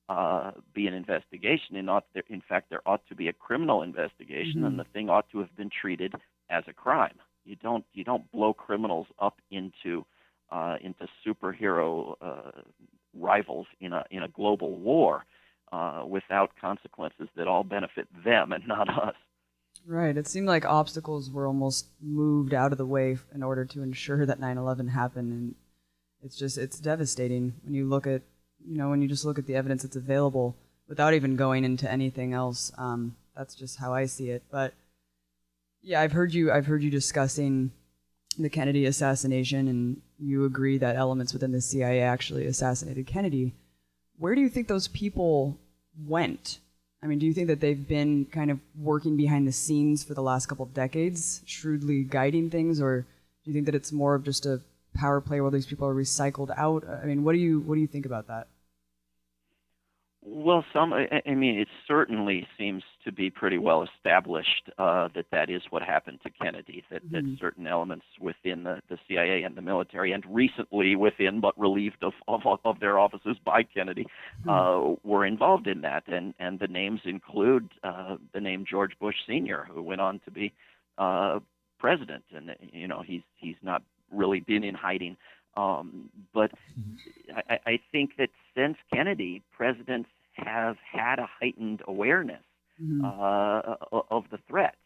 uh, 0.09 0.53
be 0.74 0.86
an 0.86 0.94
investigation. 0.94 1.76
In, 1.76 1.88
ought, 1.88 2.07
there, 2.14 2.22
in 2.28 2.40
fact, 2.46 2.70
there 2.70 2.82
ought 2.86 3.07
to 3.09 3.14
be 3.14 3.28
a 3.28 3.32
criminal 3.32 3.82
investigation, 3.82 4.62
Mhm. 4.62 4.66
and 4.66 4.78
the 4.78 4.84
thing 4.84 5.09
ought 5.09 5.28
to 5.30 5.38
have 5.38 5.55
been 5.57 5.70
treated 5.70 6.14
as 6.50 6.64
a 6.68 6.72
crime. 6.72 7.18
You 7.44 7.57
don't 7.57 7.84
you 7.94 8.05
don't 8.05 8.30
blow 8.32 8.53
criminals 8.55 9.07
up 9.18 9.40
into 9.50 10.05
uh, 10.50 10.76
into 10.80 11.09
superhero 11.26 12.16
uh, 12.20 12.50
rivals 13.14 13.66
in 13.80 13.92
a 13.92 14.05
in 14.11 14.22
a 14.22 14.28
global 14.28 14.76
war 14.78 15.24
uh, 15.72 16.05
without 16.07 16.50
consequences 16.61 17.28
that 17.36 17.48
all 17.48 17.64
benefit 17.64 18.07
them 18.24 18.53
and 18.53 18.66
not 18.68 18.88
us. 18.88 19.16
Right. 19.86 20.16
It 20.16 20.26
seemed 20.28 20.46
like 20.46 20.64
obstacles 20.64 21.30
were 21.30 21.46
almost 21.46 21.88
moved 22.00 22.55
out 22.55 22.70
of 22.72 22.78
the 22.78 22.86
way 22.86 23.16
in 23.34 23.42
order 23.42 23.64
to 23.64 23.82
ensure 23.82 24.24
that 24.26 24.38
9/11 24.38 24.88
happened, 24.88 25.32
and 25.32 25.55
it's 26.22 26.36
just 26.36 26.59
it's 26.59 26.78
devastating 26.78 27.55
when 27.64 27.74
you 27.74 27.88
look 27.88 28.07
at 28.07 28.22
you 28.67 28.77
know 28.77 28.91
when 28.91 29.03
you 29.03 29.09
just 29.09 29.25
look 29.25 29.39
at 29.39 29.47
the 29.47 29.57
evidence 29.57 29.83
that's 29.83 29.97
available 29.97 30.57
without 30.89 31.15
even 31.15 31.37
going 31.37 31.65
into 31.65 31.91
anything 31.91 32.33
else. 32.33 32.73
Um, 32.77 33.17
that's 33.37 33.55
just 33.55 33.79
how 33.79 33.95
I 33.95 34.07
see 34.07 34.31
it. 34.31 34.43
But 34.51 34.75
yeah, 35.81 36.01
I've 36.01 36.13
heard 36.13 36.35
you 36.35 36.53
I've 36.53 36.67
heard 36.67 36.83
you 36.83 36.91
discussing 36.91 37.73
the 38.39 38.49
Kennedy 38.49 38.87
assassination, 38.87 39.69
and 39.69 40.01
you 40.19 40.45
agree 40.45 40.79
that 40.79 40.97
elements 40.97 41.33
within 41.33 41.53
the 41.53 41.61
CIA 41.61 42.01
actually 42.01 42.47
assassinated 42.47 43.07
Kennedy. 43.07 43.55
Where 44.19 44.35
do 44.35 44.41
you 44.41 44.49
think 44.49 44.69
those 44.69 44.89
people 44.89 45.59
went? 46.07 46.59
I 47.03 47.07
mean, 47.07 47.19
do 47.19 47.27
you 47.27 47.35
think 47.35 47.49
that 47.49 47.61
they've 47.61 47.89
been 47.89 48.27
kind 48.27 48.51
of 48.51 48.61
working 48.79 49.17
behind 49.17 49.49
the 49.49 49.53
scenes 49.53 50.05
for 50.05 50.15
the 50.15 50.23
last 50.23 50.47
couple 50.47 50.65
of 50.65 50.73
decades, 50.73 51.43
shrewdly 51.47 52.05
guiding 52.05 52.49
things, 52.49 52.81
or 52.81 53.01
do 53.01 53.51
you 53.51 53.53
think 53.53 53.67
that 53.67 53.75
it's 53.75 53.91
more 53.91 54.15
of 54.15 54.25
just 54.25 54.47
a 54.47 54.61
power 54.95 55.21
play 55.21 55.41
where 55.41 55.51
these 55.51 55.67
people 55.67 55.89
are 55.89 55.95
recycled 55.95 56.57
out? 56.57 56.85
I 56.89 57.07
mean, 57.07 57.25
what 57.25 57.33
do 57.33 57.39
you 57.39 57.61
what 57.61 57.75
do 57.75 57.81
you 57.81 57.89
think 57.89 58.07
about 58.07 58.29
that? 58.29 58.47
Well, 60.25 60.64
some. 60.73 60.93
I 60.93 61.35
mean, 61.35 61.59
it 61.59 61.66
certainly 61.89 62.47
seems 62.57 62.85
to 63.05 63.11
be 63.11 63.29
pretty 63.29 63.59
well 63.59 63.83
established 63.83 64.70
uh, 64.79 65.09
that 65.16 65.27
that 65.33 65.51
is 65.51 65.62
what 65.70 65.83
happened 65.83 66.20
to 66.23 66.31
Kennedy. 66.31 66.85
That, 66.91 67.03
that 67.11 67.25
Mhm. 67.25 67.41
certain 67.41 67.66
elements 67.66 68.07
within 68.20 68.62
the, 68.62 68.81
the 68.89 68.99
CIA 69.09 69.43
and 69.43 69.57
the 69.57 69.62
military, 69.62 70.12
and 70.12 70.25
recently 70.27 70.95
within, 70.95 71.41
but 71.41 71.59
relieved 71.59 72.05
of 72.05 72.12
of, 72.29 72.43
of 72.64 72.79
their 72.79 73.01
offices 73.01 73.37
by 73.45 73.64
Kennedy, 73.64 74.07
uh, 74.49 74.95
were 75.03 75.27
involved 75.27 75.66
in 75.66 75.81
that. 75.81 76.07
And 76.07 76.35
and 76.39 76.61
the 76.61 76.68
names 76.68 77.01
include 77.05 77.68
uh, 77.83 78.16
the 78.33 78.41
name 78.41 78.64
George 78.64 78.97
Bush 79.01 79.16
Sr., 79.27 79.66
who 79.73 79.83
went 79.83 80.01
on 80.01 80.20
to 80.20 80.31
be 80.31 80.53
uh, 80.99 81.41
president. 81.81 82.25
And 82.33 82.55
you 82.73 82.87
know, 82.87 83.03
he's 83.05 83.23
he's 83.35 83.57
not 83.61 83.83
really 84.12 84.39
been 84.39 84.62
in 84.62 84.77
hiding. 84.77 85.16
Um, 85.57 86.11
but 86.33 86.53
I, 87.51 87.59
I 87.66 87.81
think 87.91 88.16
that 88.18 88.31
since 88.55 88.76
Kennedy, 88.92 89.42
presidents 89.53 90.09
have 90.34 90.76
had 90.78 91.18
a 91.18 91.26
heightened 91.40 91.82
awareness 91.86 92.42
Mhm. 92.78 93.00
uh, 93.05 93.76
of 94.11 94.24
the 94.30 94.38
threat, 94.48 94.76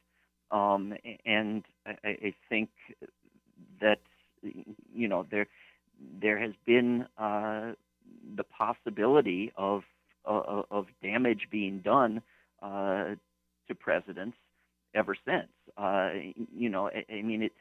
um, 0.50 0.94
and 1.24 1.64
I, 1.86 1.96
I 2.04 2.34
think 2.48 2.70
that 3.80 3.98
you 4.94 5.08
know 5.08 5.26
there 5.30 5.46
there 6.20 6.38
has 6.38 6.52
been 6.66 7.06
uh, 7.18 7.72
the 8.36 8.44
possibility 8.44 9.52
of 9.56 9.82
of, 10.24 10.64
of 10.70 10.86
damage 11.02 11.48
being 11.50 11.80
done 11.80 12.22
uh, 12.62 13.14
to 13.68 13.74
presidents 13.78 14.36
ever 14.94 15.14
since. 15.26 15.48
Uh, 15.76 16.10
you 16.54 16.68
know, 16.68 16.88
I, 16.88 17.04
I 17.12 17.22
mean 17.22 17.42
it 17.42 17.52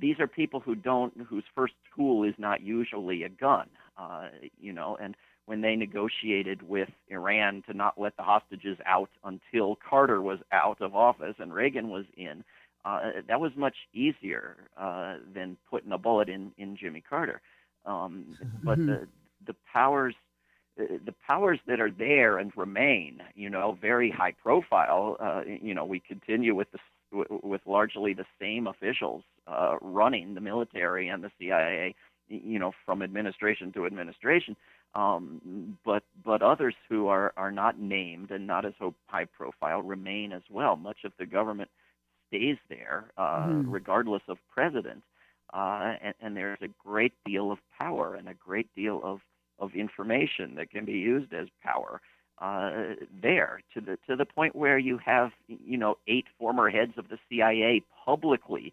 these 0.00 0.18
are 0.20 0.26
people 0.26 0.60
who 0.60 0.74
don't 0.74 1.12
whose 1.28 1.44
first 1.54 1.74
tool 1.94 2.24
is 2.24 2.34
not 2.38 2.60
usually 2.62 3.22
a 3.22 3.28
gun 3.28 3.68
uh, 3.98 4.28
you 4.58 4.72
know 4.72 4.96
and 5.00 5.14
when 5.46 5.60
they 5.60 5.76
negotiated 5.76 6.62
with 6.62 6.88
Iran 7.08 7.62
to 7.66 7.74
not 7.74 8.00
let 8.00 8.16
the 8.16 8.22
hostages 8.22 8.78
out 8.86 9.10
until 9.24 9.76
Carter 9.76 10.22
was 10.22 10.38
out 10.52 10.80
of 10.80 10.94
office 10.94 11.34
and 11.38 11.52
Reagan 11.52 11.88
was 11.88 12.04
in 12.16 12.44
uh, 12.84 13.10
that 13.28 13.40
was 13.40 13.52
much 13.54 13.76
easier 13.92 14.56
uh, 14.76 15.16
than 15.32 15.56
putting 15.70 15.92
a 15.92 15.98
bullet 15.98 16.28
in 16.28 16.52
in 16.58 16.76
Jimmy 16.76 17.00
Carter 17.00 17.40
um, 17.84 18.36
but 18.62 18.78
the 18.78 19.06
the 19.46 19.54
powers 19.72 20.14
uh, 20.80 20.84
the 21.04 21.14
powers 21.26 21.58
that 21.66 21.80
are 21.80 21.90
there 21.90 22.38
and 22.38 22.50
remain, 22.56 23.20
you 23.34 23.50
know, 23.50 23.76
very 23.80 24.10
high 24.10 24.32
profile. 24.32 25.16
Uh, 25.20 25.42
you 25.44 25.74
know, 25.74 25.84
we 25.84 26.00
continue 26.00 26.54
with 26.54 26.68
the 26.72 26.78
with 27.42 27.60
largely 27.66 28.14
the 28.14 28.24
same 28.40 28.66
officials 28.66 29.22
uh, 29.46 29.76
running 29.82 30.32
the 30.32 30.40
military 30.40 31.08
and 31.08 31.22
the 31.22 31.30
CIA, 31.38 31.94
you 32.28 32.58
know, 32.58 32.72
from 32.86 33.02
administration 33.02 33.70
to 33.72 33.84
administration. 33.84 34.56
Um, 34.94 35.78
but 35.84 36.02
but 36.24 36.42
others 36.42 36.74
who 36.88 37.08
are 37.08 37.32
are 37.36 37.50
not 37.50 37.78
named 37.78 38.30
and 38.30 38.46
not 38.46 38.64
as 38.64 38.74
high 39.06 39.24
profile 39.24 39.82
remain 39.82 40.32
as 40.32 40.42
well. 40.50 40.76
Much 40.76 41.04
of 41.04 41.12
the 41.18 41.26
government 41.26 41.70
stays 42.28 42.58
there, 42.68 43.10
uh, 43.16 43.46
Mhm. 43.46 43.72
regardless 43.72 44.22
of 44.28 44.38
president. 44.50 45.02
Uh, 45.52 45.96
and, 46.00 46.14
and 46.20 46.36
there's 46.36 46.62
a 46.62 46.68
great 46.68 47.12
deal 47.24 47.52
of 47.52 47.58
power 47.78 48.14
and 48.14 48.28
a 48.28 48.34
great 48.34 48.74
deal 48.74 49.00
of 49.02 49.20
of 49.58 49.74
information 49.74 50.54
that 50.56 50.70
can 50.70 50.84
be 50.84 50.98
used 50.98 51.32
as 51.32 51.48
power 51.62 52.00
uh, 52.38 52.94
there 53.22 53.60
to 53.72 53.80
the 53.80 53.98
to 54.06 54.16
the 54.16 54.24
point 54.24 54.54
where 54.56 54.78
you 54.78 54.98
have 54.98 55.30
you 55.46 55.76
know 55.76 55.96
eight 56.08 56.26
former 56.38 56.68
heads 56.70 56.98
of 56.98 57.08
the 57.08 57.18
CIA 57.28 57.82
publicly 58.04 58.72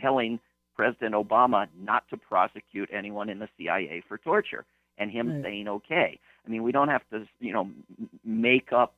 telling 0.00 0.38
President 0.74 1.14
Obama 1.14 1.66
not 1.78 2.06
to 2.10 2.16
prosecute 2.16 2.90
anyone 2.92 3.30
in 3.30 3.38
the 3.38 3.48
CIA 3.56 4.02
for 4.06 4.18
torture, 4.18 4.64
and 4.98 5.10
him 5.10 5.28
Right. 5.28 5.42
saying 5.42 5.68
okay. 5.68 6.18
I 6.46 6.48
mean, 6.50 6.62
we 6.62 6.72
don't 6.72 6.88
have 6.88 7.08
to 7.10 7.26
you 7.40 7.52
know 7.52 7.70
make 8.24 8.72
up 8.72 8.94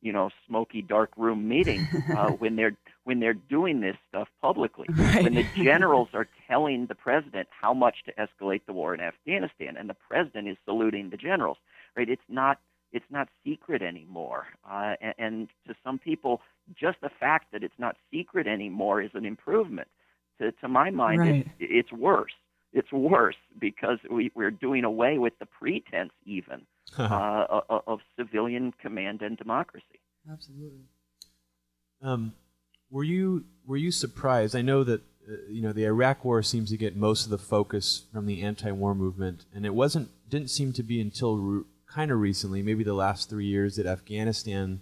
you 0.00 0.12
know 0.12 0.30
smoky 0.46 0.82
dark 0.82 1.10
room 1.16 1.48
meetings 1.48 1.88
uh, 2.14 2.28
when 2.40 2.56
they're 2.56 2.76
when 3.04 3.20
they're 3.20 3.34
doing 3.34 3.80
this 3.80 3.96
stuff 4.08 4.28
publicly 4.40 4.90
Right. 4.98 5.22
when 5.24 5.34
the 5.34 5.44
generals 5.64 6.08
are 6.12 6.26
telling 6.48 6.86
the 6.86 6.94
president 6.94 7.48
how 7.50 7.72
much 7.74 7.96
to 8.06 8.12
escalate 8.14 8.62
the 8.66 8.72
war 8.72 8.94
in 8.94 9.00
Afghanistan, 9.00 9.76
and 9.76 9.88
the 9.88 9.96
president 10.08 10.48
is 10.48 10.56
saluting 10.64 11.10
the 11.10 11.16
generals, 11.16 11.58
right? 11.96 12.08
It's 12.08 12.22
not 12.28 12.58
it's 12.92 13.10
not 13.10 13.28
secret 13.44 13.82
anymore, 13.82 14.46
uh, 14.70 14.94
and, 15.00 15.14
and 15.18 15.48
to 15.66 15.74
some 15.82 15.98
people, 15.98 16.40
just 16.78 17.00
the 17.00 17.10
fact 17.20 17.46
that 17.52 17.62
it's 17.62 17.78
not 17.78 17.96
secret 18.10 18.46
anymore 18.46 19.00
is 19.02 19.10
an 19.14 19.24
improvement. 19.24 19.88
To 20.40 20.52
to 20.52 20.68
my 20.68 20.90
mind, 20.90 21.24
Right. 21.24 21.36
it's, 21.36 21.40
it's 21.58 21.92
worse. 21.92 22.32
It's 22.72 22.92
worse 22.92 23.36
because 23.58 23.98
we, 24.10 24.32
we're 24.34 24.50
doing 24.50 24.84
away 24.84 25.18
with 25.18 25.38
the 25.38 25.46
pretense 25.46 26.12
even 26.24 26.62
uh, 26.98 27.60
o- 27.68 27.82
of 27.86 28.00
civilian 28.16 28.72
command 28.80 29.22
and 29.22 29.36
democracy. 29.36 30.00
Absolutely. 30.30 30.84
Um, 32.02 32.34
were 32.90 33.04
you 33.04 33.44
were 33.66 33.76
you 33.76 33.90
surprised? 33.90 34.54
I 34.54 34.62
know 34.62 34.84
that 34.84 35.00
uh, 35.28 35.34
you 35.48 35.62
know 35.62 35.72
the 35.72 35.84
Iraq 35.84 36.24
War 36.24 36.42
seems 36.42 36.70
to 36.70 36.76
get 36.76 36.96
most 36.96 37.24
of 37.24 37.30
the 37.30 37.38
focus 37.38 38.04
from 38.12 38.26
the 38.26 38.42
anti-war 38.42 38.94
movement, 38.94 39.44
and 39.54 39.64
it 39.64 39.74
wasn't 39.74 40.08
didn't 40.28 40.50
seem 40.50 40.72
to 40.74 40.82
be 40.82 41.00
until 41.00 41.36
re- 41.36 41.64
kind 41.86 42.10
of 42.10 42.18
recently, 42.18 42.62
maybe 42.62 42.84
the 42.84 42.94
last 42.94 43.28
three 43.28 43.46
years, 43.46 43.76
that 43.76 43.86
Afghanistan 43.86 44.80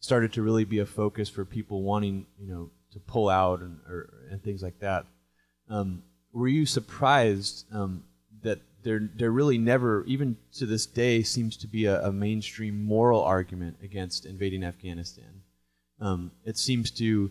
started 0.00 0.32
to 0.32 0.42
really 0.42 0.64
be 0.64 0.78
a 0.78 0.86
focus 0.86 1.28
for 1.28 1.44
people 1.44 1.82
wanting 1.82 2.26
you 2.38 2.48
know 2.48 2.70
to 2.92 3.00
pull 3.00 3.28
out 3.28 3.60
and 3.60 3.78
or, 3.88 4.12
and 4.30 4.42
things 4.42 4.62
like 4.62 4.78
that. 4.80 5.06
Um, 5.68 6.02
were 6.36 6.48
you 6.48 6.66
surprised 6.66 7.64
um, 7.72 8.04
that 8.42 8.60
there 8.82 9.08
there 9.16 9.30
really 9.30 9.56
never, 9.56 10.04
even 10.04 10.36
to 10.52 10.66
this 10.66 10.84
day, 10.84 11.22
seems 11.22 11.56
to 11.56 11.66
be 11.66 11.86
a, 11.86 12.02
a 12.02 12.12
mainstream 12.12 12.84
moral 12.84 13.22
argument 13.22 13.78
against 13.82 14.26
invading 14.26 14.62
Afghanistan? 14.62 15.42
Um, 15.98 16.30
it 16.44 16.58
seems 16.58 16.90
to, 16.92 17.30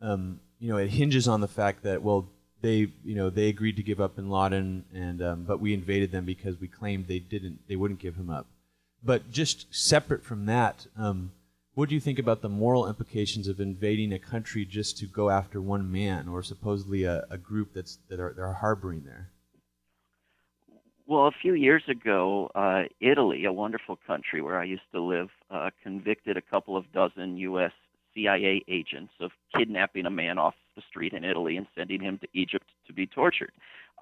um, 0.00 0.40
you 0.58 0.70
know, 0.70 0.78
it 0.78 0.88
hinges 0.88 1.28
on 1.28 1.42
the 1.42 1.48
fact 1.48 1.82
that 1.82 2.02
well, 2.02 2.30
they 2.62 2.88
you 3.04 3.14
know 3.14 3.28
they 3.28 3.48
agreed 3.48 3.76
to 3.76 3.82
give 3.82 4.00
up 4.00 4.16
Bin 4.16 4.30
Laden, 4.30 4.84
and 4.94 5.22
um, 5.22 5.44
but 5.44 5.60
we 5.60 5.74
invaded 5.74 6.10
them 6.10 6.24
because 6.24 6.58
we 6.58 6.68
claimed 6.68 7.06
they 7.06 7.18
didn't, 7.18 7.60
they 7.68 7.76
wouldn't 7.76 8.00
give 8.00 8.16
him 8.16 8.30
up. 8.30 8.46
But 9.04 9.30
just 9.30 9.66
separate 9.70 10.24
from 10.24 10.46
that, 10.46 10.86
um, 10.96 11.32
what 11.78 11.88
do 11.88 11.94
you 11.94 12.00
think 12.00 12.18
about 12.18 12.42
the 12.42 12.48
moral 12.48 12.88
implications 12.88 13.46
of 13.46 13.60
invading 13.60 14.12
a 14.12 14.18
country 14.18 14.64
just 14.64 14.98
to 14.98 15.06
go 15.06 15.30
after 15.30 15.62
one 15.62 15.92
man 15.92 16.26
or 16.26 16.42
supposedly 16.42 17.04
a, 17.04 17.24
a 17.30 17.38
group 17.38 17.72
that's 17.72 18.00
that 18.08 18.18
are 18.18 18.34
they're 18.36 18.52
harboring 18.52 19.04
there? 19.04 19.30
Well, 21.06 21.28
a 21.28 21.30
few 21.30 21.54
years 21.54 21.84
ago, 21.86 22.50
uh, 22.56 22.82
Italy, 23.00 23.44
a 23.44 23.52
wonderful 23.52 23.96
country 24.08 24.42
where 24.42 24.58
I 24.58 24.64
used 24.64 24.90
to 24.92 25.00
live, 25.00 25.28
uh, 25.52 25.70
convicted 25.80 26.36
a 26.36 26.42
couple 26.42 26.76
of 26.76 26.92
dozen 26.92 27.36
U.S. 27.36 27.70
CIA 28.12 28.64
agents 28.66 29.12
of 29.20 29.30
kidnapping 29.54 30.04
a 30.04 30.10
man 30.10 30.36
off 30.36 30.54
the 30.74 30.82
street 30.90 31.12
in 31.12 31.24
Italy 31.24 31.56
and 31.56 31.68
sending 31.76 32.00
him 32.00 32.18
to 32.18 32.26
Egypt 32.34 32.66
to 32.88 32.92
be 32.92 33.06
tortured. 33.06 33.52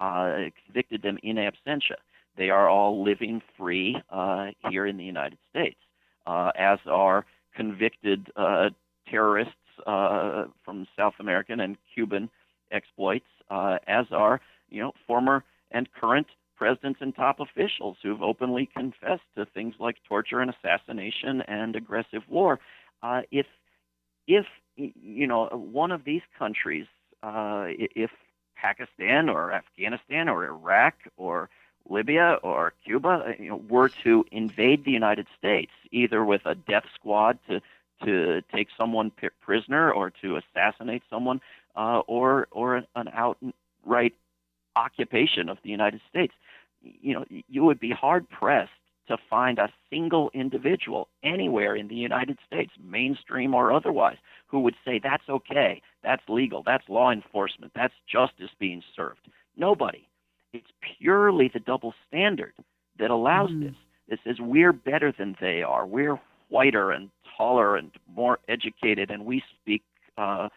Uh, 0.01 0.49
convicted 0.65 1.03
them 1.03 1.19
in 1.21 1.35
absentia. 1.35 1.97
They 2.37 2.49
are 2.49 2.67
all 2.67 3.03
living 3.03 3.39
free 3.55 4.01
uh, 4.09 4.47
here 4.71 4.87
in 4.87 4.97
the 4.97 5.03
United 5.03 5.37
States, 5.51 5.77
uh, 6.25 6.51
as 6.57 6.79
are 6.87 7.23
convicted 7.57 8.31
uh, 8.37 8.69
terrorists 9.09 9.53
uh, 9.85 10.45
from 10.63 10.87
South 10.97 11.15
American 11.19 11.59
and 11.59 11.75
Cuban 11.93 12.29
exploits, 12.71 13.25
uh, 13.49 13.77
as 13.87 14.05
are 14.11 14.39
you 14.69 14.81
know 14.81 14.91
former 15.07 15.43
and 15.71 15.89
current 15.99 16.27
presidents 16.55 16.99
and 17.01 17.15
top 17.15 17.39
officials 17.39 17.97
who've 18.01 18.21
openly 18.21 18.69
confessed 18.75 19.27
to 19.35 19.45
things 19.45 19.75
like 19.79 19.97
torture 20.07 20.39
and 20.39 20.51
assassination 20.51 21.41
and 21.47 21.75
aggressive 21.75 22.23
war. 22.29 22.59
Uh, 23.03 23.21
if 23.31 23.45
if 24.27 24.45
you 24.75 25.27
know 25.27 25.47
one 25.47 25.91
of 25.91 26.03
these 26.03 26.21
countries, 26.37 26.85
uh, 27.23 27.65
if 27.67 28.11
Pakistan 28.55 29.29
or 29.29 29.53
Afghanistan 29.53 30.29
or 30.29 30.45
Iraq 30.45 30.95
or 31.17 31.49
Libya 31.89 32.39
or 32.43 32.73
Cuba, 32.85 33.09
uh, 33.27 33.31
you 33.41 33.49
know, 33.49 33.61
were 33.69 33.89
to 34.03 34.25
invade 34.31 34.85
the 34.85 34.91
United 34.91 35.27
States, 35.37 35.71
either 35.91 36.23
with 36.23 36.41
a 36.45 36.55
death 36.55 36.85
squad 36.95 37.39
to 37.49 37.61
to 38.05 38.43
take 38.53 38.67
someone 38.77 39.11
prisoner 39.41 39.91
or 39.91 40.11
to 40.21 40.37
assassinate 40.37 41.01
someone, 41.09 41.41
uh, 41.75 42.01
or 42.07 42.47
or 42.51 42.83
an 42.95 43.09
outright 43.13 44.13
occupation 44.75 45.49
of 45.49 45.57
the 45.63 45.69
United 45.69 45.99
States, 46.09 46.33
you 46.81 47.13
know, 47.13 47.25
you 47.29 47.63
would 47.63 47.79
be 47.79 47.91
hard 47.91 48.29
pressed 48.29 48.71
to 49.07 49.17
find 49.29 49.57
a 49.57 49.71
single 49.89 50.29
individual 50.33 51.07
anywhere 51.23 51.75
in 51.75 51.87
the 51.87 51.95
United 51.95 52.37
States, 52.45 52.71
mainstream 52.83 53.53
or 53.53 53.71
otherwise, 53.71 54.17
who 54.47 54.59
would 54.59 54.75
say 54.85 54.99
that's 54.99 55.27
okay, 55.29 55.81
that's 56.03 56.21
legal, 56.27 56.61
that's 56.63 56.87
law 56.89 57.11
enforcement, 57.11 57.71
that's 57.73 57.93
justice 58.05 58.51
being 58.59 58.83
served. 58.95 59.27
Nobody. 59.55 60.06
It's 60.57 60.71
purely 60.99 61.49
the 61.53 61.59
double 61.59 61.93
standard 62.07 62.53
that 62.99 63.11
allows 63.11 63.51
mm. 63.51 63.63
this. 63.65 63.75
This 64.09 64.19
is 64.25 64.39
we're 64.39 64.73
better 64.73 65.13
than 65.17 65.35
they 65.39 65.63
are. 65.63 65.85
We're 65.85 66.19
whiter 66.49 66.91
and 66.91 67.09
taller 67.37 67.75
and 67.75 67.91
more 68.13 68.39
educated, 68.47 69.11
and 69.11 69.25
we 69.25 69.43
speak 69.61 69.83
uh, 70.17 70.49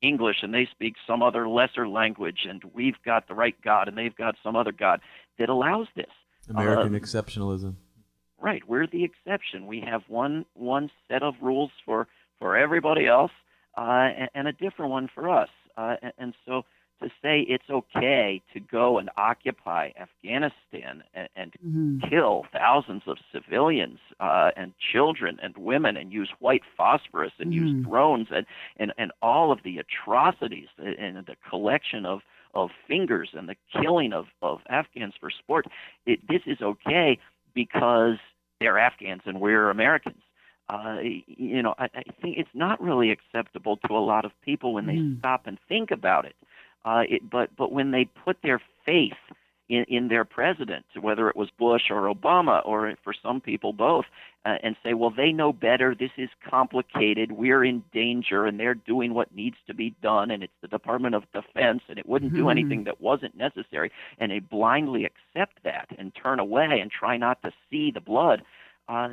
English 0.00 0.38
and 0.42 0.52
they 0.52 0.68
speak 0.70 0.94
some 1.06 1.22
other 1.22 1.48
lesser 1.48 1.88
language, 1.88 2.46
and 2.48 2.62
we've 2.74 3.00
got 3.04 3.28
the 3.28 3.34
right 3.34 3.54
God 3.62 3.88
and 3.88 3.96
they've 3.96 4.16
got 4.16 4.36
some 4.42 4.56
other 4.56 4.72
God 4.72 5.00
that 5.38 5.48
allows 5.48 5.86
this. 5.94 6.06
American 6.48 6.94
uh, 6.94 6.98
exceptionalism. 6.98 7.74
Right, 8.40 8.62
we're 8.68 8.86
the 8.86 9.04
exception. 9.04 9.66
We 9.66 9.80
have 9.80 10.02
one 10.08 10.44
one 10.54 10.90
set 11.08 11.22
of 11.22 11.34
rules 11.40 11.70
for 11.86 12.06
for 12.38 12.56
everybody 12.56 13.06
else, 13.06 13.30
uh, 13.76 14.10
and, 14.18 14.28
and, 14.34 14.48
a 14.48 14.52
different 14.52 14.90
one 14.90 15.08
for 15.14 15.30
us. 15.30 15.48
Uh, 15.76 15.96
and, 16.02 16.12
and, 16.18 16.34
so 16.44 16.62
to 17.02 17.08
say 17.22 17.40
it's 17.40 17.68
okay 17.70 18.42
to 18.52 18.60
go 18.60 18.98
and 18.98 19.10
occupy 19.16 19.90
Afghanistan 20.00 21.02
and, 21.14 21.28
and 21.36 21.52
mm-hmm. 21.64 22.08
kill 22.08 22.44
thousands 22.52 23.02
of 23.06 23.18
civilians 23.32 23.98
uh, 24.20 24.50
and 24.56 24.72
children 24.92 25.38
and 25.42 25.56
women 25.56 25.96
and 25.96 26.12
use 26.12 26.30
white 26.38 26.62
phosphorus 26.76 27.32
and 27.38 27.52
mm-hmm. 27.52 27.66
use 27.66 27.86
drones 27.86 28.28
and, 28.30 28.46
and, 28.76 28.92
and 28.98 29.12
all 29.22 29.52
of 29.52 29.60
the 29.64 29.78
atrocities 29.78 30.68
and 30.78 31.16
the 31.26 31.36
collection 31.48 32.06
of, 32.06 32.20
of 32.54 32.70
fingers 32.86 33.30
and 33.34 33.48
the 33.48 33.56
killing 33.72 34.12
of, 34.12 34.26
of 34.42 34.60
Afghans 34.68 35.14
for 35.18 35.30
sport, 35.30 35.66
it, 36.06 36.20
this 36.28 36.42
is 36.46 36.58
okay 36.62 37.18
because 37.54 38.16
they're 38.60 38.78
Afghans 38.78 39.22
and 39.26 39.40
we're 39.40 39.70
Americans. 39.70 40.22
Uh, 40.68 40.96
you 41.26 41.62
know, 41.62 41.74
I, 41.78 41.84
I 41.94 42.02
think 42.22 42.38
it's 42.38 42.48
not 42.54 42.80
really 42.80 43.10
acceptable 43.10 43.76
to 43.86 43.92
a 43.92 44.00
lot 44.00 44.24
of 44.24 44.32
people 44.42 44.72
when 44.72 44.86
they 44.86 44.94
mm. 44.94 45.18
stop 45.18 45.46
and 45.46 45.58
think 45.68 45.90
about 45.90 46.24
it. 46.24 46.34
Uh, 46.84 47.02
it, 47.08 47.30
but 47.30 47.50
but 47.56 47.72
when 47.72 47.90
they 47.90 48.04
put 48.24 48.36
their 48.42 48.60
faith 48.84 49.12
in, 49.68 49.84
in 49.88 50.08
their 50.08 50.24
president, 50.24 50.84
whether 51.00 51.28
it 51.28 51.36
was 51.36 51.48
Bush 51.58 51.84
or 51.90 52.12
Obama, 52.12 52.64
or 52.66 52.94
for 53.02 53.14
some 53.22 53.40
people 53.40 53.72
both, 53.72 54.04
uh, 54.44 54.56
and 54.62 54.76
say, 54.82 54.92
well, 54.92 55.10
they 55.10 55.32
know 55.32 55.52
better. 55.52 55.94
This 55.94 56.10
is 56.18 56.28
complicated. 56.48 57.32
We're 57.32 57.64
in 57.64 57.82
danger, 57.92 58.44
and 58.44 58.60
they're 58.60 58.74
doing 58.74 59.14
what 59.14 59.34
needs 59.34 59.56
to 59.66 59.74
be 59.74 59.94
done, 60.02 60.30
and 60.30 60.42
it's 60.42 60.52
the 60.60 60.68
Department 60.68 61.14
of 61.14 61.24
Defense, 61.32 61.80
and 61.88 61.98
it 61.98 62.06
wouldn't 62.06 62.34
do 62.34 62.50
anything 62.50 62.84
that 62.84 63.00
wasn't 63.00 63.36
necessary. 63.36 63.90
And 64.18 64.30
they 64.30 64.40
blindly 64.40 65.06
accept 65.06 65.62
that 65.64 65.88
and 65.98 66.12
turn 66.14 66.40
away 66.40 66.78
and 66.80 66.90
try 66.90 67.16
not 67.16 67.40
to 67.42 67.52
see 67.70 67.90
the 67.90 68.02
blood. 68.02 68.42
Uh, 68.86 69.08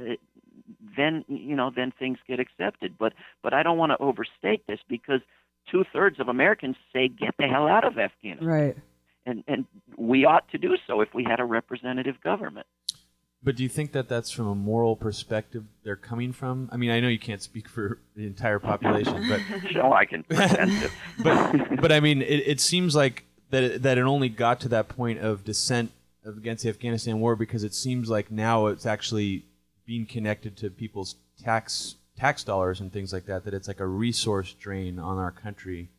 then 0.97 1.23
you 1.29 1.55
know, 1.55 1.71
then 1.73 1.93
things 1.97 2.17
get 2.27 2.39
accepted. 2.39 2.95
But 2.99 3.13
but 3.41 3.53
I 3.53 3.63
don't 3.63 3.77
want 3.77 3.91
to 3.91 3.97
overstate 4.01 4.67
this 4.67 4.79
because 4.89 5.21
two 5.69 5.83
thirds 5.93 6.19
of 6.19 6.27
Americans 6.27 6.75
say 6.93 7.07
get 7.07 7.35
the 7.37 7.47
hell 7.47 7.67
out 7.67 7.85
of 7.85 7.97
Afghanistan. 7.97 8.47
Right. 8.47 8.77
And 9.25 9.43
and 9.47 9.65
we 9.97 10.25
ought 10.25 10.49
to 10.51 10.57
do 10.57 10.75
so 10.87 11.01
if 11.01 11.13
we 11.13 11.23
had 11.23 11.39
a 11.39 11.45
representative 11.45 12.15
government. 12.23 12.65
But 13.43 13.55
do 13.55 13.63
you 13.63 13.69
think 13.69 13.91
that 13.93 14.07
that's 14.07 14.29
from 14.29 14.47
a 14.47 14.55
moral 14.55 14.95
perspective 14.95 15.63
they're 15.83 15.95
coming 15.95 16.31
from? 16.31 16.69
I 16.71 16.77
mean, 16.77 16.91
I 16.91 16.99
know 16.99 17.07
you 17.07 17.19
can't 17.19 17.41
speak 17.41 17.67
for 17.67 17.99
the 18.15 18.27
entire 18.27 18.59
population, 18.59 19.27
but 19.27 19.41
no, 19.73 19.93
I 19.93 20.05
can 20.05 20.23
but 21.23 21.81
but 21.81 21.91
I 21.91 21.99
mean, 21.99 22.21
it, 22.21 22.43
it 22.47 22.59
seems 22.59 22.95
like 22.95 23.25
that 23.49 23.63
it, 23.63 23.81
that 23.81 23.97
it 23.97 24.01
only 24.01 24.29
got 24.29 24.59
to 24.61 24.69
that 24.69 24.89
point 24.89 25.19
of 25.19 25.43
dissent 25.43 25.91
against 26.25 26.63
the 26.63 26.69
Afghanistan 26.69 27.19
war 27.19 27.35
because 27.35 27.63
it 27.63 27.73
seems 27.73 28.09
like 28.09 28.31
now 28.31 28.67
it's 28.67 28.85
actually 28.85 29.45
being 29.85 30.05
connected 30.05 30.55
to 30.57 30.69
people's 30.69 31.15
tax 31.43 31.95
tax 32.21 32.43
dollars 32.43 32.79
and 32.81 32.93
things 32.93 33.11
like 33.11 33.25
that. 33.25 33.43
That 33.45 33.53
it's 33.53 33.67
like 33.67 33.79
a 33.79 33.87
resource 33.87 34.53
drain 34.53 34.99
on 34.99 35.17
our 35.17 35.31
country. 35.31 35.89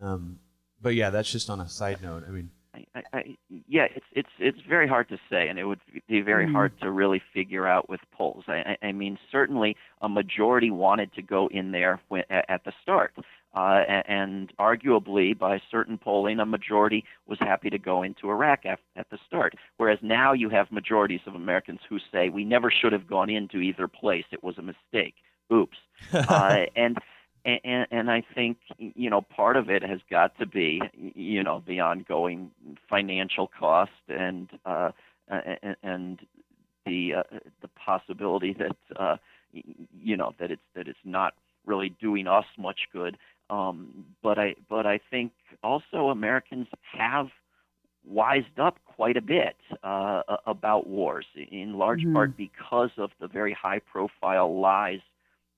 Um, 0.00 0.38
but 0.80 0.94
yeah, 0.94 1.10
that's 1.10 1.30
just 1.30 1.50
on 1.50 1.60
a 1.60 1.68
side 1.68 2.00
note. 2.02 2.22
I 2.26 2.30
mean, 2.30 2.50
I, 2.94 3.02
I, 3.12 3.36
yeah, 3.66 3.86
it's 3.94 4.06
it's 4.12 4.28
it's 4.38 4.60
very 4.68 4.86
hard 4.86 5.08
to 5.08 5.18
say, 5.28 5.48
and 5.48 5.58
it 5.58 5.64
would 5.64 5.80
be 6.08 6.20
very 6.20 6.44
mm-hmm. 6.44 6.54
hard 6.54 6.80
to 6.82 6.90
really 6.90 7.20
figure 7.34 7.66
out 7.66 7.88
with 7.88 8.00
polls. 8.12 8.44
I, 8.46 8.76
I 8.80 8.92
mean, 8.92 9.18
certainly 9.32 9.76
a 10.02 10.08
majority 10.08 10.70
wanted 10.70 11.12
to 11.14 11.22
go 11.22 11.48
in 11.48 11.72
there 11.72 12.00
when, 12.08 12.22
at 12.30 12.62
the 12.64 12.72
start, 12.82 13.14
uh, 13.54 13.82
and 14.06 14.52
arguably 14.58 15.36
by 15.36 15.60
certain 15.70 15.98
polling, 15.98 16.38
a 16.38 16.46
majority 16.46 17.04
was 17.26 17.38
happy 17.40 17.70
to 17.70 17.78
go 17.78 18.02
into 18.02 18.30
Iraq 18.30 18.66
at, 18.66 18.78
at 18.94 19.08
the 19.10 19.18
start. 19.26 19.54
Whereas 19.78 19.98
now 20.02 20.32
you 20.32 20.48
have 20.50 20.70
majorities 20.70 21.22
of 21.26 21.34
Americans 21.34 21.80
who 21.88 21.98
say 22.12 22.28
we 22.28 22.44
never 22.44 22.70
should 22.70 22.92
have 22.92 23.08
gone 23.08 23.30
into 23.30 23.58
either 23.58 23.88
place; 23.88 24.26
it 24.30 24.44
was 24.44 24.58
a 24.58 24.62
mistake 24.62 25.14
oops. 25.52 25.78
uh, 26.12 26.66
and 26.74 26.98
and, 27.44 27.86
and 27.90 28.10
I 28.10 28.22
think 28.34 28.58
you 28.78 29.08
know 29.08 29.20
part 29.20 29.56
of 29.56 29.70
it 29.70 29.82
has 29.82 30.00
got 30.10 30.36
to 30.38 30.46
be 30.46 30.80
you 30.94 31.42
know 31.42 31.62
the 31.66 31.80
ongoing 31.80 32.50
financial 32.88 33.48
cost 33.48 33.90
and 34.08 34.48
uh, 34.64 34.90
and, 35.28 35.76
and 35.82 36.18
the 36.84 37.14
uh, 37.18 37.38
the 37.62 37.68
possibility 37.68 38.54
that 38.54 38.76
uh, 38.96 39.16
you 39.52 40.16
know 40.16 40.34
that 40.38 40.50
it's 40.50 40.62
that 40.74 40.88
it's 40.88 40.98
not 41.04 41.34
really 41.64 41.88
doing 42.00 42.26
us 42.26 42.46
much 42.58 42.88
good. 42.92 43.16
Um, 43.48 44.06
but 44.22 44.38
I 44.38 44.56
but 44.68 44.86
I 44.86 45.00
think 45.10 45.32
also 45.62 46.08
Americans 46.08 46.66
have 46.98 47.28
wised 48.04 48.58
up 48.58 48.78
quite 48.84 49.16
a 49.16 49.20
bit 49.20 49.56
uh, 49.82 50.22
about 50.46 50.86
wars, 50.86 51.26
in 51.50 51.74
large 51.74 52.02
mm-hmm. 52.02 52.14
part 52.14 52.36
because 52.36 52.90
of 52.96 53.10
the 53.20 53.28
very 53.28 53.52
high 53.52 53.80
profile 53.80 54.58
lies 54.58 55.00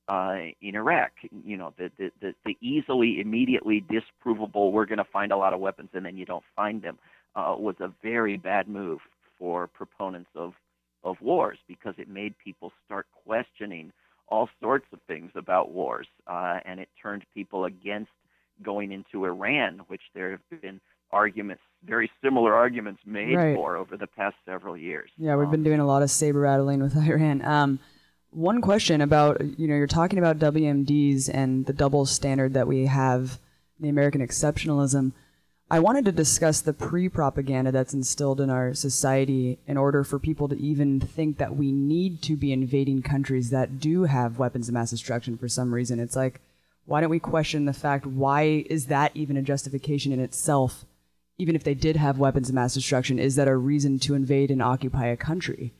uh, 0.09 0.37
in 0.61 0.75
Iraq. 0.75 1.13
You 1.45 1.57
know, 1.57 1.75
the, 1.77 1.91
the, 1.99 2.11
the, 2.21 2.35
the 2.45 2.57
easily, 2.61 3.21
immediately 3.21 3.85
disprovable, 3.91 4.73
we're 4.73 4.87
going 4.87 4.99
to 4.99 5.05
find 5.05 5.33
a 5.33 5.37
lot 5.37 5.53
of 5.53 5.61
weapons 5.61 5.91
and 5.93 6.05
then 6.05 6.17
you 6.17 6.25
don't 6.25 6.45
find 6.57 6.83
them, 6.83 6.99
uh, 7.37 7.55
was 7.59 7.77
a 7.81 7.93
very 8.03 8.37
bad 8.37 8.69
move 8.69 9.01
for 9.39 9.67
proponents 9.67 10.31
of, 10.35 10.55
of 11.05 11.17
wars 11.21 11.59
because 11.69 11.95
it 11.99 12.09
made 12.09 12.35
people 12.43 12.73
start 12.87 13.07
questioning 13.25 13.93
all 14.29 14.49
sorts 14.61 14.87
of 14.93 14.99
things 15.07 15.31
about 15.35 15.71
wars. 15.71 16.07
Uh, 16.27 16.59
and 16.65 16.81
it 16.81 16.89
turned 17.01 17.25
people 17.35 17.65
against 17.65 18.11
going 18.63 18.93
into 18.93 19.25
Iran, 19.25 19.83
which 19.89 20.03
there 20.15 20.33
have 20.33 20.61
been 20.61 20.81
arguments, 21.11 21.63
very 21.85 22.11
similar 22.23 22.55
arguments 22.55 23.01
made 23.07 23.35
right. 23.35 23.55
for 23.55 23.77
over 23.77 23.97
the 23.97 24.07
past 24.07 24.37
several 24.45 24.77
years. 24.77 25.11
Yeah, 25.17 25.37
we've 25.37 25.47
um, 25.47 25.53
been 25.53 25.63
doing 25.63 25.81
a 25.81 25.87
lot 25.87 26.03
of 26.03 26.11
saber 26.11 26.41
rattling 26.41 26.83
with 26.83 26.97
Iran. 27.09 27.43
Um, 27.45 27.79
one 28.31 28.61
question 28.61 29.01
about 29.01 29.41
you 29.59 29.67
know 29.67 29.75
you're 29.75 29.87
talking 29.87 30.19
about 30.19 30.39
WMDs 30.39 31.31
and 31.33 31.67
the 31.67 31.73
double 31.73 32.07
standard 32.07 32.55
that 32.55 32.69
we 32.69 32.87
have, 32.87 33.39
the 33.81 33.89
American 33.89 34.27
exceptionalism. 34.27 35.13
I 35.71 35.81
wanted 35.81 36.07
to 36.07 36.13
discuss 36.13 36.63
the 36.63 36.73
pre-propaganda 36.73 37.73
that's 37.73 37.93
instilled 37.93 38.41
in 38.41 38.49
our 38.49 38.73
society 38.73 39.59
in 39.67 39.77
order 39.77 40.03
for 40.03 40.19
people 40.19 40.49
to 40.49 40.59
even 40.59 40.99
think 40.99 41.37
that 41.37 41.57
we 41.57 41.73
need 41.73 42.23
to 42.23 42.37
be 42.37 42.55
invading 42.55 43.03
countries 43.03 43.51
that 43.51 43.79
do 43.79 44.05
have 44.05 44.39
weapons 44.39 44.69
of 44.69 44.75
mass 44.75 44.91
destruction 44.91 45.37
for 45.37 45.47
some 45.47 45.75
reason. 45.75 46.01
It's 46.01 46.17
like, 46.17 46.41
why 46.87 47.03
don't 47.03 47.11
we 47.11 47.19
question 47.19 47.67
the 47.67 47.75
fact 47.75 48.07
why 48.07 48.65
is 48.71 48.87
that 48.87 49.13
even 49.15 49.37
a 49.37 49.43
justification 49.43 50.11
in 50.11 50.21
itself? 50.21 50.87
Even 51.37 51.55
if 51.55 51.65
they 51.65 51.75
did 51.75 51.97
have 51.97 52.19
weapons 52.19 52.49
of 52.49 52.55
mass 52.55 52.73
destruction, 52.73 53.19
is 53.19 53.37
that 53.37 53.47
a 53.47 53.55
reason 53.55 53.99
to 53.99 54.15
invade 54.15 54.51
and 54.51 54.63
occupy 54.63 55.07
a 55.09 55.19
country? 55.19 55.75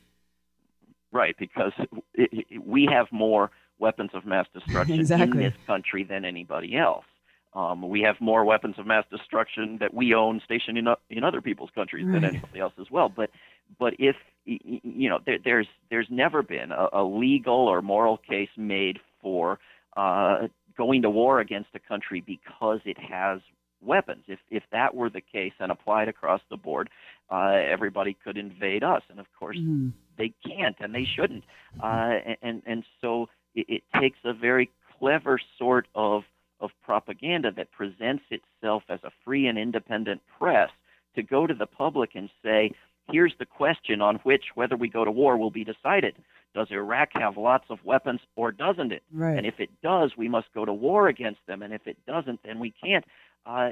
Right, 1.11 1.35
because 1.39 1.71
it, 2.13 2.45
it, 2.49 2.65
we 2.65 2.87
have 2.91 3.07
more 3.11 3.51
weapons 3.79 4.11
of 4.13 4.25
mass 4.25 4.45
destruction 4.53 4.99
exactly. 4.99 5.43
in 5.43 5.51
this 5.51 5.59
country 5.65 6.03
than 6.03 6.25
anybody 6.25 6.77
else. 6.77 7.05
Um, 7.53 7.89
we 7.89 8.01
have 8.01 8.21
more 8.21 8.45
weapons 8.45 8.75
of 8.77 8.85
mass 8.85 9.05
destruction 9.09 9.77
that 9.79 9.91
we 9.91 10.13
own 10.13 10.39
stationed 10.45 10.77
in, 10.77 10.87
in 11.09 11.23
other 11.23 11.41
people's 11.41 11.71
countries 11.73 12.05
right. 12.05 12.21
than 12.21 12.25
anybody 12.25 12.59
else 12.59 12.73
as 12.79 12.91
well. 12.91 13.09
But 13.09 13.31
but 13.79 13.93
if 13.97 14.15
you 14.45 15.09
know, 15.09 15.19
there, 15.25 15.37
there's 15.43 15.67
there's 15.89 16.07
never 16.11 16.43
been 16.43 16.71
a, 16.71 16.89
a 16.93 17.03
legal 17.03 17.67
or 17.67 17.81
moral 17.81 18.17
case 18.17 18.49
made 18.55 18.99
for 19.21 19.59
uh, 19.97 20.47
going 20.77 21.01
to 21.01 21.09
war 21.09 21.39
against 21.39 21.69
a 21.73 21.79
country 21.79 22.21
because 22.25 22.79
it 22.85 22.97
has 22.99 23.39
weapons. 23.81 24.23
If 24.27 24.39
if 24.49 24.63
that 24.71 24.93
were 24.93 25.09
the 25.09 25.21
case 25.21 25.53
and 25.59 25.71
applied 25.71 26.07
across 26.07 26.41
the 26.49 26.57
board, 26.57 26.89
uh, 27.31 27.51
everybody 27.75 28.13
could 28.23 28.37
invade 28.37 28.83
us, 28.83 29.03
and 29.09 29.19
of 29.19 29.27
course 29.37 29.57
Mhm. 29.57 29.91
they 30.17 30.29
can't 30.45 30.75
and 30.79 30.93
they 30.93 31.05
shouldn't. 31.05 31.43
Uh, 31.81 32.19
and 32.41 32.61
and 32.65 32.83
so 33.01 33.29
it, 33.55 33.65
it 33.69 33.83
takes 33.99 34.17
a 34.23 34.33
very 34.33 34.69
clever 34.97 35.39
sort 35.57 35.87
of 35.95 36.23
of 36.59 36.71
propaganda 36.83 37.51
that 37.51 37.71
presents 37.71 38.23
itself 38.31 38.83
as 38.89 38.99
a 39.03 39.11
free 39.23 39.47
and 39.47 39.57
independent 39.57 40.21
press 40.37 40.69
to 41.15 41.23
go 41.23 41.47
to 41.47 41.53
the 41.53 41.65
public 41.65 42.15
and 42.15 42.29
say, 42.43 42.69
here's 43.09 43.33
the 43.39 43.45
question 43.45 44.01
on 44.01 44.15
which 44.17 44.43
whether 44.55 44.75
we 44.75 44.89
go 44.89 45.05
to 45.05 45.11
war 45.11 45.37
will 45.37 45.51
be 45.51 45.63
decided. 45.63 46.15
Does 46.53 46.67
Iraq 46.69 47.09
have 47.13 47.37
lots 47.37 47.65
of 47.69 47.83
weapons 47.85 48.19
or 48.35 48.51
doesn't 48.51 48.91
it? 48.91 49.03
Right. 49.13 49.37
And 49.37 49.45
if 49.45 49.59
it 49.61 49.69
does, 49.81 50.17
we 50.17 50.27
must 50.27 50.51
go 50.53 50.65
to 50.65 50.73
war 50.73 51.07
against 51.07 51.39
them. 51.47 51.61
And 51.61 51.73
if 51.73 51.87
it 51.87 51.97
doesn't, 52.05 52.41
then 52.43 52.59
we 52.59 52.71
can't. 52.71 53.05
Uh, 53.45 53.69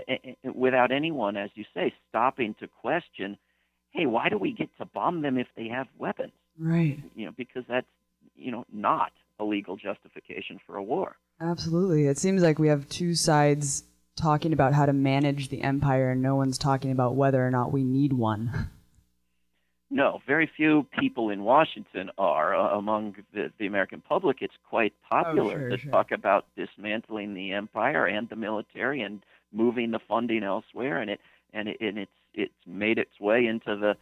without 0.55 0.91
anyone, 0.91 1.35
as 1.35 1.49
you 1.55 1.65
say, 1.73 1.93
stopping 2.07 2.53
to 2.59 2.67
question, 2.67 3.37
hey, 3.91 4.05
why 4.05 4.29
do 4.29 4.37
we 4.37 4.51
get 4.51 4.69
to 4.77 4.85
bomb 4.85 5.21
them 5.21 5.37
if 5.37 5.47
they 5.55 5.67
have 5.67 5.87
weapons? 5.97 6.33
right. 6.59 6.99
You 7.15 7.25
know, 7.27 7.31
because 7.37 7.63
that's 7.67 7.87
you 8.35 8.51
know 8.51 8.65
not 8.71 9.11
a 9.39 9.43
legal 9.43 9.75
justification 9.77 10.59
for 10.65 10.77
a 10.77 10.83
war. 10.83 11.15
Absolutely. 11.39 12.07
It 12.07 12.17
seems 12.17 12.41
like 12.41 12.57
we 12.59 12.67
have 12.69 12.89
two 12.89 13.13
sides 13.13 13.83
talking 14.15 14.51
about 14.53 14.73
how 14.73 14.87
to 14.87 14.93
manage 14.93 15.49
the 15.49 15.61
empire, 15.61 16.09
and 16.09 16.21
no 16.21 16.35
one's 16.35 16.57
talking 16.57 16.91
about 16.91 17.15
whether 17.15 17.45
or 17.45 17.51
not 17.51 17.71
we 17.71 17.83
need 17.83 18.13
one. 18.13 18.69
No, 19.89 20.19
very 20.27 20.49
few 20.57 20.85
people 20.99 21.29
in 21.29 21.43
Washington 21.43 22.11
are. 22.17 22.53
Uh, 22.53 22.77
among 22.77 23.15
the, 23.33 23.51
the 23.57 23.67
American 23.67 24.01
public, 24.01 24.37
it's 24.41 24.53
quite 24.69 24.93
popular 25.09 25.55
Oh, 25.55 25.59
sure, 25.59 25.69
to 25.69 25.77
sure. 25.77 25.91
talk 25.91 26.11
about 26.11 26.45
dismantling 26.57 27.33
the 27.33 27.53
empire 27.53 28.05
and 28.05 28.27
the 28.27 28.35
military 28.35 29.01
and 29.01 29.21
moving 29.53 29.91
the 29.91 29.99
funding 30.05 30.43
elsewhere. 30.43 30.99
And 30.99 31.09
it 31.11 31.21
and 31.53 31.69
it, 31.69 31.77
and 31.79 31.97
it's 31.97 32.11
it's 32.37 32.53
made 32.65 32.97
its 32.97 33.19
way 33.19 33.45
into 33.45 33.75
the 33.75 33.95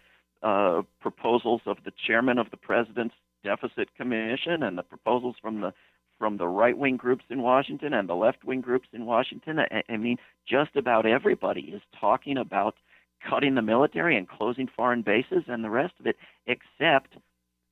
uh, 0.47 0.83
proposals 1.01 1.61
of 1.65 1.77
the 1.85 1.91
chairman 2.05 2.37
of 2.37 2.51
the 2.51 2.57
president's 2.57 3.15
deficit 3.43 3.95
commission 3.95 4.61
and 4.61 4.77
the 4.77 4.83
proposals 4.83 5.35
from 5.41 5.61
the 5.61 5.73
from 6.17 6.37
the 6.37 6.47
right 6.47 6.77
wing 6.77 6.95
groups 6.95 7.25
in 7.29 7.41
Washington 7.41 7.93
and 7.93 8.07
the 8.07 8.13
left 8.13 8.43
wing 8.45 8.61
groups 8.61 8.87
in 8.93 9.05
Washington. 9.05 9.59
I, 9.59 9.83
I 9.89 9.97
mean, 9.97 10.17
just 10.47 10.75
about 10.77 11.05
everybody 11.05 11.61
is 11.61 11.81
talking 11.99 12.37
about 12.37 12.75
cutting 13.27 13.55
the 13.55 13.61
military 13.61 14.17
and 14.17 14.27
closing 14.27 14.67
foreign 14.67 15.01
bases 15.01 15.43
and 15.47 15.63
the 15.63 15.69
rest 15.69 15.93
of 15.99 16.07
it, 16.07 16.15
except 16.47 17.17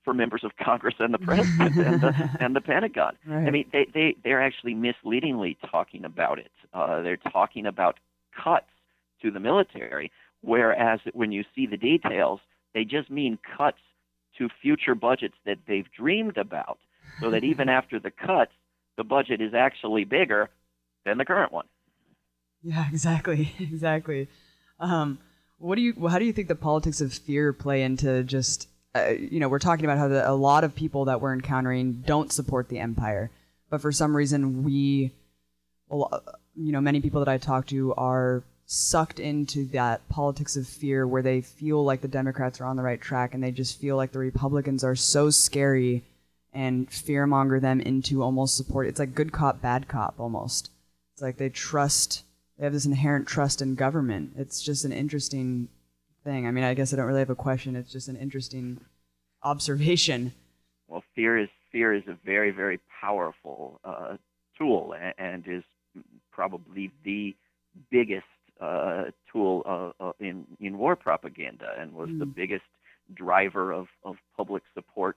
for 0.03 0.13
members 0.13 0.43
of 0.43 0.51
Congress 0.57 0.95
and 0.99 1.13
the 1.13 1.17
president 1.19 1.77
and, 1.77 2.01
the, 2.01 2.29
and 2.39 2.55
the 2.55 2.61
Pentagon. 2.61 3.15
Right. 3.25 3.47
I 3.47 3.51
mean, 3.51 3.65
they, 3.71 3.87
they, 3.93 4.15
they're 4.23 4.41
actually 4.41 4.73
misleadingly 4.73 5.57
talking 5.69 6.03
about 6.03 6.39
it. 6.39 6.51
Uh, 6.73 7.01
they're 7.01 7.17
talking 7.17 7.65
about 7.65 7.99
cuts 8.43 8.65
to 9.21 9.31
the 9.31 9.39
military, 9.39 10.11
whereas 10.43 10.99
when 11.13 11.31
you 11.31 11.43
see 11.55 11.65
the 11.65 11.77
details, 11.77 12.39
they 12.73 12.83
just 12.83 13.09
mean 13.09 13.39
cuts 13.57 13.79
to 14.37 14.49
future 14.61 14.95
budgets 14.95 15.35
that 15.45 15.57
they've 15.67 15.91
dreamed 15.97 16.37
about, 16.37 16.77
so 17.21 17.31
that 17.31 17.43
even 17.43 17.69
after 17.79 17.99
the 17.99 18.11
cuts, 18.11 18.51
the 18.97 19.03
budget 19.03 19.41
is 19.41 19.53
actually 19.53 20.03
bigger 20.03 20.49
than 21.05 21.17
the 21.17 21.25
current 21.25 21.51
one. 21.51 21.65
Yeah, 22.61 22.87
exactly, 22.89 23.53
exactly. 23.59 24.27
Um, 24.79 25.19
what 25.57 25.75
do 25.75 25.81
you? 25.81 26.07
How 26.07 26.19
do 26.19 26.25
you 26.25 26.33
think 26.33 26.47
the 26.47 26.55
politics 26.55 27.01
of 27.01 27.13
fear 27.13 27.53
play 27.53 27.83
into 27.83 28.23
just? 28.23 28.67
Uh, 28.95 29.09
you 29.09 29.39
know, 29.39 29.49
we're 29.49 29.59
talking 29.59 29.85
about 29.85 29.97
how 29.97 30.07
the, 30.07 30.29
a 30.29 30.33
lot 30.33 30.63
of 30.63 30.75
people 30.75 31.05
that 31.05 31.19
we're 31.19 31.33
encountering 31.33 32.03
don't 32.05 32.31
support 32.31 32.69
the 32.69 32.77
empire, 32.77 33.31
but 33.71 33.81
for 33.81 33.91
some 33.91 34.15
reason 34.15 34.63
we, 34.63 35.11
you 35.89 36.71
know, 36.71 36.79
many 36.79 37.01
people 37.01 37.19
that 37.19 37.27
I 37.27 37.39
talk 37.39 37.65
to 37.67 37.95
are 37.95 38.43
sucked 38.65 39.19
into 39.19 39.65
that 39.65 40.07
politics 40.09 40.55
of 40.55 40.67
fear 40.67 41.05
where 41.05 41.21
they 41.21 41.41
feel 41.41 41.83
like 41.83 42.01
the 42.01 42.07
Democrats 42.07 42.61
are 42.61 42.65
on 42.65 42.75
the 42.75 42.83
right 42.83 43.01
track 43.01 43.33
and 43.33 43.43
they 43.43 43.51
just 43.51 43.79
feel 43.79 43.95
like 43.95 44.11
the 44.11 44.19
Republicans 44.19 44.83
are 44.83 44.95
so 44.95 45.29
scary 45.29 46.03
and 46.53 46.89
fearmonger 46.89 47.59
them 47.59 47.81
into 47.81 48.21
almost 48.21 48.55
support. 48.55 48.87
It's 48.87 48.99
like 48.99 49.15
good 49.15 49.31
cop, 49.31 49.61
bad 49.61 49.87
cop 49.87 50.15
almost. 50.19 50.69
It's 51.13 51.21
like 51.21 51.37
they 51.37 51.49
trust, 51.49 52.23
they 52.57 52.63
have 52.63 52.73
this 52.73 52.85
inherent 52.85 53.27
trust 53.27 53.61
in 53.61 53.75
government. 53.75 54.33
It's 54.37 54.61
just 54.61 54.85
an 54.85 54.93
interesting 54.93 55.67
thing. 56.23 56.47
I 56.47 56.51
mean, 56.51 56.63
I 56.63 56.73
guess 56.73 56.93
I 56.93 56.97
don't 56.97 57.05
really 57.05 57.19
have 57.19 57.29
a 57.29 57.35
question. 57.35 57.75
It's 57.75 57.91
just 57.91 58.07
an 58.07 58.17
interesting 58.17 58.79
observation. 59.41 60.33
Well, 60.87 61.03
fear 61.15 61.37
is 61.37 61.49
fear 61.71 61.93
is 61.93 62.03
a 62.07 62.17
very 62.23 62.51
very 62.51 62.79
powerful 63.01 63.79
uh, 63.83 64.17
tool 64.57 64.95
and 65.17 65.43
is 65.47 65.63
probably 66.31 66.91
the 67.03 67.35
biggest 67.89 68.25
uh, 68.63 69.03
tool 69.31 69.53
uh, 69.73 69.91
uh, 70.03 70.11
in 70.19 70.35
in 70.59 70.77
war 70.83 70.95
propaganda 71.07 71.69
and 71.79 71.87
was 72.01 72.09
the 72.19 72.25
Mm. 72.25 72.35
biggest 72.41 72.69
driver 73.13 73.65
of 73.79 73.85
of 74.03 74.15
public 74.39 74.63
support 74.75 75.15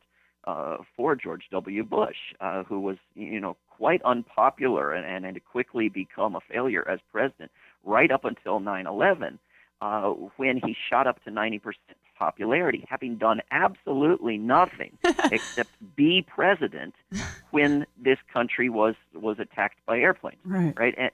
uh, 0.51 0.76
for 0.97 1.11
George 1.24 1.44
W. 1.51 1.82
Bush, 1.97 2.20
uh, 2.40 2.62
who 2.68 2.78
was 2.88 2.99
you 3.14 3.40
know 3.44 3.55
quite 3.80 4.03
unpopular 4.12 4.84
and, 4.97 5.05
and 5.12 5.24
had 5.24 5.38
quickly 5.55 5.86
become 6.03 6.32
a 6.36 6.40
failure 6.53 6.84
as 6.88 7.01
president 7.12 7.51
right 7.84 8.11
up 8.16 8.24
until 8.24 8.57
9/11, 8.61 9.38
uh, 9.80 10.09
when 10.40 10.57
he 10.64 10.72
shot 10.88 11.07
up 11.07 11.18
to 11.24 11.30
90% 11.30 11.61
popularity, 12.18 12.82
having 12.88 13.16
done 13.16 13.40
absolutely 13.51 14.36
nothing 14.38 14.92
except 15.36 15.72
be 15.97 16.12
president 16.36 16.94
when 17.51 17.86
this 18.09 18.18
country 18.32 18.68
was 18.80 18.94
was 19.14 19.36
attacked 19.38 19.78
by 19.86 19.97
airplanes 19.99 20.40
Right. 20.44 20.74
right? 20.82 20.94
And 20.99 21.11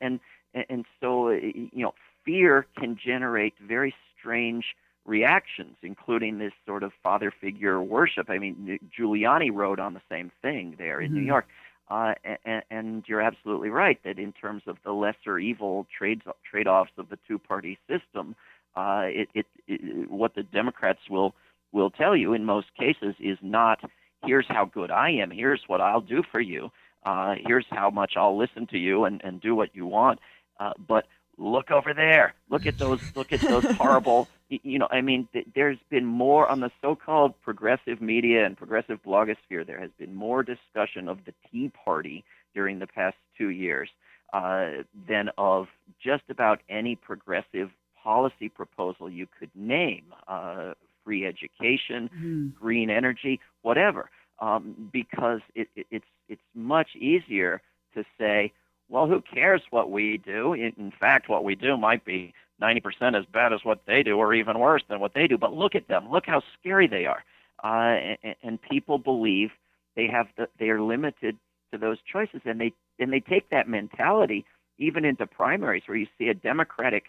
and, 0.55 0.64
and 0.72 0.85
so 1.01 1.30
you 1.30 1.83
know, 1.85 1.95
fear 2.25 2.66
can 2.79 2.97
generate 2.97 3.55
very 3.61 3.95
strange 4.18 4.64
reactions, 5.05 5.77
including 5.83 6.39
this 6.39 6.53
sort 6.64 6.83
of 6.83 6.93
father 7.03 7.33
figure 7.41 7.81
worship. 7.83 8.31
I 8.31 8.39
mean, 8.39 8.79
Giuliani 8.97 9.51
wrote 9.53 9.81
on 9.81 9.95
the 9.95 10.01
same 10.09 10.31
thing 10.43 10.77
there 10.79 11.01
in 11.01 11.12
New 11.12 11.23
Mhm. 11.23 11.27
York. 11.27 11.47
Uh, 11.91 12.14
and, 12.45 12.62
and 12.70 13.05
you're 13.09 13.20
absolutely 13.20 13.68
right 13.68 14.03
that 14.05 14.18
in 14.18 14.33
terms 14.33 14.62
of 14.66 14.79
the 14.85 14.93
lesser 14.93 15.39
evil 15.39 15.87
trades 15.97 16.23
trade-offs 16.49 16.93
of 16.97 17.09
the 17.09 17.18
two-party 17.29 17.77
system, 17.89 18.35
uh, 18.77 19.05
it, 19.07 19.29
it, 19.35 19.47
it 19.66 20.11
what 20.11 20.35
the 20.35 20.43
Democrats 20.43 21.01
will 21.11 21.35
will 21.73 21.91
tell 21.91 22.16
you 22.16 22.33
in 22.33 22.45
most 22.45 22.68
cases 22.79 23.14
is 23.18 23.39
not 23.43 23.81
here's 24.25 24.47
how 24.49 24.64
good 24.64 24.91
I 24.91 25.11
am, 25.11 25.31
here's 25.31 25.64
what 25.66 25.81
I'll 25.81 26.01
do 26.01 26.23
for 26.31 26.41
you, 26.41 26.70
uh, 27.05 27.35
here's 27.45 27.66
how 27.70 27.91
much 27.91 28.12
I'll 28.16 28.39
listen 28.39 28.66
to 28.68 28.79
you 28.79 29.05
and, 29.05 29.20
and 29.25 29.41
do 29.41 29.55
what 29.55 29.75
you 29.75 29.85
want. 29.85 30.20
Uh, 30.61 30.73
but 30.87 31.07
look 31.39 31.70
over 31.70 31.95
there. 31.95 32.35
Look 32.51 32.66
at 32.66 32.78
those. 32.78 33.01
Look 33.14 33.33
at 33.33 33.41
those 33.41 33.64
horrible. 33.78 34.28
You 34.49 34.78
know, 34.78 34.89
I 34.91 35.01
mean, 35.01 35.28
th- 35.33 35.47
there's 35.55 35.78
been 35.91 36.05
more 36.05 36.47
on 36.49 36.61
the 36.61 36.70
so-called 36.83 37.41
progressive 37.43 38.03
media 38.03 38.45
and 38.45 38.57
progressive 38.57 39.03
blogosphere. 39.03 39.66
There 39.66 39.80
has 39.80 39.91
been 39.99 40.14
more 40.14 40.43
discussion 40.43 41.09
of 41.09 41.24
the 41.24 41.33
Tea 41.51 41.70
Party 41.85 42.22
during 42.55 42.78
the 42.78 42.87
past 42.87 43.16
two 43.39 43.49
years 43.49 43.89
uh, 44.35 44.83
than 45.09 45.30
of 45.39 45.68
just 46.03 46.24
about 46.28 46.61
any 46.68 46.97
progressive 46.97 47.70
policy 48.03 48.49
proposal 48.51 49.09
you 49.09 49.26
could 49.39 49.51
name. 49.55 50.05
Uh, 50.28 50.74
free 51.05 51.24
education, 51.26 52.09
Mhm. 52.16 52.55
green 52.55 52.89
energy, 52.89 53.41
whatever, 53.62 54.09
um, 54.39 54.89
because 54.93 55.41
it, 55.57 55.68
it, 55.74 55.87
it's 55.91 56.05
it's 56.28 56.43
much 56.55 56.95
easier 56.95 57.61
to 57.95 58.05
say, 58.18 58.53
well, 58.89 59.07
who 59.07 59.22
cares 59.22 59.62
what 59.70 59.91
we 59.91 60.18
do? 60.18 60.53
In, 60.53 60.93
fact, 60.99 61.28
what 61.28 61.45
we 61.45 61.55
do 61.55 61.76
might 61.76 62.05
be 62.05 62.35
90% 62.61 63.18
as 63.18 63.24
bad 63.33 63.53
as 63.53 63.61
what 63.64 63.80
they 63.87 64.03
do, 64.03 64.18
or 64.18 64.35
even 64.35 64.59
worse 64.59 64.83
than 64.89 65.01
what 65.01 65.14
they 65.14 65.26
do. 65.26 65.39
But 65.39 65.55
look 65.55 65.74
at 65.74 65.89
them. 65.89 66.11
Look 66.11 66.26
how 66.26 66.43
scary 66.59 66.87
they 66.87 67.07
are. 67.07 67.24
Uh, 67.64 68.16
and, 68.22 68.35
and 68.43 68.62
people 68.62 68.99
believe 68.99 69.51
they 69.97 70.07
have 70.09 70.26
the, 70.37 70.49
they 70.59 70.68
are 70.68 70.83
limited 70.83 71.37
to 71.72 71.78
those 71.78 71.99
choices, 72.11 72.41
and 72.45 72.61
they 72.61 72.72
and 72.99 73.12
they 73.12 73.20
take 73.20 73.49
that 73.51 73.68
mentality 73.68 74.45
even 74.78 75.05
into 75.05 75.26
primaries, 75.26 75.83
where 75.87 75.97
you 75.97 76.07
see 76.18 76.28
a 76.28 76.35
Democratic 76.35 77.05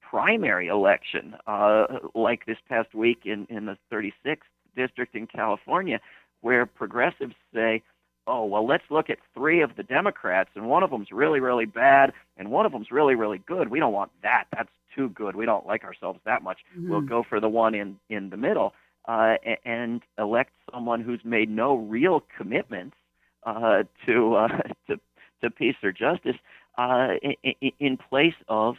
primary 0.00 0.68
election, 0.68 1.34
uh, 1.46 1.86
like 2.14 2.46
this 2.46 2.58
past 2.68 2.94
week 2.94 3.22
in, 3.24 3.46
in 3.48 3.66
the 3.66 3.76
36th 3.92 4.38
district 4.76 5.14
in 5.14 5.26
California, 5.26 6.00
where 6.40 6.66
progressives 6.66 7.34
say, 7.52 7.82
oh, 8.26 8.44
well, 8.44 8.66
let's 8.66 8.84
look 8.90 9.10
at 9.10 9.18
three 9.34 9.60
of 9.62 9.76
the 9.76 9.82
Democrats, 9.82 10.50
and 10.54 10.66
one 10.68 10.82
of 10.82 10.90
them's 10.90 11.10
really, 11.12 11.40
really 11.40 11.66
bad, 11.66 12.12
and 12.36 12.50
one 12.50 12.66
of 12.66 12.72
them's 12.72 12.90
really, 12.90 13.14
really 13.14 13.38
good. 13.38 13.68
We 13.68 13.78
don't 13.80 13.92
want 13.92 14.10
that. 14.22 14.44
That's 14.52 14.70
too 14.94 15.08
good. 15.10 15.36
We 15.36 15.44
don't 15.46 15.66
like 15.66 15.84
ourselves 15.84 16.20
that 16.24 16.42
much. 16.42 16.58
We'll 16.86 17.02
Mhm. 17.02 17.08
go 17.08 17.22
for 17.22 17.40
the 17.40 17.48
one 17.48 17.74
in, 17.74 17.98
in 18.08 18.30
the 18.30 18.36
middle 18.36 18.74
uh, 19.06 19.36
and 19.64 20.02
elect 20.18 20.52
someone 20.72 21.00
who's 21.00 21.24
made 21.24 21.48
no 21.50 21.76
real 21.76 22.20
commitments 22.36 22.96
uh, 23.44 23.82
to, 24.06 24.34
uh, 24.36 24.48
to, 24.88 25.00
to 25.42 25.50
peace 25.50 25.76
or 25.82 25.92
justice 25.92 26.36
uh, 26.78 27.14
in, 27.60 27.72
in 27.80 27.96
place 27.96 28.34
of 28.48 28.76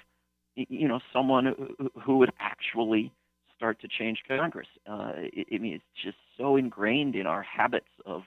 you 0.55 0.87
know 0.87 0.99
someone 1.13 1.45
who- 1.77 1.91
who 2.01 2.17
would 2.17 2.31
actually 2.39 3.11
start 3.55 3.79
to 3.81 3.87
change 3.87 4.23
Congress. 4.27 4.67
Uh, 4.87 5.13
I 5.53 5.57
mean, 5.57 5.73
it's 5.75 5.83
just 6.03 6.17
so 6.37 6.55
ingrained 6.57 7.15
in 7.15 7.25
our 7.25 7.41
habits 7.43 7.89
of 8.05 8.23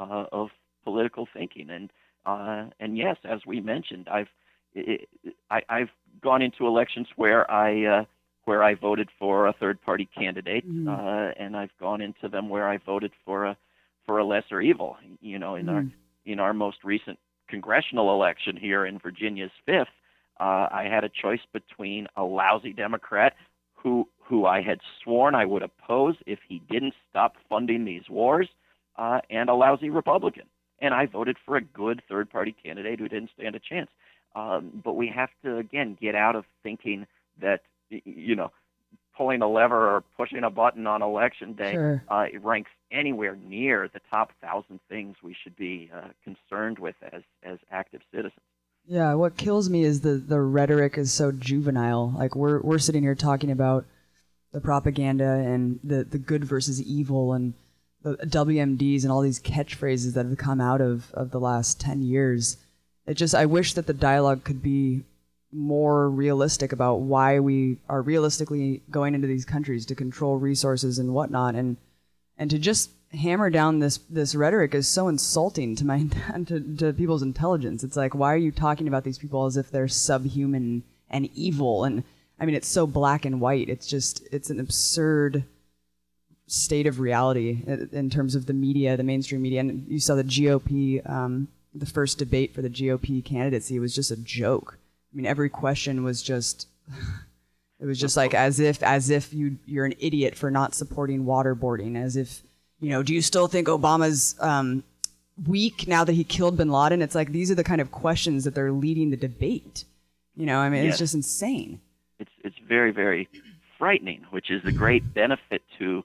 uh, 0.00 0.24
of 0.32 0.48
political 0.84 1.28
thinking, 1.32 1.70
and 1.70 1.90
uh, 2.26 2.64
and 2.80 2.96
yes, 2.98 3.16
as 3.24 3.40
we 3.46 3.60
mentioned, 3.60 4.08
I've 4.08 4.28
I, 5.50 5.62
I've 5.68 5.90
gone 6.22 6.42
into 6.42 6.66
elections 6.66 7.08
where 7.16 7.50
I 7.50 7.84
uh, 7.84 8.04
where 8.44 8.62
I 8.62 8.74
voted 8.74 9.08
for 9.18 9.46
a 9.46 9.52
third 9.52 9.80
party 9.82 10.08
candidate, 10.18 10.64
Mhm. 10.66 10.88
uh, 10.88 11.32
and 11.38 11.56
I've 11.56 11.76
gone 11.78 12.00
into 12.00 12.28
them 12.28 12.48
where 12.48 12.68
I 12.68 12.78
voted 12.78 13.12
for 13.24 13.46
a 13.46 13.56
for 14.06 14.18
a 14.18 14.24
lesser 14.24 14.60
evil. 14.60 14.96
You 15.20 15.38
know, 15.38 15.54
in 15.56 15.68
our 15.68 15.82
Mm. 15.82 15.92
in 16.26 16.40
our 16.40 16.54
most 16.54 16.84
recent 16.84 17.18
congressional 17.48 18.12
election 18.14 18.56
here 18.56 18.86
in 18.86 18.98
Virginia's 18.98 19.52
fifth, 19.66 19.94
uh, 20.38 20.68
I 20.70 20.84
had 20.84 21.04
a 21.04 21.08
choice 21.08 21.44
between 21.52 22.06
a 22.16 22.22
lousy 22.22 22.72
Democrat 22.72 23.34
who 23.74 24.08
who 24.18 24.46
I 24.46 24.62
had 24.62 24.80
sworn 25.02 25.34
I 25.34 25.44
would 25.44 25.62
oppose 25.62 26.16
if 26.26 26.38
he 26.48 26.60
didn't 26.70 26.94
stop 27.08 27.36
funding 27.48 27.84
these 27.84 28.08
wars, 28.08 28.48
uh, 29.00 29.20
and 29.30 29.48
a 29.48 29.54
lousy 29.54 29.90
Republican. 29.90 30.44
And 30.78 30.94
I 30.94 31.06
voted 31.06 31.36
for 31.44 31.56
a 31.56 31.60
good 31.62 32.02
third 32.08 32.30
party 32.30 32.54
candidate 32.62 33.00
who 33.00 33.08
didn't 33.08 33.30
stand 33.36 33.54
a 33.54 33.60
chance. 33.60 33.90
Um, 34.36 34.80
but 34.84 34.94
we 34.94 35.08
have 35.08 35.30
to 35.44 35.56
again 35.56 35.96
get 36.00 36.14
out 36.14 36.36
of 36.36 36.44
thinking 36.62 37.06
that 37.40 37.62
you 37.90 38.36
know 38.36 38.52
pulling 39.16 39.42
a 39.42 39.48
lever 39.48 39.96
or 39.96 40.04
pushing 40.16 40.44
a 40.44 40.50
button 40.50 40.86
on 40.86 41.02
election 41.02 41.52
day 41.54 41.72
Sure. 41.74 42.02
uh, 42.08 42.26
it 42.32 42.42
ranks 42.44 42.70
anywhere 42.90 43.36
near 43.36 43.88
the 43.92 44.00
top 44.10 44.30
thousand 44.40 44.80
things 44.88 45.16
we 45.22 45.34
should 45.42 45.56
be 45.56 45.90
uh, 45.94 46.08
concerned 46.24 46.78
with 46.78 46.94
as 47.12 47.22
as 47.42 47.58
active 47.70 48.02
citizens. 48.14 48.40
Yeah, 48.86 49.14
what 49.14 49.36
kills 49.36 49.68
me 49.68 49.82
is 49.82 50.00
the 50.02 50.14
the 50.14 50.40
rhetoric 50.40 50.96
is 50.96 51.12
so 51.12 51.32
juvenile. 51.32 52.14
Like 52.16 52.34
we're 52.36 52.60
we're 52.62 52.78
sitting 52.78 53.02
here 53.02 53.14
talking 53.16 53.50
about 53.50 53.84
the 54.52 54.60
propaganda 54.60 55.32
and 55.32 55.80
the 55.82 56.04
the 56.04 56.18
good 56.18 56.44
versus 56.44 56.80
evil 56.80 57.32
and 57.32 57.54
the 58.02 58.16
WMDs 58.16 59.02
and 59.02 59.12
all 59.12 59.20
these 59.20 59.40
catchphrases 59.40 60.14
that 60.14 60.26
have 60.26 60.38
come 60.38 60.60
out 60.60 60.80
of 60.80 61.12
of 61.12 61.30
the 61.30 61.40
last 61.40 61.80
10 61.80 62.02
years. 62.02 62.56
It 63.06 63.14
just 63.14 63.34
I 63.34 63.46
wish 63.46 63.74
that 63.74 63.86
the 63.86 63.94
dialogue 63.94 64.44
could 64.44 64.62
be 64.62 65.02
more 65.52 66.08
realistic 66.08 66.72
about 66.72 67.00
why 67.00 67.40
we 67.40 67.78
are 67.88 68.02
realistically 68.02 68.82
going 68.90 69.14
into 69.14 69.26
these 69.26 69.44
countries 69.44 69.84
to 69.86 69.94
control 69.94 70.38
resources 70.38 70.98
and 70.98 71.12
whatnot 71.12 71.54
and 71.54 71.76
and 72.38 72.50
to 72.50 72.58
just 72.58 72.90
hammer 73.12 73.50
down 73.50 73.80
this 73.80 73.98
this 74.08 74.36
rhetoric 74.36 74.74
is 74.74 74.86
so 74.86 75.08
insulting 75.08 75.74
to 75.74 75.84
my 75.84 76.06
to, 76.46 76.60
to 76.76 76.92
people's 76.92 77.22
intelligence. 77.22 77.84
It's 77.84 77.96
like 77.96 78.14
why 78.14 78.32
are 78.32 78.38
you 78.38 78.52
talking 78.52 78.88
about 78.88 79.04
these 79.04 79.18
people 79.18 79.44
as 79.46 79.56
if 79.56 79.70
they're 79.70 79.88
subhuman 79.88 80.84
and 81.10 81.28
evil 81.34 81.84
and 81.84 82.04
I 82.38 82.46
mean 82.46 82.54
it's 82.54 82.68
so 82.68 82.86
black 82.86 83.24
and 83.24 83.40
white. 83.40 83.68
It's 83.68 83.86
just 83.86 84.26
it's 84.32 84.50
an 84.50 84.60
absurd 84.60 85.44
state 86.50 86.86
of 86.86 86.98
reality 87.00 87.62
in- 87.66 87.88
in 87.92 88.10
terms 88.10 88.34
of 88.34 88.46
the 88.46 88.52
media, 88.52 88.96
the 88.96 89.02
mainstream 89.04 89.42
media. 89.42 89.60
And 89.60 89.86
you 89.88 90.00
saw 90.00 90.14
the 90.16 90.24
GOP, 90.24 91.00
um, 91.08 91.48
the 91.74 91.86
first 91.86 92.18
debate 92.18 92.52
for 92.54 92.62
the 92.62 92.68
GOP 92.70 93.22
candidacy 93.24 93.78
was 93.78 93.94
just 93.94 94.10
a 94.10 94.16
joke. 94.16 94.78
I 95.12 95.16
mean, 95.16 95.26
every 95.26 95.48
question 95.48 96.02
was 96.04 96.22
just. 96.22 96.66
It 97.82 97.86
was 97.86 97.98
just 97.98 98.14
like 98.14 98.34
as 98.34 98.60
if 98.60 98.82
as 98.82 99.08
if 99.08 99.32
you 99.32 99.56
you're 99.64 99.86
an 99.86 99.94
idiot 99.98 100.34
for 100.36 100.50
not 100.50 100.74
supporting 100.74 101.24
waterboarding. 101.24 101.96
As 101.96 102.14
if 102.14 102.42
you 102.78 102.90
know, 102.90 103.02
do 103.02 103.14
you 103.14 103.22
still 103.22 103.46
think 103.46 103.68
Obama's 103.68 104.36
um, 104.38 104.84
weak 105.46 105.88
now 105.88 106.04
that 106.04 106.12
he 106.12 106.22
killed 106.22 106.58
Bin 106.58 106.68
Laden? 106.70 107.00
It's 107.00 107.14
like 107.14 107.32
these 107.32 107.50
are 107.50 107.54
the 107.54 107.64
kind 107.64 107.80
of 107.80 107.90
questions 107.90 108.44
that 108.44 108.54
they're 108.54 108.70
leading 108.70 109.08
the 109.08 109.16
debate. 109.16 109.84
You 110.36 110.44
know, 110.44 110.58
I 110.58 110.68
mean, 110.68 110.84
Yes. 110.84 110.90
it's 110.92 110.98
just 110.98 111.14
insane. 111.14 111.80
It's 112.18 112.30
it's 112.44 112.56
very 112.68 112.90
very 112.92 113.26
frightening, 113.78 114.26
which 114.30 114.50
is 114.50 114.60
a 114.66 114.72
great 114.72 115.14
benefit 115.14 115.62
to 115.78 116.04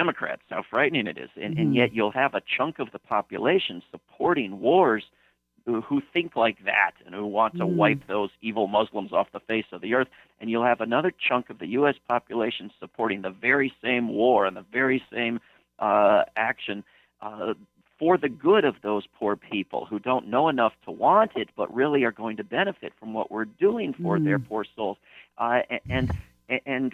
Democrats. 0.00 0.42
How 0.50 0.62
frightening 0.74 1.06
it 1.12 1.18
is, 1.18 1.30
and 1.44 1.52
and 1.60 1.68
yet 1.80 1.88
you'll 1.96 2.18
have 2.24 2.34
a 2.34 2.42
chunk 2.56 2.74
of 2.78 2.88
the 2.92 2.98
population 2.98 3.76
supporting 3.90 4.50
wars 4.60 5.04
who, 5.64 5.80
who 5.80 6.00
think 6.12 6.36
like 6.36 6.58
that 6.64 6.92
and 7.04 7.14
who 7.14 7.26
want 7.26 7.52
to 7.56 7.64
Mm. 7.64 7.76
wipe 7.82 8.06
those 8.06 8.30
evil 8.40 8.66
Muslims 8.68 9.12
off 9.12 9.28
the 9.32 9.40
face 9.40 9.68
of 9.72 9.80
the 9.80 9.94
earth. 9.94 10.08
And 10.40 10.48
you'll 10.50 10.64
have 10.72 10.80
another 10.80 11.12
chunk 11.28 11.50
of 11.50 11.58
the 11.58 11.66
U.S. 11.80 11.96
population 12.06 12.70
supporting 12.78 13.22
the 13.22 13.30
very 13.48 13.72
same 13.82 14.08
war 14.08 14.46
and 14.46 14.56
the 14.56 14.66
very 14.80 15.02
same 15.12 15.40
uh, 15.80 16.22
action 16.36 16.84
uh, 17.20 17.54
for 17.98 18.16
the 18.18 18.28
good 18.28 18.64
of 18.64 18.76
those 18.82 19.04
poor 19.18 19.34
people 19.34 19.86
who 19.86 19.98
don't 19.98 20.28
know 20.28 20.48
enough 20.48 20.74
to 20.84 20.90
want 20.92 21.32
it, 21.34 21.48
but 21.56 21.74
really 21.74 22.04
are 22.04 22.12
going 22.12 22.36
to 22.36 22.44
benefit 22.44 22.92
from 23.00 23.10
what 23.12 23.30
we're 23.32 23.50
doing 23.66 23.94
for 24.02 24.20
their 24.20 24.38
poor 24.38 24.64
souls. 24.76 24.98
Uh, 25.38 25.62
and 25.88 26.06
and 26.66 26.88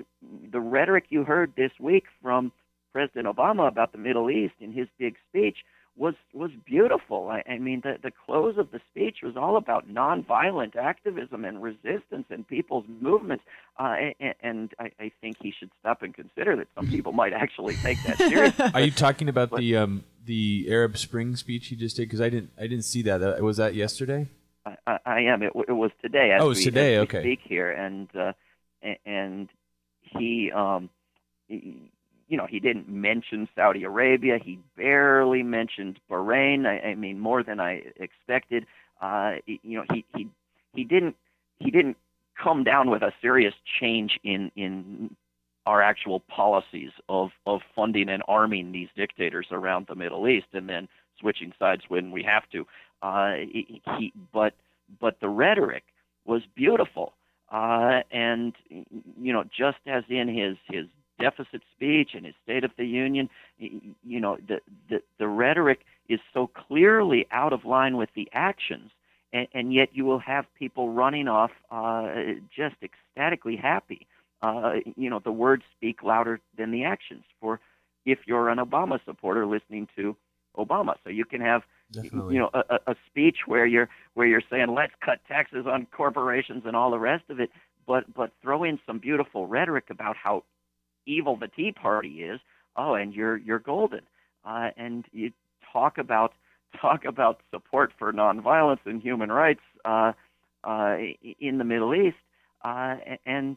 the 0.51 0.61
rhetoric 0.61 1.05
you 1.11 1.25
heard 1.25 1.53
this 1.57 1.73
week 1.79 2.05
from 2.23 2.53
President 2.93 3.27
Obama 3.27 3.69
about 3.69 3.93
the 3.93 3.99
Middle 3.99 4.31
East 4.31 4.55
in 4.61 4.73
his 4.73 4.89
big 4.99 5.17
speech 5.29 5.59
was 5.97 6.15
was 6.33 6.51
beautiful. 6.65 7.29
I, 7.29 7.43
I 7.51 7.59
mean, 7.59 7.83
the 7.83 7.97
the 8.03 8.11
close 8.11 8.57
of 8.57 8.71
the 8.71 8.81
speech 8.91 9.19
was 9.23 9.37
all 9.37 9.57
about 9.57 9.89
nonviolent 9.93 10.75
activism 10.75 11.45
and 11.45 11.63
resistance 11.63 12.27
and 12.31 12.49
people's 12.49 12.87
movements. 13.01 13.45
Uh, 13.79 13.97
and 14.19 14.35
and 14.41 14.73
I, 14.79 14.91
I 14.99 15.13
think 15.21 15.37
he 15.43 15.53
should 15.59 15.71
stop 15.81 16.03
and 16.03 16.15
consider 16.15 16.57
that 16.57 16.69
some 16.75 16.89
people 16.89 17.13
might 17.13 17.33
actually 17.35 17.77
take 17.77 18.03
that 18.05 18.17
seriously. 18.19 18.71
Are 18.75 18.81
you 18.81 18.91
talking 18.91 19.29
about 19.29 19.51
But- 19.51 19.61
the 19.61 19.77
um, 19.77 20.05
the 20.25 20.67
Arab 20.71 20.97
Spring 20.97 21.37
speech 21.37 21.67
he 21.67 21.77
just 21.77 21.97
did? 21.97 22.05
Because 22.09 22.21
I 22.23 22.31
didn't 22.31 22.53
I 22.59 22.63
didn't 22.63 22.85
see 22.85 23.03
that. 23.03 23.19
That- 23.19 23.43
Was 23.43 23.59
that 23.59 23.75
yesterday? 23.75 24.29
I, 24.65 24.77
I, 24.87 24.99
I 25.05 25.21
am. 25.23 25.43
It, 25.43 25.53
it 25.69 25.73
was 25.73 25.91
today. 26.01 26.37
Oh, 26.41 26.51
we, 26.51 26.63
today, 26.65 26.99
okay. 26.99 27.21
Speak 27.21 27.41
here, 27.43 27.71
and 27.71 28.09
uh, 28.17 28.33
and 29.05 29.49
he, 30.03 30.51
um, 30.55 30.89
he, 31.49 31.92
you 32.33 32.39
know, 32.39 32.47
he 32.47 32.61
didn't 32.61 32.89
mention 32.89 33.47
Saudi 33.55 33.85
Arabia. 33.85 34.39
He 34.43 34.59
barely 34.75 35.43
mentioned 35.43 36.01
Bahrain. 36.11 36.65
I, 36.67 36.89
I 36.89 36.95
mean, 36.95 37.19
more 37.19 37.43
than 37.43 37.61
I 37.61 37.83
expected. 38.01 38.65
Uh, 39.03 39.33
you 39.45 39.77
know, 39.77 39.85
he 39.93 40.03
he 40.17 40.29
he 40.73 40.83
didn't 40.83 41.15
he 41.59 41.71
didn't 41.71 41.99
come 42.43 42.65
down 42.65 42.89
with 42.89 43.03
a 43.03 43.13
serious 43.21 43.53
change 43.79 44.19
in 44.25 44.51
in 44.57 45.15
our 45.67 45.83
actual 45.83 46.21
policies 46.21 46.91
of 47.11 47.33
of 47.47 47.61
funding 47.77 48.09
and 48.09 48.23
arming 48.27 48.73
these 48.73 48.89
dictators 48.97 49.49
around 49.51 49.85
the 49.87 49.95
Middle 49.95 50.27
East, 50.27 50.47
and 50.55 50.71
then 50.71 50.89
switching 51.21 51.53
sides 51.59 51.83
when 51.89 52.13
we 52.13 52.23
have 52.23 52.49
to. 52.53 52.67
Uh, 53.03 53.35
he, 53.99 54.11
but 54.33 54.55
but 54.99 55.21
the 55.21 55.29
rhetoric 55.29 55.85
was 56.25 56.41
beautiful, 56.57 57.13
uh, 57.51 58.01
and 58.11 58.55
you 59.21 59.35
know, 59.35 59.45
just 59.55 59.81
as 59.87 60.05
in 60.09 60.29
his 60.29 60.57
his 60.71 60.87
deficit 61.23 61.63
speech 61.75 62.11
and 62.15 62.27
his 62.27 62.35
State 62.43 62.65
of 62.65 62.73
the 62.77 62.87
Union, 62.87 63.29
you 63.59 64.21
know, 64.21 64.37
the 64.49 64.61
the, 64.89 65.03
the 65.19 65.29
rhetoric 65.29 65.81
is 66.09 66.21
so 66.35 66.47
clearly 66.47 67.27
out 67.31 67.53
of 67.53 67.65
line 67.65 67.97
with 67.97 68.11
the 68.15 68.29
actions. 68.33 68.91
And, 69.35 69.49
and 69.55 69.73
yet, 69.73 69.89
you 69.93 70.05
will 70.05 70.19
have 70.19 70.45
people 70.59 70.91
running 70.93 71.27
off 71.27 71.53
uh, 71.71 72.09
just 72.55 72.77
ecstatically 72.83 73.57
happy. 73.57 74.07
Uh, 74.43 74.75
you 74.97 75.09
know, 75.09 75.21
the 75.21 75.33
words 75.33 75.63
speak 75.77 76.03
louder 76.03 76.41
than 76.59 76.71
the 76.71 76.85
actions. 76.85 77.25
For 77.41 77.59
if 78.05 78.19
you're 78.27 78.49
an 78.51 78.59
Obama 78.59 78.99
supporter 79.05 79.47
listening 79.47 79.89
to 79.97 80.17
Obama, 80.57 80.95
so 81.03 81.09
you 81.09 81.25
can 81.25 81.41
have 81.41 81.63
Definitely. 81.93 82.35
you 82.35 82.41
know 82.41 82.51
a, 82.53 82.63
a 82.75 82.93
a 82.93 82.95
speech 83.07 83.39
where 83.47 83.67
you're 83.67 83.89
where 84.15 84.27
you're 84.27 84.43
saying 84.51 84.75
let's 84.75 84.93
cut 85.01 85.21
taxes 85.29 85.67
on 85.67 85.87
corporations 85.87 86.65
and 86.67 86.75
all 86.77 86.91
the 86.91 86.99
rest 86.99 87.25
of 87.31 87.41
it, 87.41 87.51
but 87.87 88.13
but 88.13 88.33
throw 88.43 88.65
in 88.65 88.79
some 88.87 88.99
beautiful 88.99 89.47
rhetoric 89.47 89.85
about 89.91 90.17
how 90.17 90.45
evil 91.07 91.37
the 91.37 91.49
Tea 91.49 91.73
Party 91.73 92.23
is. 92.23 92.41
Oh, 92.77 92.95
and 92.95 93.15
you're 93.15 93.37
you're 93.37 93.59
golden. 93.59 94.03
Uh, 94.45 94.71
and 94.77 95.05
you 95.13 95.33
talk 95.73 95.99
about 95.99 96.33
talk 96.81 97.05
about 97.05 97.41
support 97.51 97.93
for 97.99 98.13
nonviolence 98.13 98.81
and 98.85 99.03
human 99.03 99.31
rights 99.31 99.61
uh, 99.85 100.13
uh, 100.65 100.97
in 101.41 101.59
the 101.59 101.65
Middle 101.65 101.95
East, 101.95 102.17
uh, 102.65 102.97
and 103.27 103.57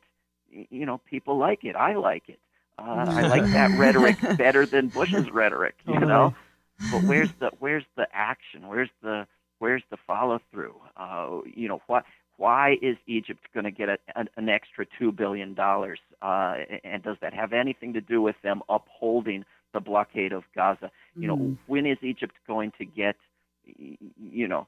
you 0.50 0.86
know 0.86 1.00
people 1.10 1.38
like 1.38 1.64
it. 1.64 1.76
I 1.76 1.96
like 1.96 2.24
it. 2.28 2.40
Uh, 2.78 3.06
I 3.08 3.22
like 3.28 3.52
that 3.54 3.78
rhetoric 3.78 4.18
better 4.38 4.66
than 4.66 4.90
Bush's 4.90 5.30
rhetoric. 5.34 5.76
You 5.88 5.94
Totally. 5.94 6.12
know, 6.12 6.36
but 6.92 7.04
where's 7.04 7.30
the 7.40 7.52
where's 7.60 7.86
the 7.96 8.08
action? 8.14 8.68
Where's 8.68 8.90
the 9.02 9.28
where's 9.60 9.84
the 9.90 9.98
follow 10.06 10.40
through? 10.52 10.76
Uh, 10.98 11.40
you 11.46 11.68
know 11.68 11.82
what? 11.88 12.04
Why 12.38 12.78
is 12.82 12.98
Egypt 13.08 13.42
going 13.54 13.64
to 13.64 13.72
get 13.72 13.90
a, 13.90 13.98
an, 14.16 14.28
an 14.36 14.50
extra 14.50 14.86
two 15.00 15.12
billion 15.12 15.54
dollars? 15.54 16.00
Uh, 16.22 16.56
and 16.84 17.02
does 17.04 17.18
that 17.22 17.34
have 17.34 17.54
anything 17.54 17.94
to 17.94 18.02
do 18.02 18.22
with 18.22 18.36
them 18.44 18.62
upholding 18.70 19.46
the 19.74 19.80
blockade 19.80 20.32
of 20.34 20.44
Gaza? 20.54 20.92
You 21.16 21.28
know, 21.28 21.38
Mm. 21.38 21.58
when 21.68 21.86
is 21.86 21.98
Egypt 22.02 22.36
going 22.48 22.72
to 22.78 22.86
get, 22.86 23.16
you 23.66 24.48
know, 24.48 24.68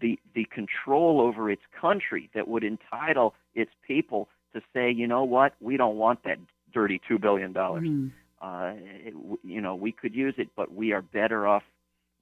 the 0.00 0.18
the 0.34 0.44
control 0.46 1.20
over 1.20 1.50
its 1.50 1.62
country 1.80 2.28
that 2.34 2.48
would 2.48 2.64
entitle 2.64 3.34
its 3.54 3.70
people 3.86 4.28
to 4.52 4.60
say, 4.74 4.90
you 4.90 5.06
know 5.06 5.24
what, 5.24 5.54
we 5.60 5.76
don't 5.76 5.96
want 5.96 6.22
that 6.24 6.38
dirty 6.72 7.00
two 7.08 7.18
billion 7.18 7.52
dollars. 7.52 7.88
Mhm. 7.88 8.10
Uh, 8.40 8.72
it, 8.76 9.14
you 9.44 9.60
know, 9.60 9.74
we 9.74 9.90
could 9.92 10.14
use 10.14 10.34
it, 10.38 10.48
but 10.56 10.72
we 10.72 10.92
are 10.92 11.02
better 11.02 11.46
off 11.46 11.64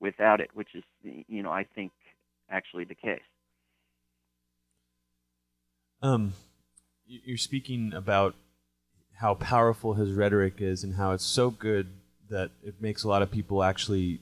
without 0.01 0.41
it, 0.41 0.51
which 0.55 0.75
is, 0.75 0.85
you 1.03 1.43
know, 1.43 1.51
I 1.51 1.65
think 1.65 1.93
actually 2.51 2.85
the 2.85 2.95
case. 2.95 3.21
Um, 6.07 6.35
you're 7.07 7.37
speaking 7.37 7.93
about 7.93 8.35
how 9.15 9.35
powerful 9.35 9.95
his 9.95 10.13
rhetoric 10.13 10.55
is 10.61 10.85
and 10.85 10.95
how 10.95 11.13
it's 11.13 11.25
so 11.25 11.51
good 11.51 11.89
that 12.31 12.51
it 12.63 12.81
makes 12.81 13.03
a 13.05 13.09
lot 13.09 13.23
of 13.23 13.31
people 13.31 13.63
actually 13.63 14.21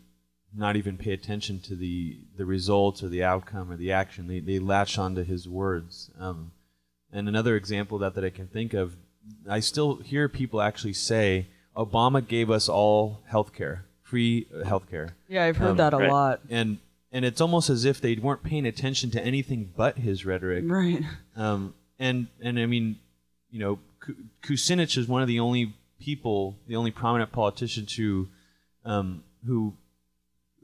not 0.57 0.77
even 0.77 0.97
pay 0.97 1.13
attention 1.13 1.59
to 1.61 1.75
the 1.75 2.19
the 2.37 2.47
results 2.47 3.03
or 3.03 3.09
the 3.09 3.25
outcome 3.25 3.71
or 3.71 3.77
the 3.77 3.93
action. 3.93 4.29
They 4.29 4.41
they 4.41 4.59
latch 4.59 4.99
onto 4.99 5.25
his 5.25 5.49
words. 5.49 6.11
Um, 6.19 6.53
and 7.13 7.29
another 7.29 7.57
example 7.57 7.97
of 7.97 8.01
that 8.03 8.15
that 8.21 8.27
I 8.27 8.31
can 8.31 8.47
think 8.49 8.73
of, 8.75 8.97
I 9.49 9.61
still 9.61 9.97
hear 9.97 10.29
people 10.29 10.61
actually 10.63 10.93
say 10.95 11.47
Obama 11.77 12.27
gave 12.27 12.51
us 12.51 12.69
all 12.69 13.21
health 13.27 13.53
care, 13.53 13.85
free 14.03 14.47
health 14.65 14.89
care. 14.91 15.17
Yeah, 15.29 15.45
I've 15.45 15.57
heard 15.59 15.71
Um, 15.73 15.77
that 15.79 15.95
a 15.95 15.99
right. 15.99 16.11
lot. 16.11 16.41
And 16.49 16.79
and 17.15 17.25
it's 17.25 17.41
almost 17.41 17.71
as 17.71 17.85
if 17.85 18.01
they 18.01 18.17
weren't 18.17 18.43
paying 18.43 18.67
attention 18.67 19.09
to 19.13 19.25
anything 19.25 19.73
but 19.77 19.99
his 19.99 20.27
rhetoric. 20.27 20.65
Right. 20.67 21.01
Um, 21.37 21.73
and 21.97 22.27
and 22.43 22.59
I 22.59 22.67
mean, 22.67 22.99
you 23.51 23.61
know, 23.61 23.79
Kucinich 24.43 24.99
is 24.99 25.07
one 25.07 25.23
of 25.23 25.29
the 25.29 25.39
only 25.39 25.75
people, 26.01 26.59
the 26.67 26.75
only 26.75 26.91
prominent 26.91 27.31
politician 27.31 27.87
who, 27.97 28.29
um, 28.85 29.23
who, 29.47 29.75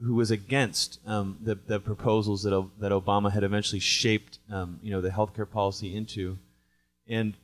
who 0.03 0.13
was 0.13 0.29
against 0.29 0.99
um, 1.07 1.37
the 1.41 1.55
the 1.55 1.79
proposals 1.79 2.43
that 2.43 2.51
O- 2.51 2.71
that 2.79 2.91
Obama 2.91 3.31
had 3.31 3.45
eventually 3.45 3.79
shaped, 3.79 4.39
um, 4.51 4.77
you 4.83 4.91
know, 4.91 4.99
the 4.99 5.09
healthcare 5.09 5.49
policy 5.49 5.95
into. 5.95 6.37
And 7.07 7.35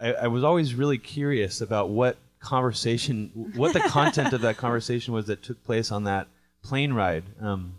I, 0.00 0.12
I 0.12 0.26
was 0.28 0.44
always 0.44 0.76
really 0.76 0.98
curious 0.98 1.60
about 1.60 1.88
what 1.88 2.16
conversation, 2.38 3.52
what 3.56 3.72
the 3.72 3.80
content 3.80 4.32
of 4.32 4.42
that 4.42 4.56
conversation 4.66 5.12
was 5.12 5.26
that 5.26 5.42
took 5.42 5.64
place 5.64 5.90
on 5.90 6.04
that 6.04 6.28
plane 6.62 6.92
ride. 6.92 7.24
Um, 7.40 7.74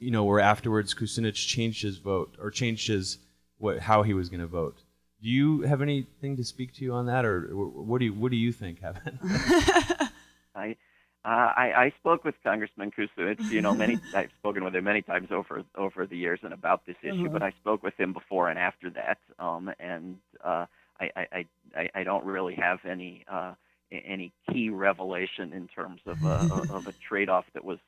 you 0.00 0.10
know, 0.10 0.24
where 0.24 0.40
afterwards 0.40 0.94
Kucinich 0.94 1.46
changed 1.46 1.82
his 1.82 1.98
vote 1.98 2.36
or 2.40 2.50
changed 2.50 2.88
his 2.88 3.18
what 3.58 3.80
how 3.80 4.02
he 4.02 4.14
was 4.14 4.28
going 4.28 4.40
to 4.40 4.46
vote. 4.46 4.82
Do 5.22 5.28
you 5.28 5.62
have 5.62 5.82
anything 5.82 6.36
to 6.36 6.44
speak 6.44 6.74
to 6.74 6.84
you 6.84 6.92
on 6.92 7.06
that, 7.06 7.24
or 7.24 7.42
what 7.52 7.98
do 7.98 8.06
you 8.06 8.12
what 8.12 8.30
do 8.30 8.36
you 8.36 8.52
think 8.52 8.80
happened? 8.80 9.18
I, 10.54 10.76
uh, 11.24 11.28
I 11.28 11.72
I 11.76 11.92
spoke 12.00 12.24
with 12.24 12.34
Congressman 12.42 12.90
Kucinich. 12.90 13.50
You 13.50 13.60
know, 13.60 13.74
many 13.74 14.00
I've 14.14 14.30
spoken 14.38 14.64
with 14.64 14.74
him 14.74 14.84
many 14.84 15.02
times 15.02 15.28
over 15.30 15.62
over 15.76 16.06
the 16.06 16.16
years 16.16 16.40
and 16.42 16.52
about 16.52 16.86
this 16.86 16.96
issue. 17.02 17.26
Uh-huh. 17.26 17.28
But 17.32 17.42
I 17.42 17.50
spoke 17.52 17.82
with 17.82 17.98
him 17.98 18.12
before 18.12 18.48
and 18.48 18.58
after 18.58 18.90
that. 18.90 19.18
Um, 19.38 19.70
and 19.78 20.18
uh, 20.42 20.66
I, 21.00 21.10
I 21.14 21.26
I 21.32 21.46
I 21.76 21.90
I 21.94 22.02
don't 22.02 22.24
really 22.24 22.56
have 22.56 22.80
any 22.84 23.24
uh 23.28 23.54
any 23.92 24.32
key 24.50 24.70
revelation 24.70 25.52
in 25.52 25.68
terms 25.68 26.00
of 26.06 26.22
a 26.24 26.72
of 26.72 26.86
a 26.86 26.92
trade-off 26.92 27.44
that 27.54 27.64
was 27.64 27.78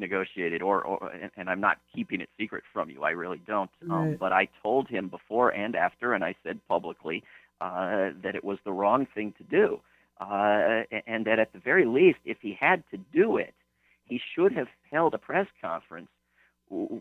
negotiated 0.00 0.62
or, 0.62 0.82
or 0.82 1.12
and, 1.12 1.30
and 1.36 1.48
I'm 1.48 1.60
not 1.60 1.78
keeping 1.94 2.20
it 2.20 2.28
secret 2.38 2.64
from 2.72 2.90
you. 2.90 3.04
I 3.04 3.10
really 3.10 3.40
don't. 3.46 3.70
Um, 3.88 4.16
but 4.18 4.32
I 4.32 4.48
told 4.62 4.88
him 4.88 5.08
before 5.08 5.50
and 5.50 5.76
after, 5.76 6.14
and 6.14 6.24
I 6.24 6.34
said 6.42 6.58
publicly 6.68 7.22
uh, 7.60 8.10
that 8.22 8.34
it 8.34 8.42
was 8.42 8.58
the 8.64 8.72
wrong 8.72 9.06
thing 9.14 9.34
to 9.38 9.44
do 9.44 9.80
uh, 10.20 10.82
and 11.06 11.24
that 11.24 11.38
at 11.38 11.52
the 11.52 11.58
very 11.58 11.86
least, 11.86 12.18
if 12.24 12.36
he 12.42 12.56
had 12.58 12.82
to 12.90 12.98
do 13.12 13.38
it, 13.38 13.54
he 14.04 14.20
should 14.34 14.52
have 14.52 14.68
held 14.90 15.14
a 15.14 15.18
press 15.18 15.46
conference 15.60 16.08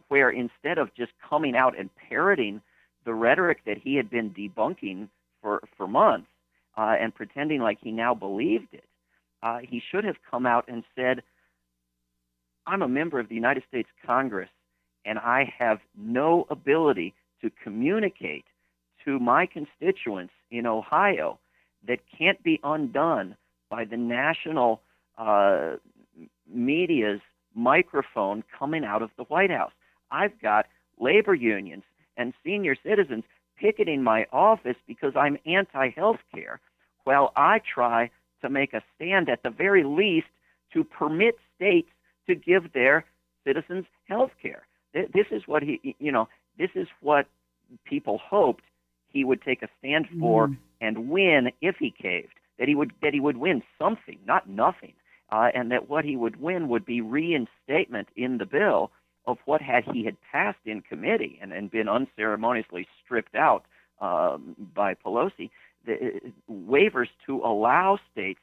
where 0.08 0.30
instead 0.30 0.78
of 0.78 0.94
just 0.96 1.12
coming 1.28 1.56
out 1.56 1.78
and 1.78 1.90
parroting 2.10 2.62
the 3.06 3.14
rhetoric 3.14 3.60
that 3.66 3.78
he 3.78 3.96
had 3.96 4.10
been 4.10 4.32
debunking 4.32 5.10
for, 5.42 5.62
for 5.78 5.88
months 5.88 6.28
uh, 6.78 6.96
and 7.00 7.14
pretending 7.14 7.62
like 7.62 7.78
he 7.82 7.92
now 7.92 8.16
believed 8.16 8.74
it, 8.74 8.86
uh, 9.44 9.60
he 9.60 9.82
should 9.92 10.04
have 10.04 10.16
come 10.30 10.46
out 10.46 10.66
and 10.68 10.84
said, 10.96 11.22
I'm 12.66 12.82
a 12.82 12.88
member 12.88 13.20
of 13.20 13.30
the 13.30 13.36
United 13.36 13.64
States 13.68 13.90
Congress 14.06 14.50
and 15.06 15.18
I 15.18 15.52
have 15.58 15.80
no 15.98 16.46
ability 16.50 17.14
to 17.42 17.50
communicate 17.64 18.46
to 19.06 19.20
my 19.20 19.46
constituents 19.46 20.34
in 20.52 20.66
Ohio 20.66 21.40
that 21.88 22.00
can't 22.18 22.42
be 22.44 22.60
undone 22.64 23.36
by 23.70 23.86
the 23.86 23.98
national 23.98 24.82
uh, 25.18 25.76
media's 26.52 27.22
microphone 27.56 28.44
coming 28.58 28.84
out 28.84 29.02
of 29.02 29.10
the 29.18 29.24
White 29.24 29.52
House. 29.52 29.72
I've 30.12 30.40
got 30.42 30.66
labor 31.00 31.34
unions 31.34 31.84
and 32.18 32.34
senior 32.44 32.76
citizens 32.84 33.24
picketing 33.58 34.04
my 34.04 34.26
office 34.32 34.76
because 34.88 35.14
I'm 35.16 35.38
anti 35.46 35.90
health 35.90 36.20
care, 36.34 36.60
while 37.04 37.32
I 37.36 37.60
try 37.60 38.12
to 38.42 38.50
make 38.50 38.74
a 38.74 38.82
stand 38.96 39.30
at 39.30 39.44
the 39.44 39.50
very 39.50 39.84
least 39.84 40.28
to 40.74 40.84
permit 40.84 41.36
states 41.56 41.90
to 42.30 42.36
give 42.36 42.64
their 42.74 43.06
citizens 43.46 43.86
health 44.12 44.32
care. 44.42 44.64
This 44.94 45.28
is 45.32 45.44
what 45.52 45.62
he, 45.64 45.96
you 46.00 46.12
know, 46.12 46.26
this 46.58 46.72
is 46.76 46.88
what 47.02 47.26
people 47.86 48.18
hoped 48.18 48.64
he 49.12 49.24
would 49.24 49.42
take 49.42 49.62
a 49.62 49.70
stand 49.80 50.06
for 50.20 50.48
Mm. 50.48 50.58
and 50.82 50.96
win 51.10 51.42
if 51.62 51.76
he 51.84 51.92
caved. 51.92 52.36
That 52.58 52.68
he 52.68 52.76
would 52.76 52.92
that 53.04 53.14
he 53.14 53.22
would 53.28 53.38
win 53.38 53.64
something, 53.82 54.20
not 54.26 54.50
nothing, 54.50 54.94
uh, 55.32 55.50
and 55.54 55.72
that 55.72 55.90
what 55.90 56.04
he 56.10 56.16
would 56.16 56.38
win 56.42 56.68
would 56.72 56.86
be 56.86 57.00
reinstatement 57.02 58.08
in 58.16 58.38
the 58.38 58.46
bill 58.46 58.92
of 59.26 59.38
what 59.46 59.62
had 59.62 59.84
he 59.94 60.04
had 60.04 60.18
passed 60.32 60.64
in 60.66 60.82
committee 60.82 61.40
and, 61.42 61.54
and 61.54 61.72
been 61.72 61.88
unceremoniously 61.88 62.88
stripped 63.04 63.36
out 63.36 63.64
um, 64.02 64.56
by 64.74 64.94
Pelosi, 64.94 65.50
the, 65.86 65.98
waivers 66.50 67.10
to 67.26 67.38
allow 67.52 67.98
states 68.12 68.40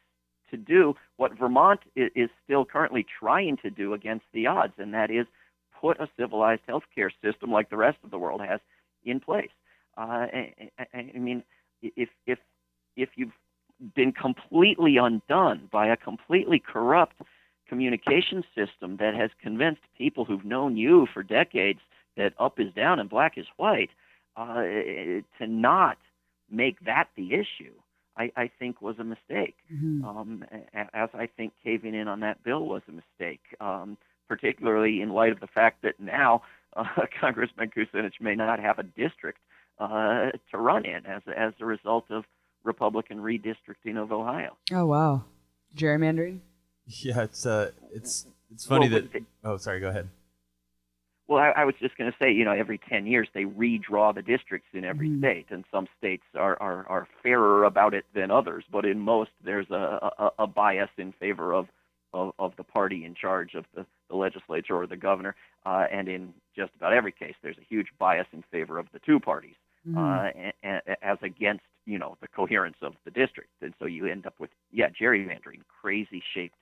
to 0.51 0.57
do 0.57 0.95
what 1.17 1.37
Vermont 1.39 1.81
is, 1.95 2.31
still 2.45 2.65
currently 2.65 3.05
trying 3.19 3.57
to 3.59 3.71
do 3.71 3.95
against 3.95 4.25
the 4.33 4.47
odds, 4.47 4.75
and 4.79 4.95
that 4.95 5.11
is 5.11 5.27
put 5.81 6.01
a 6.01 6.09
civilized 6.19 6.63
healthcare 6.69 7.11
system 7.23 7.51
like 7.51 7.71
the 7.71 7.77
rest 7.77 7.99
of 8.05 8.11
the 8.11 8.19
world 8.19 8.41
has 8.41 8.61
in 9.05 9.21
place. 9.21 9.51
Uh, 9.97 10.27
I, 10.33 10.71
I, 10.79 10.87
I 11.15 11.19
mean, 11.19 11.43
if 11.83 12.09
if 12.27 12.39
if 12.97 13.11
you've 13.17 13.33
been 13.95 14.13
completely 14.13 14.97
undone 14.97 15.69
by 15.71 15.87
a 15.89 15.97
completely 15.97 16.59
corrupt 16.59 17.17
communication 17.69 18.45
system 18.55 18.97
that 18.99 19.15
has 19.15 19.31
convinced 19.43 19.83
people 19.99 20.25
who've 20.25 20.45
known 20.45 20.77
you 20.77 21.07
for 21.13 21.23
decades 21.23 21.81
that 22.17 22.33
up 22.39 22.59
is 22.59 22.73
down 22.75 22.99
and 22.99 23.11
black 23.11 23.37
is 23.37 23.47
white, 23.57 23.91
uh, 24.37 24.63
to 25.39 25.47
not 25.47 25.99
make 26.51 26.79
that 26.85 27.09
the 27.17 27.35
issue, 27.35 27.73
I, 28.17 28.31
I 28.37 28.51
think 28.59 28.81
was 28.81 28.99
a 28.99 29.05
mistake. 29.05 29.57
Mhm. 29.73 30.05
Um, 30.05 30.45
as 30.95 31.11
I 31.15 31.27
think 31.27 31.53
caving 31.63 31.95
in 31.95 32.09
on 32.09 32.21
that 32.21 32.43
bill 32.43 32.67
was 32.67 32.83
a 32.89 32.93
mistake, 32.93 33.43
um, 33.61 33.97
particularly 34.29 35.01
in 35.03 35.11
light 35.11 35.33
of 35.33 35.41
the 35.41 35.47
fact 35.47 35.83
that 35.83 36.01
now 36.01 36.43
uh, 36.77 36.85
Congressman 37.21 37.71
Kucinich 37.71 38.21
may 38.21 38.35
not 38.35 38.59
have 38.61 38.79
a 38.79 38.83
district 38.83 39.39
uh, 39.79 40.31
to 40.51 40.59
run 40.59 40.85
in 40.85 41.05
as 41.07 41.23
as 41.37 41.53
a 41.61 41.65
result 41.65 42.07
of 42.11 42.25
Republican 42.65 43.19
redistricting 43.19 43.97
of 44.03 44.11
Ohio. 44.13 44.57
Oh 44.73 44.87
wow, 44.87 45.25
gerrymandering. 45.77 46.41
yeah, 46.87 47.23
it's 47.23 47.47
uh, 47.47 47.71
it's 47.93 48.27
it's 48.51 48.65
funny 48.67 48.89
Well, 48.89 49.01
that. 49.03 49.13
but 49.13 49.23
Oh, 49.45 49.57
sorry. 49.59 49.81
Go 49.81 49.89
ahead. 49.89 50.09
Well, 51.29 51.41
I, 51.43 51.63
I 51.63 51.65
was 51.65 51.75
just 51.81 51.97
going 51.97 52.11
to 52.11 52.17
say, 52.23 52.31
you 52.31 52.45
know, 52.45 52.53
every 52.53 52.79
10 52.79 53.07
years 53.07 53.29
they 53.35 53.45
redraw 53.45 54.15
the 54.15 54.23
districts 54.23 54.69
in 54.73 54.85
every 54.85 55.09
Mhm. 55.09 55.19
state, 55.19 55.47
and 55.51 55.65
some 55.73 55.89
states 55.99 56.23
are, 56.37 56.57
are, 56.61 56.87
are 56.89 57.09
fairer 57.23 57.65
about 57.65 57.95
it 57.95 58.05
than 58.15 58.31
others, 58.31 58.65
but 58.71 58.85
in 58.85 59.01
most 59.01 59.31
there's 59.43 59.69
a, 59.71 60.13
a, 60.19 60.31
a 60.41 60.47
bias 60.47 60.91
in 60.99 61.13
favor 61.13 61.53
of, 61.53 61.69
of, 62.13 62.33
of 62.39 62.55
the 62.57 62.63
party 62.65 63.05
in 63.05 63.15
charge 63.15 63.55
of 63.55 63.65
the, 63.75 63.85
the 64.09 64.15
legislature 64.17 64.77
or 64.77 64.87
the 64.87 64.97
governor, 64.97 65.35
uh, 65.65 65.87
and 65.91 66.09
in 66.09 66.33
just 66.55 66.73
about 66.77 66.93
every 66.93 67.13
case 67.13 67.35
there's 67.43 67.59
a 67.59 67.65
huge 67.69 67.89
bias 67.99 68.29
in 68.33 68.43
favor 68.53 68.79
of 68.79 68.87
the 68.93 69.01
two 69.01 69.19
parties 69.19 69.57
Mhm. 69.89 69.97
uh, 69.97 70.53
a- 70.65 70.81
a- 70.93 71.05
as 71.05 71.19
against, 71.23 71.65
you 71.87 71.99
know, 71.99 72.17
the 72.21 72.29
coherence 72.29 72.77
of 72.83 72.95
the 73.05 73.11
district. 73.11 73.51
And 73.63 73.75
so 73.81 73.87
you 73.87 74.07
end 74.07 74.27
up 74.27 74.35
with, 74.39 74.51
yeah, 74.73 74.91
gerrymandering, 74.91 75.61
crazy 75.81 76.23
shaped 76.35 76.59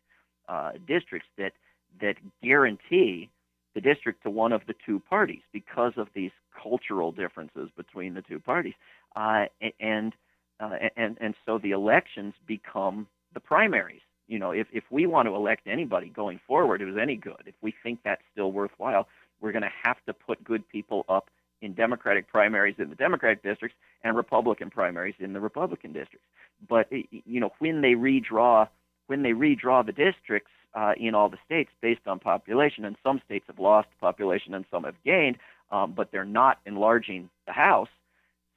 uh, 0.49 0.73
districts 0.87 1.29
that, 1.37 1.53
that 2.01 2.17
guarantee 2.43 3.31
the 3.75 3.81
district 3.81 4.23
to 4.23 4.31
one 4.31 4.53
of 4.53 4.63
the 4.67 4.75
two 4.87 5.01
parties 5.01 5.43
because 5.53 5.93
of 5.97 6.09
these 6.15 6.31
cultural 6.63 7.13
differences 7.13 7.71
between 7.77 8.15
the 8.15 8.23
two 8.23 8.39
parties, 8.39 8.75
uh, 9.17 9.47
and 9.81 10.13
uh, 10.61 10.77
and 10.97 11.19
and 11.21 11.35
so 11.45 11.59
the 11.59 11.73
elections 11.73 12.35
become 12.47 13.07
the 13.33 13.41
primaries. 13.41 14.01
You 14.29 14.39
know, 14.39 14.53
if 14.53 14.69
if 14.73 14.85
we 14.91 15.07
want 15.07 15.29
to 15.29 15.35
elect 15.35 15.67
anybody 15.67 16.09
going 16.09 16.41
forward 16.47 16.81
who's 16.81 16.97
any 17.01 17.17
good, 17.17 17.43
if 17.47 17.55
we 17.61 17.75
think 17.83 18.01
that's 18.05 18.23
still 18.33 18.53
worthwhile, 18.53 19.09
we're 19.41 19.53
going 19.53 19.63
to 19.63 19.73
have 19.83 19.97
to 20.07 20.15
put 20.15 20.43
good 20.45 20.67
people 20.69 21.05
up 21.09 21.29
in 21.61 21.75
Democratic 21.75 22.29
primaries 22.29 22.77
in 22.79 22.91
the 22.91 22.95
Democratic 22.95 23.43
districts 23.43 23.77
and 24.03 24.17
Republican 24.17 24.71
primaries 24.71 25.15
in 25.19 25.33
the 25.33 25.41
Republican 25.41 25.93
districts. 25.93 26.27
But 26.69 26.89
you 26.91 27.41
know, 27.41 27.53
when 27.59 27.81
they 27.81 27.95
redraw 27.95 28.69
when 29.07 29.23
they 29.23 29.33
redraw 29.33 29.85
the 29.85 29.93
districts 29.93 30.51
uh, 30.75 30.93
in 30.97 31.15
all 31.15 31.29
the 31.29 31.39
states 31.45 31.71
based 31.81 32.07
on 32.07 32.19
population, 32.19 32.85
and 32.85 32.97
some 33.03 33.21
states 33.25 33.45
have 33.47 33.59
lost 33.59 33.89
population 34.01 34.55
and 34.55 34.65
some 34.71 34.85
have 34.85 34.97
gained, 35.05 35.39
um, 35.71 35.93
but 35.93 36.11
they're 36.11 36.25
not 36.25 36.59
enlarging 36.67 37.31
the 37.47 37.53
House. 37.53 37.89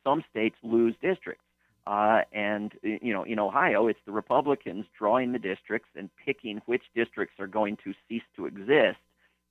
Some 0.03 0.24
states 0.30 0.55
lose 0.63 0.95
districts, 1.01 1.43
uh, 1.86 2.22
and 2.32 2.74
you 2.82 3.13
know, 3.13 3.24
in 3.24 3.39
Ohio, 3.39 3.88
it's 3.88 3.99
the 4.05 4.11
Republicans 4.11 4.86
drawing 4.97 5.32
the 5.32 5.39
districts 5.39 5.89
and 5.95 6.09
picking 6.26 6.61
which 6.65 6.84
districts 6.95 7.36
are 7.39 7.47
going 7.47 7.78
to 7.84 7.93
cease 8.07 8.24
to 8.36 8.45
exist, 8.45 8.97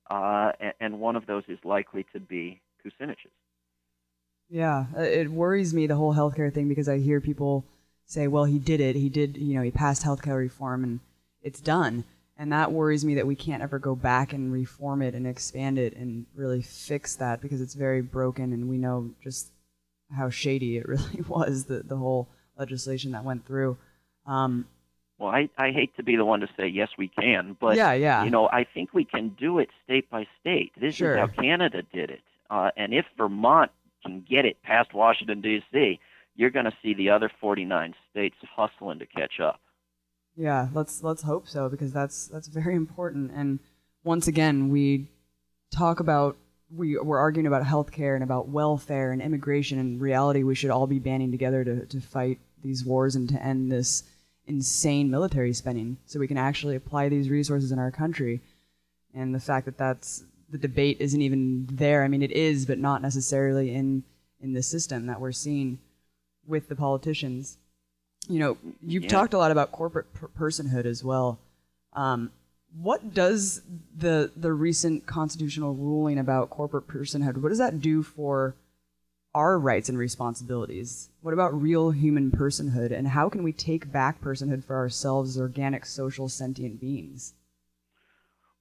uh, 0.09 0.51
and, 0.59 0.73
and 0.79 0.99
one 0.99 1.15
of 1.15 1.25
those 1.25 1.43
is 1.47 1.59
likely 1.63 2.05
to 2.13 2.19
be 2.19 2.59
Kucinich's. 2.83 3.31
Yeah, 4.49 4.85
uh, 4.95 5.01
it 5.01 5.29
worries 5.29 5.73
me 5.73 5.87
the 5.87 5.95
whole 5.95 6.15
healthcare 6.15 6.53
thing 6.53 6.69
because 6.69 6.89
I 6.89 6.97
hear 6.97 7.21
people 7.21 7.65
say, 8.05 8.27
"Well, 8.27 8.45
he 8.45 8.59
did 8.59 8.79
it. 8.79 8.95
He 8.95 9.09
did. 9.09 9.37
You 9.37 9.55
know, 9.55 9.61
he 9.61 9.71
passed 9.71 10.03
healthcare 10.03 10.37
reform 10.37 10.83
and 10.83 10.99
it's 11.41 11.61
done." 11.61 12.03
And 12.39 12.51
that 12.51 12.71
worries 12.71 13.03
me 13.03 13.15
that 13.15 13.25
we 13.25 13.35
can't 13.35 13.63
ever 13.63 13.79
go 13.79 13.95
back 13.95 14.31
and 14.31 14.53
reform 14.53 15.01
it 15.01 15.15
and 15.15 15.25
expand 15.25 15.79
it 15.79 15.95
and 15.95 16.25
really 16.35 16.61
fix 16.61 17.15
that 17.15 17.41
because 17.41 17.61
it's 17.61 17.73
very 17.73 18.01
broken 18.01 18.53
and 18.53 18.69
we 18.69 18.77
know 18.77 19.11
just 19.23 19.51
how 20.15 20.29
shady 20.29 20.77
it 20.77 20.87
really 20.87 21.21
was, 21.27 21.65
the, 21.65 21.79
the 21.79 21.97
whole 21.97 22.27
legislation 22.57 23.11
that 23.13 23.23
went 23.23 23.45
through. 23.45 23.77
Um, 24.25 24.65
well, 25.17 25.29
I, 25.29 25.49
I 25.57 25.71
hate 25.71 25.95
to 25.97 26.03
be 26.03 26.15
the 26.15 26.25
one 26.25 26.41
to 26.41 26.47
say 26.57 26.67
yes, 26.67 26.89
we 26.97 27.07
can, 27.07 27.57
but 27.59 27.75
yeah, 27.75 27.93
yeah. 27.93 28.23
you 28.23 28.29
know, 28.29 28.47
I 28.49 28.65
think 28.71 28.93
we 28.93 29.03
can 29.03 29.29
do 29.29 29.57
it 29.57 29.69
state 29.83 30.09
by 30.11 30.27
state. 30.39 30.73
This 30.79 30.95
sure. 30.95 31.13
is 31.13 31.17
how 31.17 31.27
Canada 31.27 31.81
did 31.91 32.11
it, 32.11 32.21
uh, 32.51 32.69
and 32.77 32.93
if 32.93 33.05
Vermont 33.17 33.71
can 34.03 34.23
get 34.29 34.45
it 34.45 34.61
past 34.61 34.93
Washington 34.93 35.41
D.C., 35.41 35.99
you're 36.35 36.51
going 36.51 36.65
to 36.65 36.73
see 36.83 36.93
the 36.93 37.09
other 37.09 37.31
49 37.41 37.95
states 38.11 38.35
hustling 38.55 38.99
to 38.99 39.07
catch 39.07 39.39
up. 39.39 39.59
Yeah, 40.37 40.67
let's 40.73 41.03
let's 41.03 41.23
hope 41.23 41.47
so 41.47 41.67
because 41.67 41.91
that's 41.91 42.27
that's 42.27 42.47
very 42.47 42.75
important. 42.75 43.31
And 43.33 43.59
once 44.03 44.27
again, 44.27 44.69
we 44.69 45.07
talk 45.71 45.99
about 45.99 46.37
we 46.75 46.97
we're 46.99 47.17
arguing 47.17 47.47
about 47.47 47.63
healthcare 47.63 48.13
and 48.13 48.23
about 48.23 48.47
welfare 48.47 49.11
and 49.11 49.21
immigration. 49.21 49.79
In 49.79 49.99
reality, 49.99 50.43
we 50.43 50.53
should 50.53 50.69
all 50.69 50.85
be 50.85 50.99
banding 50.99 51.31
together 51.31 51.63
to 51.63 51.85
to 51.87 51.99
fight 51.99 52.39
these 52.63 52.85
wars 52.85 53.15
and 53.15 53.27
to 53.29 53.43
end 53.43 53.71
this 53.71 54.03
insane 54.45 55.09
military 55.09 55.53
spending, 55.53 55.97
so 56.05 56.19
we 56.19 56.27
can 56.27 56.37
actually 56.37 56.75
apply 56.75 57.09
these 57.09 57.29
resources 57.29 57.71
in 57.71 57.79
our 57.79 57.91
country. 57.91 58.39
And 59.15 59.33
the 59.33 59.39
fact 59.39 59.65
that 59.65 59.77
that's 59.77 60.23
the 60.51 60.59
debate 60.59 60.97
isn't 60.99 61.21
even 61.21 61.67
there. 61.71 62.03
I 62.03 62.07
mean, 62.07 62.21
it 62.21 62.31
is, 62.31 62.67
but 62.67 62.77
not 62.77 63.01
necessarily 63.01 63.73
in 63.73 64.03
in 64.39 64.53
the 64.53 64.61
system 64.61 65.07
that 65.07 65.19
we're 65.19 65.31
seeing 65.31 65.79
with 66.45 66.69
the 66.69 66.75
politicians. 66.75 67.57
You 68.27 68.39
know, 68.39 68.57
you've 68.81 69.03
Yeah. 69.03 69.09
talked 69.09 69.33
a 69.33 69.37
lot 69.37 69.51
about 69.51 69.71
corporate 69.71 70.13
per- 70.13 70.27
personhood 70.27 70.85
as 70.85 71.03
well. 71.03 71.39
Um, 71.93 72.31
what 72.79 73.13
does 73.13 73.61
the 73.95 74.31
the 74.35 74.53
recent 74.53 75.05
constitutional 75.05 75.73
ruling 75.73 76.19
about 76.19 76.49
corporate 76.49 76.87
personhood? 76.87 77.37
What 77.37 77.49
does 77.49 77.57
that 77.57 77.81
do 77.81 78.03
for 78.03 78.55
our 79.33 79.57
rights 79.57 79.87
and 79.89 79.97
responsibilities? 79.97 81.09
What 81.21 81.33
about 81.33 81.59
real 81.59 81.91
human 81.91 82.31
personhood, 82.31 82.91
and 82.91 83.09
how 83.09 83.29
can 83.29 83.43
we 83.43 83.53
take 83.53 83.91
back 83.91 84.21
personhood 84.21 84.63
for 84.63 84.75
ourselves 84.75 85.31
as 85.35 85.41
organic, 85.41 85.85
social, 85.85 86.27
sentient 86.27 86.79
beings? 86.81 87.33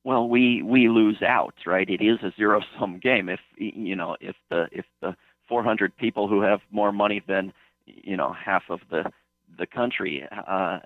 Well, 0.04 0.28
we 0.28 0.62
we 0.62 0.88
lose 0.88 1.20
out, 1.22 1.54
right? 1.66 1.88
It 1.88 2.00
is 2.00 2.18
a 2.22 2.32
zero 2.36 2.62
sum 2.78 2.98
game. 3.00 3.28
If 3.28 3.40
you 3.56 3.96
know, 3.96 4.16
if 4.20 4.36
the 4.50 4.68
if 4.70 4.84
the 5.02 5.16
400 5.48 5.96
people 5.96 6.28
who 6.28 6.42
have 6.42 6.60
more 6.70 6.92
money 6.92 7.22
than 7.26 7.52
you 7.86 8.16
know 8.16 8.32
half 8.32 8.62
of 8.70 8.80
the 8.90 9.10
the 9.58 9.66
country 9.66 10.24
uh, 10.46 10.78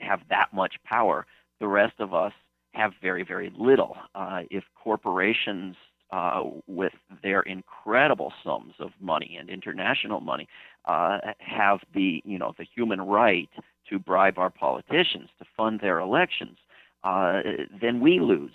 have 0.00 0.20
that 0.30 0.48
much 0.52 0.74
power, 0.84 1.26
the 1.60 1.68
rest 1.68 1.94
of 1.98 2.14
us 2.14 2.32
have 2.72 2.92
very 3.02 3.24
very 3.24 3.52
little. 3.58 3.96
Uh, 4.14 4.42
if 4.50 4.64
corporations 4.82 5.76
uh, 6.10 6.42
with 6.66 6.92
their 7.22 7.42
incredible 7.42 8.32
sums 8.42 8.74
of 8.80 8.90
money 9.00 9.36
and 9.38 9.50
international 9.50 10.20
money 10.20 10.48
uh, 10.86 11.18
have 11.38 11.80
the 11.94 12.22
you 12.24 12.38
know 12.38 12.54
the 12.58 12.66
human 12.74 13.00
right 13.00 13.50
to 13.88 13.98
bribe 13.98 14.38
our 14.38 14.50
politicians 14.50 15.28
to 15.38 15.44
fund 15.56 15.80
their 15.80 15.98
elections, 15.98 16.58
uh, 17.04 17.40
then 17.80 18.00
we 18.00 18.20
lose. 18.20 18.52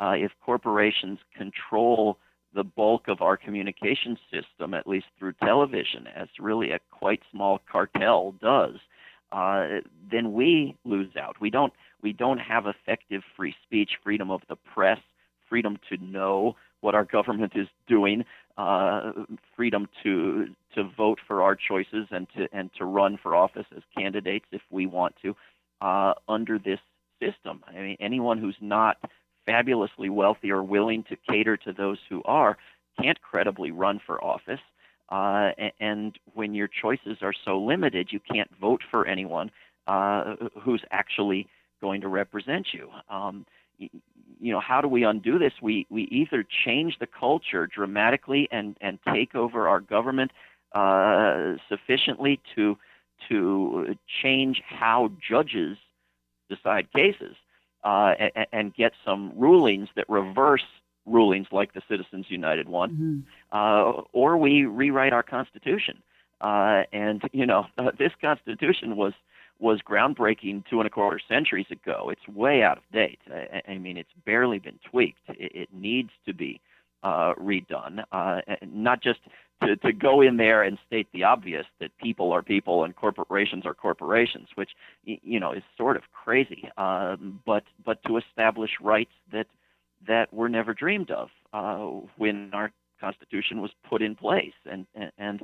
Uh, 0.00 0.14
if 0.16 0.32
corporations 0.44 1.18
control 1.36 2.16
the 2.54 2.64
bulk 2.64 3.08
of 3.08 3.20
our 3.20 3.36
communication 3.36 4.18
system, 4.32 4.74
at 4.74 4.86
least 4.86 5.06
through 5.18 5.32
television, 5.34 6.06
as 6.14 6.28
really 6.38 6.72
a 6.72 6.80
quite 6.90 7.20
small 7.30 7.60
cartel 7.70 8.34
does, 8.40 8.76
uh, 9.32 9.80
then 10.10 10.32
we 10.32 10.76
lose 10.84 11.14
out. 11.16 11.36
We 11.40 11.50
don't 11.50 11.72
we 12.02 12.12
don't 12.12 12.38
have 12.38 12.64
effective 12.66 13.22
free 13.36 13.54
speech, 13.62 13.90
freedom 14.02 14.30
of 14.30 14.40
the 14.48 14.56
press, 14.56 14.98
freedom 15.48 15.78
to 15.88 15.96
know 16.02 16.56
what 16.80 16.94
our 16.94 17.04
government 17.04 17.52
is 17.54 17.68
doing, 17.86 18.24
uh, 18.56 19.12
freedom 19.56 19.88
to 20.02 20.46
to 20.74 20.84
vote 20.96 21.20
for 21.26 21.42
our 21.42 21.56
choices 21.56 22.08
and 22.10 22.26
to 22.36 22.48
and 22.52 22.70
to 22.78 22.84
run 22.84 23.18
for 23.22 23.36
office 23.36 23.66
as 23.76 23.82
candidates 23.96 24.46
if 24.50 24.62
we 24.70 24.86
want 24.86 25.14
to 25.22 25.36
uh, 25.80 26.14
under 26.28 26.58
this 26.58 26.80
system. 27.20 27.62
I 27.68 27.80
mean, 27.80 27.96
anyone 28.00 28.38
who's 28.38 28.56
not 28.60 28.96
fabulously 29.50 30.08
wealthy 30.08 30.50
or 30.50 30.62
willing 30.62 31.02
to 31.04 31.16
cater 31.28 31.56
to 31.56 31.72
those 31.72 31.98
who 32.08 32.22
are 32.24 32.56
can't 33.00 33.20
credibly 33.20 33.70
run 33.70 34.00
for 34.04 34.22
office. 34.22 34.60
Uh, 35.08 35.50
and 35.80 36.18
when 36.34 36.54
your 36.54 36.68
choices 36.68 37.18
are 37.20 37.32
so 37.44 37.58
limited, 37.58 38.08
you 38.12 38.20
can't 38.32 38.50
vote 38.60 38.80
for 38.90 39.06
anyone 39.06 39.50
uh, 39.88 40.36
who's 40.62 40.82
actually 40.92 41.48
going 41.80 42.00
to 42.00 42.08
represent 42.08 42.68
you. 42.72 42.88
Um, 43.08 43.44
you 43.78 44.52
know, 44.52 44.60
how 44.60 44.80
do 44.80 44.88
we 44.88 45.04
undo 45.04 45.38
this? 45.38 45.52
We 45.60 45.86
we 45.90 46.02
either 46.04 46.44
change 46.64 46.98
the 47.00 47.06
culture 47.06 47.66
dramatically 47.66 48.48
and 48.52 48.76
and 48.80 48.98
take 49.12 49.34
over 49.34 49.68
our 49.68 49.80
government 49.80 50.30
uh, 50.74 51.54
sufficiently 51.68 52.40
to 52.54 52.76
to 53.28 53.96
change 54.22 54.62
how 54.66 55.10
judges 55.28 55.76
decide 56.48 56.92
cases 56.92 57.34
uh, 57.84 58.14
and, 58.18 58.46
and 58.52 58.74
get 58.74 58.92
some 59.04 59.32
rulings 59.36 59.88
that 59.96 60.08
reverse 60.08 60.64
rulings 61.06 61.46
like 61.50 61.72
the 61.72 61.82
Citizens 61.88 62.26
United 62.28 62.68
one, 62.68 62.90
Mhm. 62.90 63.22
uh, 63.52 64.02
or 64.12 64.36
we 64.36 64.64
rewrite 64.64 65.12
our 65.12 65.22
Constitution. 65.22 66.02
Uh, 66.40 66.84
and 66.92 67.22
you 67.32 67.46
know, 67.46 67.66
uh, 67.78 67.90
this 67.98 68.12
Constitution 68.20 68.96
was 68.96 69.12
was 69.58 69.80
groundbreaking 69.82 70.64
two 70.70 70.80
and 70.80 70.86
a 70.86 70.90
quarter 70.90 71.20
centuries 71.28 71.70
ago. 71.70 72.08
It's 72.10 72.26
way 72.28 72.62
out 72.62 72.78
of 72.78 72.84
date. 72.92 73.18
I, 73.30 73.60
I 73.72 73.78
mean, 73.78 73.98
it's 73.98 74.12
barely 74.24 74.58
been 74.58 74.78
tweaked. 74.90 75.20
It, 75.28 75.52
it 75.54 75.68
needs 75.74 76.10
to 76.24 76.32
be 76.32 76.60
uh, 77.02 77.34
redone, 77.34 78.02
uh, 78.12 78.40
not 78.62 79.02
just 79.02 79.20
to, 79.62 79.76
to 79.76 79.92
go 79.92 80.20
in 80.20 80.36
there 80.36 80.62
and 80.62 80.78
state 80.86 81.06
the 81.12 81.24
obvious 81.24 81.66
that 81.80 81.90
people 81.98 82.32
are 82.32 82.42
people 82.42 82.84
and 82.84 82.96
corporations 82.96 83.66
are 83.66 83.74
corporations, 83.74 84.48
which 84.54 84.70
you 85.04 85.38
know 85.38 85.52
is 85.52 85.62
sort 85.76 85.96
of 85.96 86.02
crazy. 86.12 86.68
Um, 86.76 87.40
but 87.44 87.64
but 87.84 88.02
to 88.06 88.16
establish 88.16 88.70
rights 88.80 89.12
that 89.32 89.46
that 90.06 90.32
were 90.32 90.48
never 90.48 90.72
dreamed 90.72 91.10
of 91.10 91.28
uh, 91.52 92.06
when 92.16 92.50
our 92.52 92.72
Constitution 93.00 93.60
was 93.60 93.70
put 93.88 94.02
in 94.02 94.14
place, 94.14 94.54
and 94.70 94.86
and, 95.18 95.42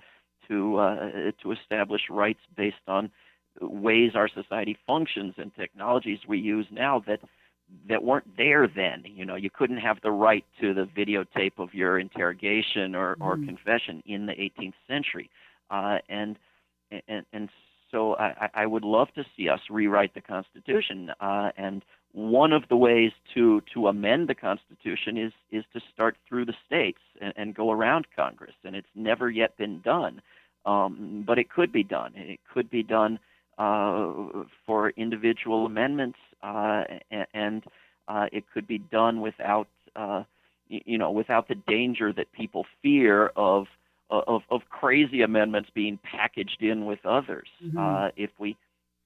to 0.48 0.76
uh, 0.76 1.10
to 1.42 1.52
establish 1.52 2.02
rights 2.08 2.40
based 2.56 2.76
on 2.86 3.10
ways 3.60 4.12
our 4.14 4.28
society 4.28 4.76
functions 4.86 5.34
and 5.38 5.54
technologies 5.54 6.20
we 6.28 6.38
use 6.38 6.66
now 6.70 7.02
that 7.06 7.20
that 7.88 8.02
weren't 8.04 8.36
there 8.36 8.66
then. 8.68 9.04
You 9.04 9.24
know, 9.24 9.34
you 9.34 9.50
couldn't 9.50 9.78
have 9.78 10.00
the 10.02 10.10
right 10.10 10.44
to 10.60 10.74
the 10.74 10.84
videotape 10.84 11.58
of 11.58 11.74
your 11.74 11.98
interrogation 11.98 12.94
or, 12.94 13.16
or 13.20 13.36
Mm. 13.36 13.46
confession 13.46 14.02
in 14.06 14.26
the 14.26 14.34
18th 14.34 14.74
century, 14.86 15.30
uh, 15.70 15.98
and 16.08 16.38
and 17.08 17.26
and 17.32 17.48
so 17.90 18.16
I, 18.16 18.48
I 18.54 18.66
would 18.66 18.84
love 18.84 19.08
to 19.14 19.24
see 19.36 19.48
us 19.48 19.60
rewrite 19.70 20.14
the 20.14 20.20
Constitution. 20.20 21.10
Uh, 21.20 21.50
and 21.56 21.84
one 22.12 22.52
of 22.52 22.64
the 22.68 22.76
ways 22.76 23.12
to 23.34 23.62
to 23.74 23.88
amend 23.88 24.28
the 24.28 24.34
Constitution 24.34 25.16
is 25.16 25.32
is 25.50 25.64
to 25.72 25.80
start 25.92 26.16
through 26.28 26.46
the 26.46 26.54
states 26.66 27.00
and, 27.20 27.32
and 27.36 27.54
go 27.54 27.70
around 27.70 28.06
Congress. 28.14 28.54
And 28.64 28.74
it's 28.76 28.88
never 28.94 29.30
yet 29.30 29.56
been 29.56 29.80
done, 29.80 30.22
um, 30.64 31.24
but 31.26 31.38
it 31.38 31.50
could 31.50 31.72
be 31.72 31.82
done. 31.82 32.12
It 32.16 32.40
could 32.52 32.70
be 32.70 32.82
done 32.82 33.18
uh, 33.58 34.12
for 34.66 34.90
individual 34.96 35.66
amendments, 35.66 36.18
and 37.32 37.64
uh, 38.08 38.26
it 38.32 38.44
could 38.52 38.66
be 38.66 38.78
done 38.78 39.20
without, 39.20 39.68
uh, 39.94 40.24
you 40.68 40.98
know, 40.98 41.10
without 41.10 41.48
the 41.48 41.54
danger 41.54 42.12
that 42.12 42.30
people 42.32 42.66
fear 42.82 43.28
of 43.36 43.66
of, 44.08 44.42
of 44.50 44.60
crazy 44.70 45.22
amendments 45.22 45.68
being 45.74 45.98
packaged 45.98 46.62
in 46.62 46.86
with 46.86 47.04
others. 47.04 47.48
Mhm. 47.62 47.76
Uh, 47.76 48.12
if 48.16 48.30
we 48.38 48.56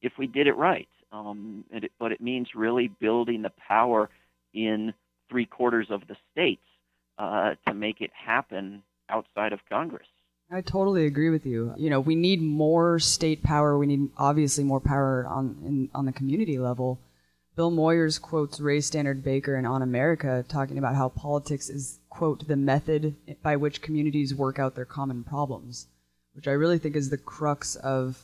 if 0.03 0.13
we 0.19 0.27
did 0.27 0.47
it 0.47 0.57
right, 0.57 0.89
um, 1.13 1.65
and 1.71 1.85
it, 1.85 1.93
but 1.99 2.13
it 2.13 2.21
means 2.21 2.55
really 2.55 2.89
building 2.89 3.43
the 3.43 3.53
power 3.67 4.11
in 4.53 4.93
three 5.29 5.47
quarters 5.47 5.87
of 5.91 6.07
the 6.09 6.17
states 6.33 6.63
uh, 7.19 7.55
to 7.67 7.75
make 7.75 8.01
it 8.01 8.11
happen 8.13 8.83
outside 9.09 9.53
of 9.53 9.61
Congress. 9.69 10.07
I 10.51 10.63
totally 10.63 11.07
agree 11.07 11.31
with 11.31 11.47
you. 11.47 11.73
You 11.77 11.91
know, 11.91 12.01
we 12.01 12.17
need 12.17 12.43
more 12.43 12.99
state 12.99 13.43
power. 13.43 13.79
We 13.79 13.87
need 13.87 14.11
obviously 14.17 14.65
more 14.65 14.81
power 14.81 15.25
on 15.29 15.57
in, 15.65 15.91
on 15.95 16.07
the 16.07 16.13
community 16.13 16.59
level. 16.59 16.99
Bill 17.61 17.71
Moyers 17.71 18.19
quotes 18.19 18.59
Ray 18.59 18.79
Stannard 18.79 19.23
Baker 19.23 19.55
in 19.55 19.67
On 19.67 19.83
America 19.83 20.43
talking 20.49 20.79
about 20.79 20.95
how 20.95 21.11
politics 21.11 21.69
is 21.69 21.99
quote 22.09 22.49
the 22.49 22.57
method 22.57 23.17
by 23.43 23.55
which 23.57 23.83
communities 23.83 24.35
work 24.35 24.59
out 24.59 24.75
their 24.75 24.87
common 24.87 25.23
problems, 25.25 25.87
which 26.33 26.49
I 26.49 26.53
really 26.53 26.79
think 26.79 26.97
is 26.97 27.11
the 27.11 27.19
crux 27.19 27.77
of 27.77 28.23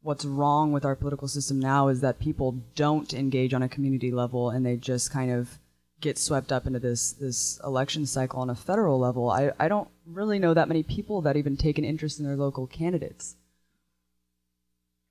what's 0.00 0.24
wrong 0.24 0.72
with 0.72 0.84
our 0.84 0.96
political 0.96 1.28
system 1.28 1.60
now 1.60 1.86
is 1.86 2.00
that 2.00 2.18
people 2.18 2.60
don't 2.74 3.14
engage 3.14 3.54
on 3.54 3.62
a 3.62 3.68
community 3.68 4.10
level 4.10 4.50
and 4.50 4.66
they 4.66 4.76
just 4.78 5.12
kind 5.12 5.30
of 5.30 5.60
get 6.00 6.18
swept 6.18 6.50
up 6.50 6.66
into 6.66 6.80
this 6.80 7.12
this 7.12 7.60
election 7.62 8.04
cycle 8.04 8.40
on 8.40 8.50
a 8.50 8.56
federal 8.56 8.98
level. 8.98 9.30
I, 9.30 9.52
I 9.60 9.68
don't 9.68 9.90
really 10.04 10.40
know 10.40 10.54
that 10.54 10.66
many 10.66 10.82
people 10.82 11.22
that 11.22 11.36
even 11.36 11.56
take 11.56 11.78
an 11.78 11.84
interest 11.84 12.18
in 12.18 12.26
their 12.26 12.34
local 12.34 12.66
candidates. 12.66 13.36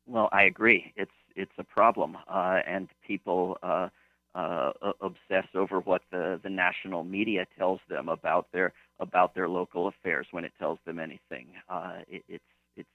Well, 0.06 0.28
I 0.34 0.44
agree. 0.44 0.92
It's 0.98 1.21
it's 1.36 1.52
a 1.58 1.64
problem, 1.64 2.18
uh, 2.30 2.60
and 2.68 2.88
people 3.06 3.58
uh, 3.64 3.90
uh, 4.36 4.72
obsess 5.02 5.48
over 5.56 5.80
what 5.80 6.02
the, 6.12 6.40
the 6.44 6.50
national 6.50 7.04
media 7.04 7.46
tells 7.58 7.80
them 7.90 8.10
about 8.10 8.48
their 8.54 8.74
about 9.00 9.34
their 9.34 9.50
local 9.50 9.88
affairs 9.88 10.28
when 10.32 10.46
it 10.46 10.52
tells 10.60 10.80
them 10.86 11.00
anything. 11.00 11.48
Uh, 11.70 11.98
it, 12.08 12.24
it's 12.30 12.44
it's 12.78 12.90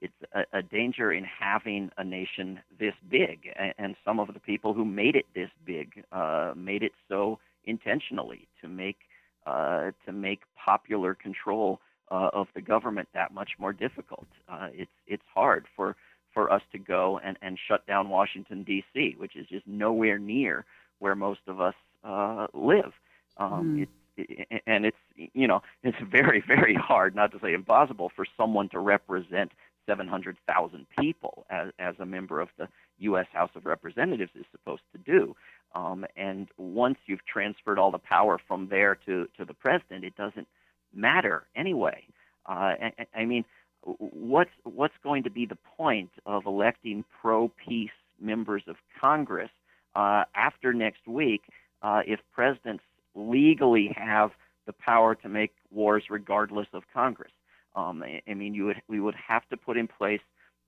it's 0.00 0.14
a, 0.34 0.58
a, 0.58 0.62
danger 0.62 1.12
in 1.12 1.24
having 1.24 1.90
a 1.98 2.04
nation 2.04 2.60
this 2.78 2.94
big, 3.08 3.48
and, 3.56 3.74
and, 3.78 3.96
some 4.04 4.18
of 4.18 4.32
the 4.32 4.40
people 4.40 4.72
who 4.72 4.84
made 4.84 5.14
it 5.14 5.26
this 5.34 5.50
big 5.64 6.02
uh, 6.10 6.54
made 6.56 6.82
it 6.82 6.92
so 7.08 7.38
intentionally 7.64 8.48
to 8.60 8.68
make 8.68 8.98
uh, 9.46 9.90
to 10.06 10.12
make 10.12 10.40
popular 10.56 11.14
control 11.14 11.80
of 12.08 12.48
the 12.56 12.60
government 12.60 13.08
that 13.14 13.32
much 13.32 13.50
more 13.60 13.72
difficult. 13.72 14.26
It's 14.72 14.90
it's 15.06 15.22
hard 15.32 15.66
for 15.76 15.94
for 16.32 16.52
us 16.52 16.62
to 16.72 16.78
go 16.78 17.20
and, 17.22 17.36
and 17.42 17.58
shut 17.68 17.86
down 17.86 18.08
Washington 18.08 18.62
D.C., 18.62 19.16
which 19.18 19.36
is 19.36 19.46
just 19.46 19.66
nowhere 19.66 20.18
near 20.18 20.64
where 20.98 21.14
most 21.14 21.40
of 21.46 21.60
us 21.60 21.74
uh, 22.04 22.46
live. 22.54 22.92
Um, 23.36 23.76
mm. 23.76 23.82
it, 23.82 24.62
and 24.66 24.84
it's 24.84 24.96
you 25.16 25.48
know 25.48 25.62
it's 25.82 25.96
very 26.10 26.40
very 26.46 26.74
hard, 26.74 27.14
not 27.14 27.32
to 27.32 27.38
say 27.40 27.54
impossible, 27.54 28.10
for 28.14 28.26
someone 28.36 28.68
to 28.70 28.78
represent 28.78 29.52
700,000 29.86 30.86
people 30.98 31.46
as, 31.50 31.68
as 31.78 31.94
a 31.98 32.06
member 32.06 32.40
of 32.40 32.48
the 32.58 32.68
U.S. 32.98 33.26
House 33.32 33.50
of 33.54 33.66
Representatives 33.66 34.30
is 34.34 34.44
supposed 34.52 34.82
to 34.92 34.98
do. 34.98 35.34
Um, 35.74 36.04
and 36.16 36.48
once 36.58 36.98
you've 37.06 37.24
transferred 37.26 37.78
all 37.78 37.90
the 37.90 37.98
power 37.98 38.38
from 38.46 38.68
there 38.68 38.96
to, 39.06 39.26
to 39.38 39.44
the 39.44 39.54
president, 39.54 40.04
it 40.04 40.14
doesn't 40.16 40.46
matter 40.94 41.46
anyway. 41.56 42.04
Uh, 42.48 42.52
I, 42.52 42.92
I 43.14 43.24
mean, 43.24 43.44
what's 43.82 44.50
what's 44.64 44.94
going 45.02 45.22
to 45.22 45.30
be 45.30 45.46
the 45.46 45.58
point 45.76 46.10
of 46.26 46.46
electing 46.46 47.04
pro-peace 47.20 47.90
members 48.20 48.62
of 48.66 48.76
Congress 49.00 49.50
uh, 49.94 50.24
after 50.34 50.72
next 50.72 51.06
week 51.06 51.42
uh, 51.82 52.02
if 52.06 52.20
presidents 52.32 52.84
legally 53.14 53.94
have 53.96 54.30
the 54.66 54.72
power 54.72 55.14
to 55.14 55.28
make 55.28 55.52
wars 55.70 56.04
regardless 56.10 56.68
of 56.72 56.82
Congress? 56.92 57.32
Um, 57.74 58.02
I, 58.02 58.20
I 58.28 58.34
mean, 58.34 58.54
you 58.54 58.66
would 58.66 58.82
we 58.88 59.00
would 59.00 59.14
have 59.14 59.48
to 59.48 59.56
put 59.56 59.76
in 59.76 59.88
place 59.88 60.20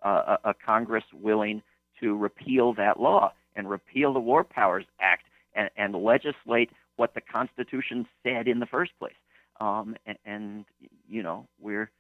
uh, 0.05 0.37
a, 0.45 0.51
a 0.51 0.55
Congress 0.55 1.05
willing 1.13 1.63
to 2.01 2.17
repeal 2.17 2.73
that 2.75 2.99
law 2.99 3.33
and 3.55 3.69
repeal 3.69 4.13
the 4.13 4.21
War 4.21 4.45
Powers 4.45 4.85
Act 5.01 5.25
and, 5.55 5.71
and 5.77 5.95
legislate 5.95 6.71
what 6.97 7.15
the 7.15 7.21
Constitution 7.21 8.07
said 8.23 8.49
in 8.49 8.59
the 8.59 8.67
first 8.67 8.93
place. 8.99 9.15
Um, 9.61 9.97
and, 10.07 10.19
and 10.25 10.65
you 11.09 11.23
know, 11.23 11.47
we're 11.61 11.91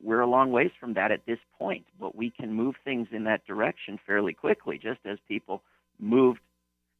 we're 0.00 0.20
a 0.20 0.26
long 0.26 0.52
ways 0.52 0.70
from 0.78 0.94
that 0.94 1.10
at 1.10 1.26
this 1.26 1.38
point, 1.58 1.84
but 2.00 2.14
we 2.14 2.30
can 2.30 2.52
move 2.52 2.76
things 2.84 3.08
in 3.12 3.24
that 3.24 3.46
direction 3.46 3.98
fairly 4.06 4.32
quickly, 4.32 4.78
just 4.78 5.00
as 5.04 5.18
people 5.28 5.62
moved 5.98 6.40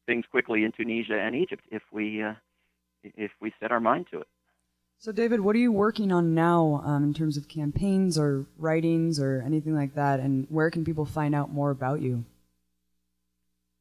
things 0.05 0.25
quickly 0.29 0.63
in 0.63 0.71
Tunisia 0.71 1.19
and 1.19 1.35
Egypt 1.35 1.63
if 1.71 1.81
we 1.91 2.21
uh, 2.21 2.33
if 3.03 3.31
we 3.41 3.53
set 3.59 3.71
our 3.71 3.79
mind 3.79 4.07
to 4.11 4.19
it. 4.19 4.27
So, 4.99 5.11
David, 5.11 5.41
what 5.41 5.55
are 5.55 5.59
you 5.59 5.71
working 5.71 6.11
on 6.13 6.33
now 6.33 6.81
um, 6.85 7.03
in 7.03 7.13
terms 7.13 7.35
of 7.35 7.49
campaigns 7.49 8.17
or 8.17 8.45
writings 8.57 9.19
or 9.19 9.43
anything 9.45 9.75
like 9.75 9.95
that? 9.95 10.21
And 10.21 10.47
where 10.49 10.71
can 10.71 10.85
people 10.85 11.05
find 11.05 11.35
out 11.35 11.51
more 11.51 11.71
about 11.71 12.01
you? 12.01 12.23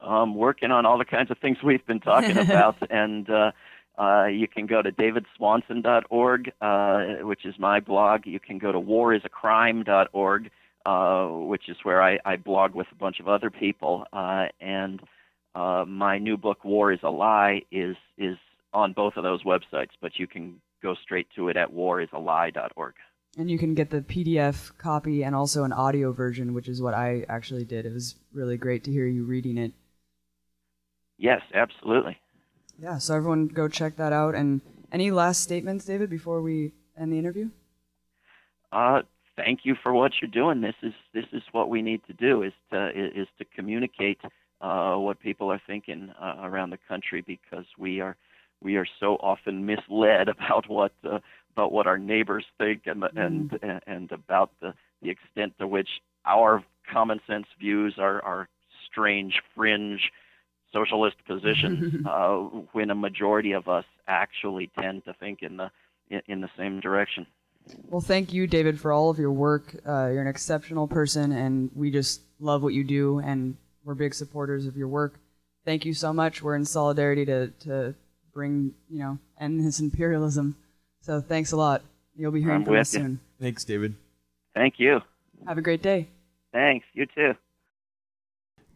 I'm 0.00 0.34
working 0.34 0.72
on 0.72 0.84
all 0.84 0.98
the 0.98 1.04
kinds 1.04 1.30
of 1.30 1.38
things 1.38 1.58
we've 1.62 1.86
been 1.86 2.00
talking 2.00 2.36
about, 2.38 2.76
and 2.90 3.30
uh, 3.30 3.52
uh, 3.98 4.26
you 4.26 4.48
can 4.48 4.66
go 4.66 4.80
to 4.80 4.90
davidswanson.org, 4.90 6.52
uh, 6.60 7.24
which 7.26 7.44
is 7.44 7.54
my 7.58 7.80
blog. 7.80 8.26
You 8.26 8.40
can 8.40 8.58
go 8.58 8.72
to 8.72 8.80
warisacrime.org, 8.80 10.50
uh, 10.86 11.26
which 11.46 11.68
is 11.68 11.76
where 11.82 12.02
I, 12.02 12.18
I 12.24 12.36
blog 12.36 12.74
with 12.74 12.86
a 12.90 12.94
bunch 12.94 13.20
of 13.20 13.28
other 13.28 13.50
people. 13.50 14.06
Uh, 14.12 14.46
and 14.60 15.00
uh, 15.54 15.84
my 15.86 16.18
new 16.18 16.36
book, 16.36 16.64
War 16.64 16.92
is 16.92 17.00
a 17.02 17.10
Lie, 17.10 17.62
is 17.70 17.96
is 18.16 18.38
on 18.72 18.94
both 18.94 19.16
of 19.16 19.22
those 19.22 19.42
websites, 19.44 19.90
but 20.00 20.12
you 20.18 20.26
can 20.26 20.60
go 20.82 20.94
straight 20.94 21.28
to 21.36 21.48
it 21.48 21.56
at 21.58 21.72
warisalie.org. 21.72 22.94
And 23.36 23.50
you 23.50 23.58
can 23.58 23.74
get 23.74 23.90
the 23.90 24.00
PDF 24.00 24.76
copy 24.78 25.22
and 25.22 25.34
also 25.34 25.64
an 25.64 25.72
audio 25.72 26.12
version, 26.12 26.54
which 26.54 26.68
is 26.68 26.82
what 26.82 26.94
I 26.94 27.24
actually 27.28 27.64
did. 27.64 27.86
It 27.86 27.92
was 27.92 28.16
really 28.32 28.56
great 28.56 28.84
to 28.84 28.90
hear 28.90 29.06
you 29.06 29.24
reading 29.24 29.58
it. 29.58 29.72
Yes, 31.18 31.40
absolutely. 31.54 32.18
Yeah, 32.82 32.98
so 32.98 33.14
everyone 33.14 33.46
go 33.46 33.68
check 33.68 33.96
that 33.96 34.12
out. 34.12 34.34
And 34.34 34.60
any 34.90 35.12
last 35.12 35.40
statements, 35.40 35.84
David, 35.84 36.10
before 36.10 36.42
we 36.42 36.72
end 36.98 37.12
the 37.12 37.18
interview? 37.18 37.50
Uh, 38.72 39.02
thank 39.36 39.60
you 39.62 39.76
for 39.80 39.92
what 39.92 40.12
you're 40.20 40.30
doing. 40.30 40.62
This 40.62 40.74
is 40.82 40.92
this 41.14 41.26
is 41.32 41.42
what 41.52 41.68
we 41.68 41.80
need 41.80 42.00
to 42.08 42.12
do 42.12 42.42
is 42.42 42.52
to 42.72 42.88
is 42.88 43.28
to 43.38 43.44
communicate 43.54 44.18
uh, 44.60 44.96
what 44.96 45.20
people 45.20 45.52
are 45.52 45.60
thinking 45.64 46.12
uh, 46.20 46.38
around 46.42 46.70
the 46.70 46.78
country 46.88 47.22
because 47.24 47.66
we 47.78 48.00
are 48.00 48.16
we 48.60 48.76
are 48.76 48.86
so 48.98 49.14
often 49.16 49.64
misled 49.64 50.28
about 50.36 50.68
what 50.68 50.92
uh, 51.04 51.20
about 51.52 51.70
what 51.70 51.86
our 51.86 51.98
neighbors 51.98 52.46
think 52.58 52.82
and 52.86 53.02
mm. 53.02 53.58
and 53.62 53.80
and 53.86 54.10
about 54.10 54.50
the 54.60 54.74
the 55.02 55.10
extent 55.10 55.52
to 55.60 55.68
which 55.68 55.88
our 56.26 56.64
common 56.92 57.20
sense 57.28 57.46
views 57.60 57.94
are 57.98 58.20
are 58.22 58.48
strange 58.90 59.40
fringe 59.54 60.10
socialist 60.72 61.16
position 61.26 62.04
uh, 62.08 62.36
when 62.72 62.90
a 62.90 62.94
majority 62.94 63.52
of 63.52 63.68
us 63.68 63.84
actually 64.08 64.70
tend 64.78 65.04
to 65.04 65.14
think 65.14 65.42
in 65.42 65.56
the 65.56 65.70
in, 66.10 66.22
in 66.26 66.40
the 66.40 66.50
same 66.56 66.80
direction. 66.80 67.26
Well, 67.88 68.00
thank 68.00 68.32
you, 68.32 68.46
David, 68.46 68.80
for 68.80 68.92
all 68.92 69.10
of 69.10 69.18
your 69.18 69.30
work. 69.30 69.74
Uh, 69.86 70.08
you're 70.12 70.20
an 70.22 70.26
exceptional 70.26 70.88
person, 70.88 71.32
and 71.32 71.70
we 71.74 71.90
just 71.90 72.22
love 72.40 72.62
what 72.62 72.74
you 72.74 72.82
do, 72.82 73.20
and 73.20 73.56
we're 73.84 73.94
big 73.94 74.14
supporters 74.14 74.66
of 74.66 74.76
your 74.76 74.88
work. 74.88 75.14
Thank 75.64 75.84
you 75.84 75.94
so 75.94 76.12
much. 76.12 76.42
We're 76.42 76.56
in 76.56 76.64
solidarity 76.64 77.24
to, 77.26 77.48
to 77.60 77.94
bring, 78.34 78.74
you 78.90 78.98
know, 78.98 79.18
end 79.40 79.64
this 79.64 79.78
imperialism. 79.78 80.56
So 81.02 81.20
thanks 81.20 81.52
a 81.52 81.56
lot. 81.56 81.82
You'll 82.16 82.32
be 82.32 82.40
hearing 82.40 82.56
I'm 82.56 82.64
from 82.64 82.76
us 82.76 82.90
soon. 82.90 83.20
Thanks, 83.40 83.64
David. 83.64 83.94
Thank 84.54 84.74
you. 84.78 85.00
Have 85.46 85.58
a 85.58 85.62
great 85.62 85.82
day. 85.82 86.08
Thanks. 86.52 86.84
You 86.94 87.06
too. 87.06 87.34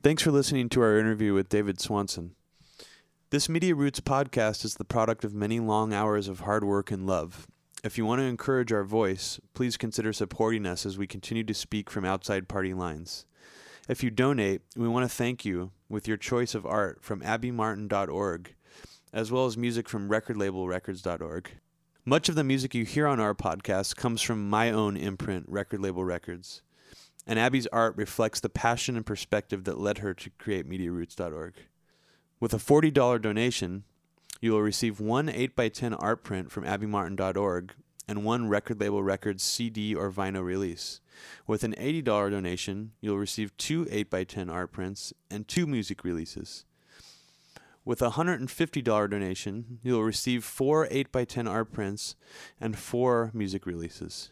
Thanks 0.07 0.23
for 0.23 0.31
listening 0.31 0.69
to 0.69 0.81
our 0.83 1.01
interview 1.01 1.35
with 1.35 1.49
David 1.49 1.81
Swanson. 1.81 2.37
This 3.31 3.49
Media 3.49 3.75
Roots 3.75 3.99
podcast 3.99 4.65
is 4.65 4.77
the 4.77 4.85
product 4.85 5.25
of 5.25 5.35
many 5.35 5.59
long 5.59 5.93
hours 5.93 6.29
of 6.29 6.39
hard 6.39 6.63
work 6.63 6.93
and 6.93 7.09
love. 7.09 7.49
If 7.83 7.99
you 7.99 8.07
want 8.07 8.21
to 8.21 8.27
encourage 8.27 8.73
our 8.73 8.85
voice, 8.85 9.41
please 9.53 9.77
consider 9.77 10.13
supporting 10.13 10.65
us 10.65 10.87
as 10.87 10.97
we 10.97 11.09
continue 11.09 11.43
to 11.43 11.53
speak 11.53 11.91
from 11.91 12.05
outside 12.05 12.47
party 12.47 12.73
lines. 12.73 13.27
If 13.89 14.05
you 14.05 14.13
donate, 14.13 14.61
we 14.77 14.87
want 14.87 15.11
to 15.11 15.17
thank 15.17 15.45
you 15.45 15.73
with 15.89 16.07
your 16.07 16.17
choice 16.17 16.55
of 16.55 16.65
art 16.65 17.03
from 17.03 17.23
abbymartin.org, 17.23 18.55
as 19.13 19.33
well 19.33 19.47
as 19.47 19.57
music 19.57 19.89
from 19.89 20.09
recordlabelrecords.org. 20.09 21.51
Much 22.05 22.29
of 22.29 22.37
the 22.37 22.45
music 22.45 22.77
you 22.77 22.85
hear 22.85 23.09
on 23.09 23.19
our 23.19 23.35
podcast 23.35 23.97
comes 23.97 24.23
from 24.23 24.49
my 24.49 24.71
own 24.71 24.97
imprint, 24.97 25.47
Record 25.49 25.81
Label 25.81 26.05
Records 26.05 26.63
and 27.27 27.39
Abby's 27.39 27.67
art 27.69 27.97
reflects 27.97 28.41
the 28.41 28.49
passion 28.49 28.97
and 28.97 29.05
perspective 29.05 29.65
that 29.65 29.79
led 29.79 29.99
her 29.99 30.15
to 30.15 30.31
create 30.39 30.69
MediaRoots.org. 30.69 31.55
With 32.39 32.55
a 32.55 32.59
$40 32.59 33.21
donation, 33.21 33.85
you 34.41 34.53
will 34.53 34.63
receive 34.63 35.01
one 35.01 35.29
8x10 35.29 35.97
art 35.99 36.23
print 36.23 36.53
from 36.53 36.65
AbbyMartin.org 36.65 37.75
and 38.09 38.25
one 38.25 38.49
Record 38.49 38.81
Label 38.81 39.03
Records 39.03 39.43
CD 39.43 39.95
or 39.95 40.13
vinyl 40.13 40.45
release. 40.45 41.01
With 41.47 41.65
an 41.65 41.75
$80 41.75 42.05
donation, 42.05 42.93
you'll 43.01 43.19
receive 43.19 43.57
two 43.57 43.87
8x10 43.87 44.53
art 44.53 44.71
prints 44.71 45.13
and 45.31 45.49
two 45.49 45.67
music 45.67 46.05
releases. 46.05 46.65
With 47.85 48.03
a 48.03 48.11
$150 48.11 48.85
donation, 48.85 49.79
you'll 49.83 50.03
receive 50.03 50.45
four 50.45 50.87
8x10 50.89 51.49
art 51.49 51.73
prints 51.73 52.17
and 52.61 52.79
four 52.79 53.31
music 53.33 53.65
releases. 53.65 54.31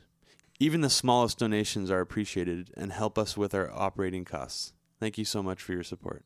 Even 0.60 0.82
the 0.82 0.90
smallest 0.90 1.38
donations 1.38 1.90
are 1.90 2.00
appreciated 2.00 2.70
and 2.76 2.92
help 2.92 3.18
us 3.18 3.36
with 3.36 3.54
our 3.54 3.72
operating 3.72 4.24
costs. 4.24 4.72
Thank 5.00 5.18
you 5.18 5.24
so 5.24 5.42
much 5.42 5.60
for 5.60 5.72
your 5.72 5.82
support. 5.82 6.24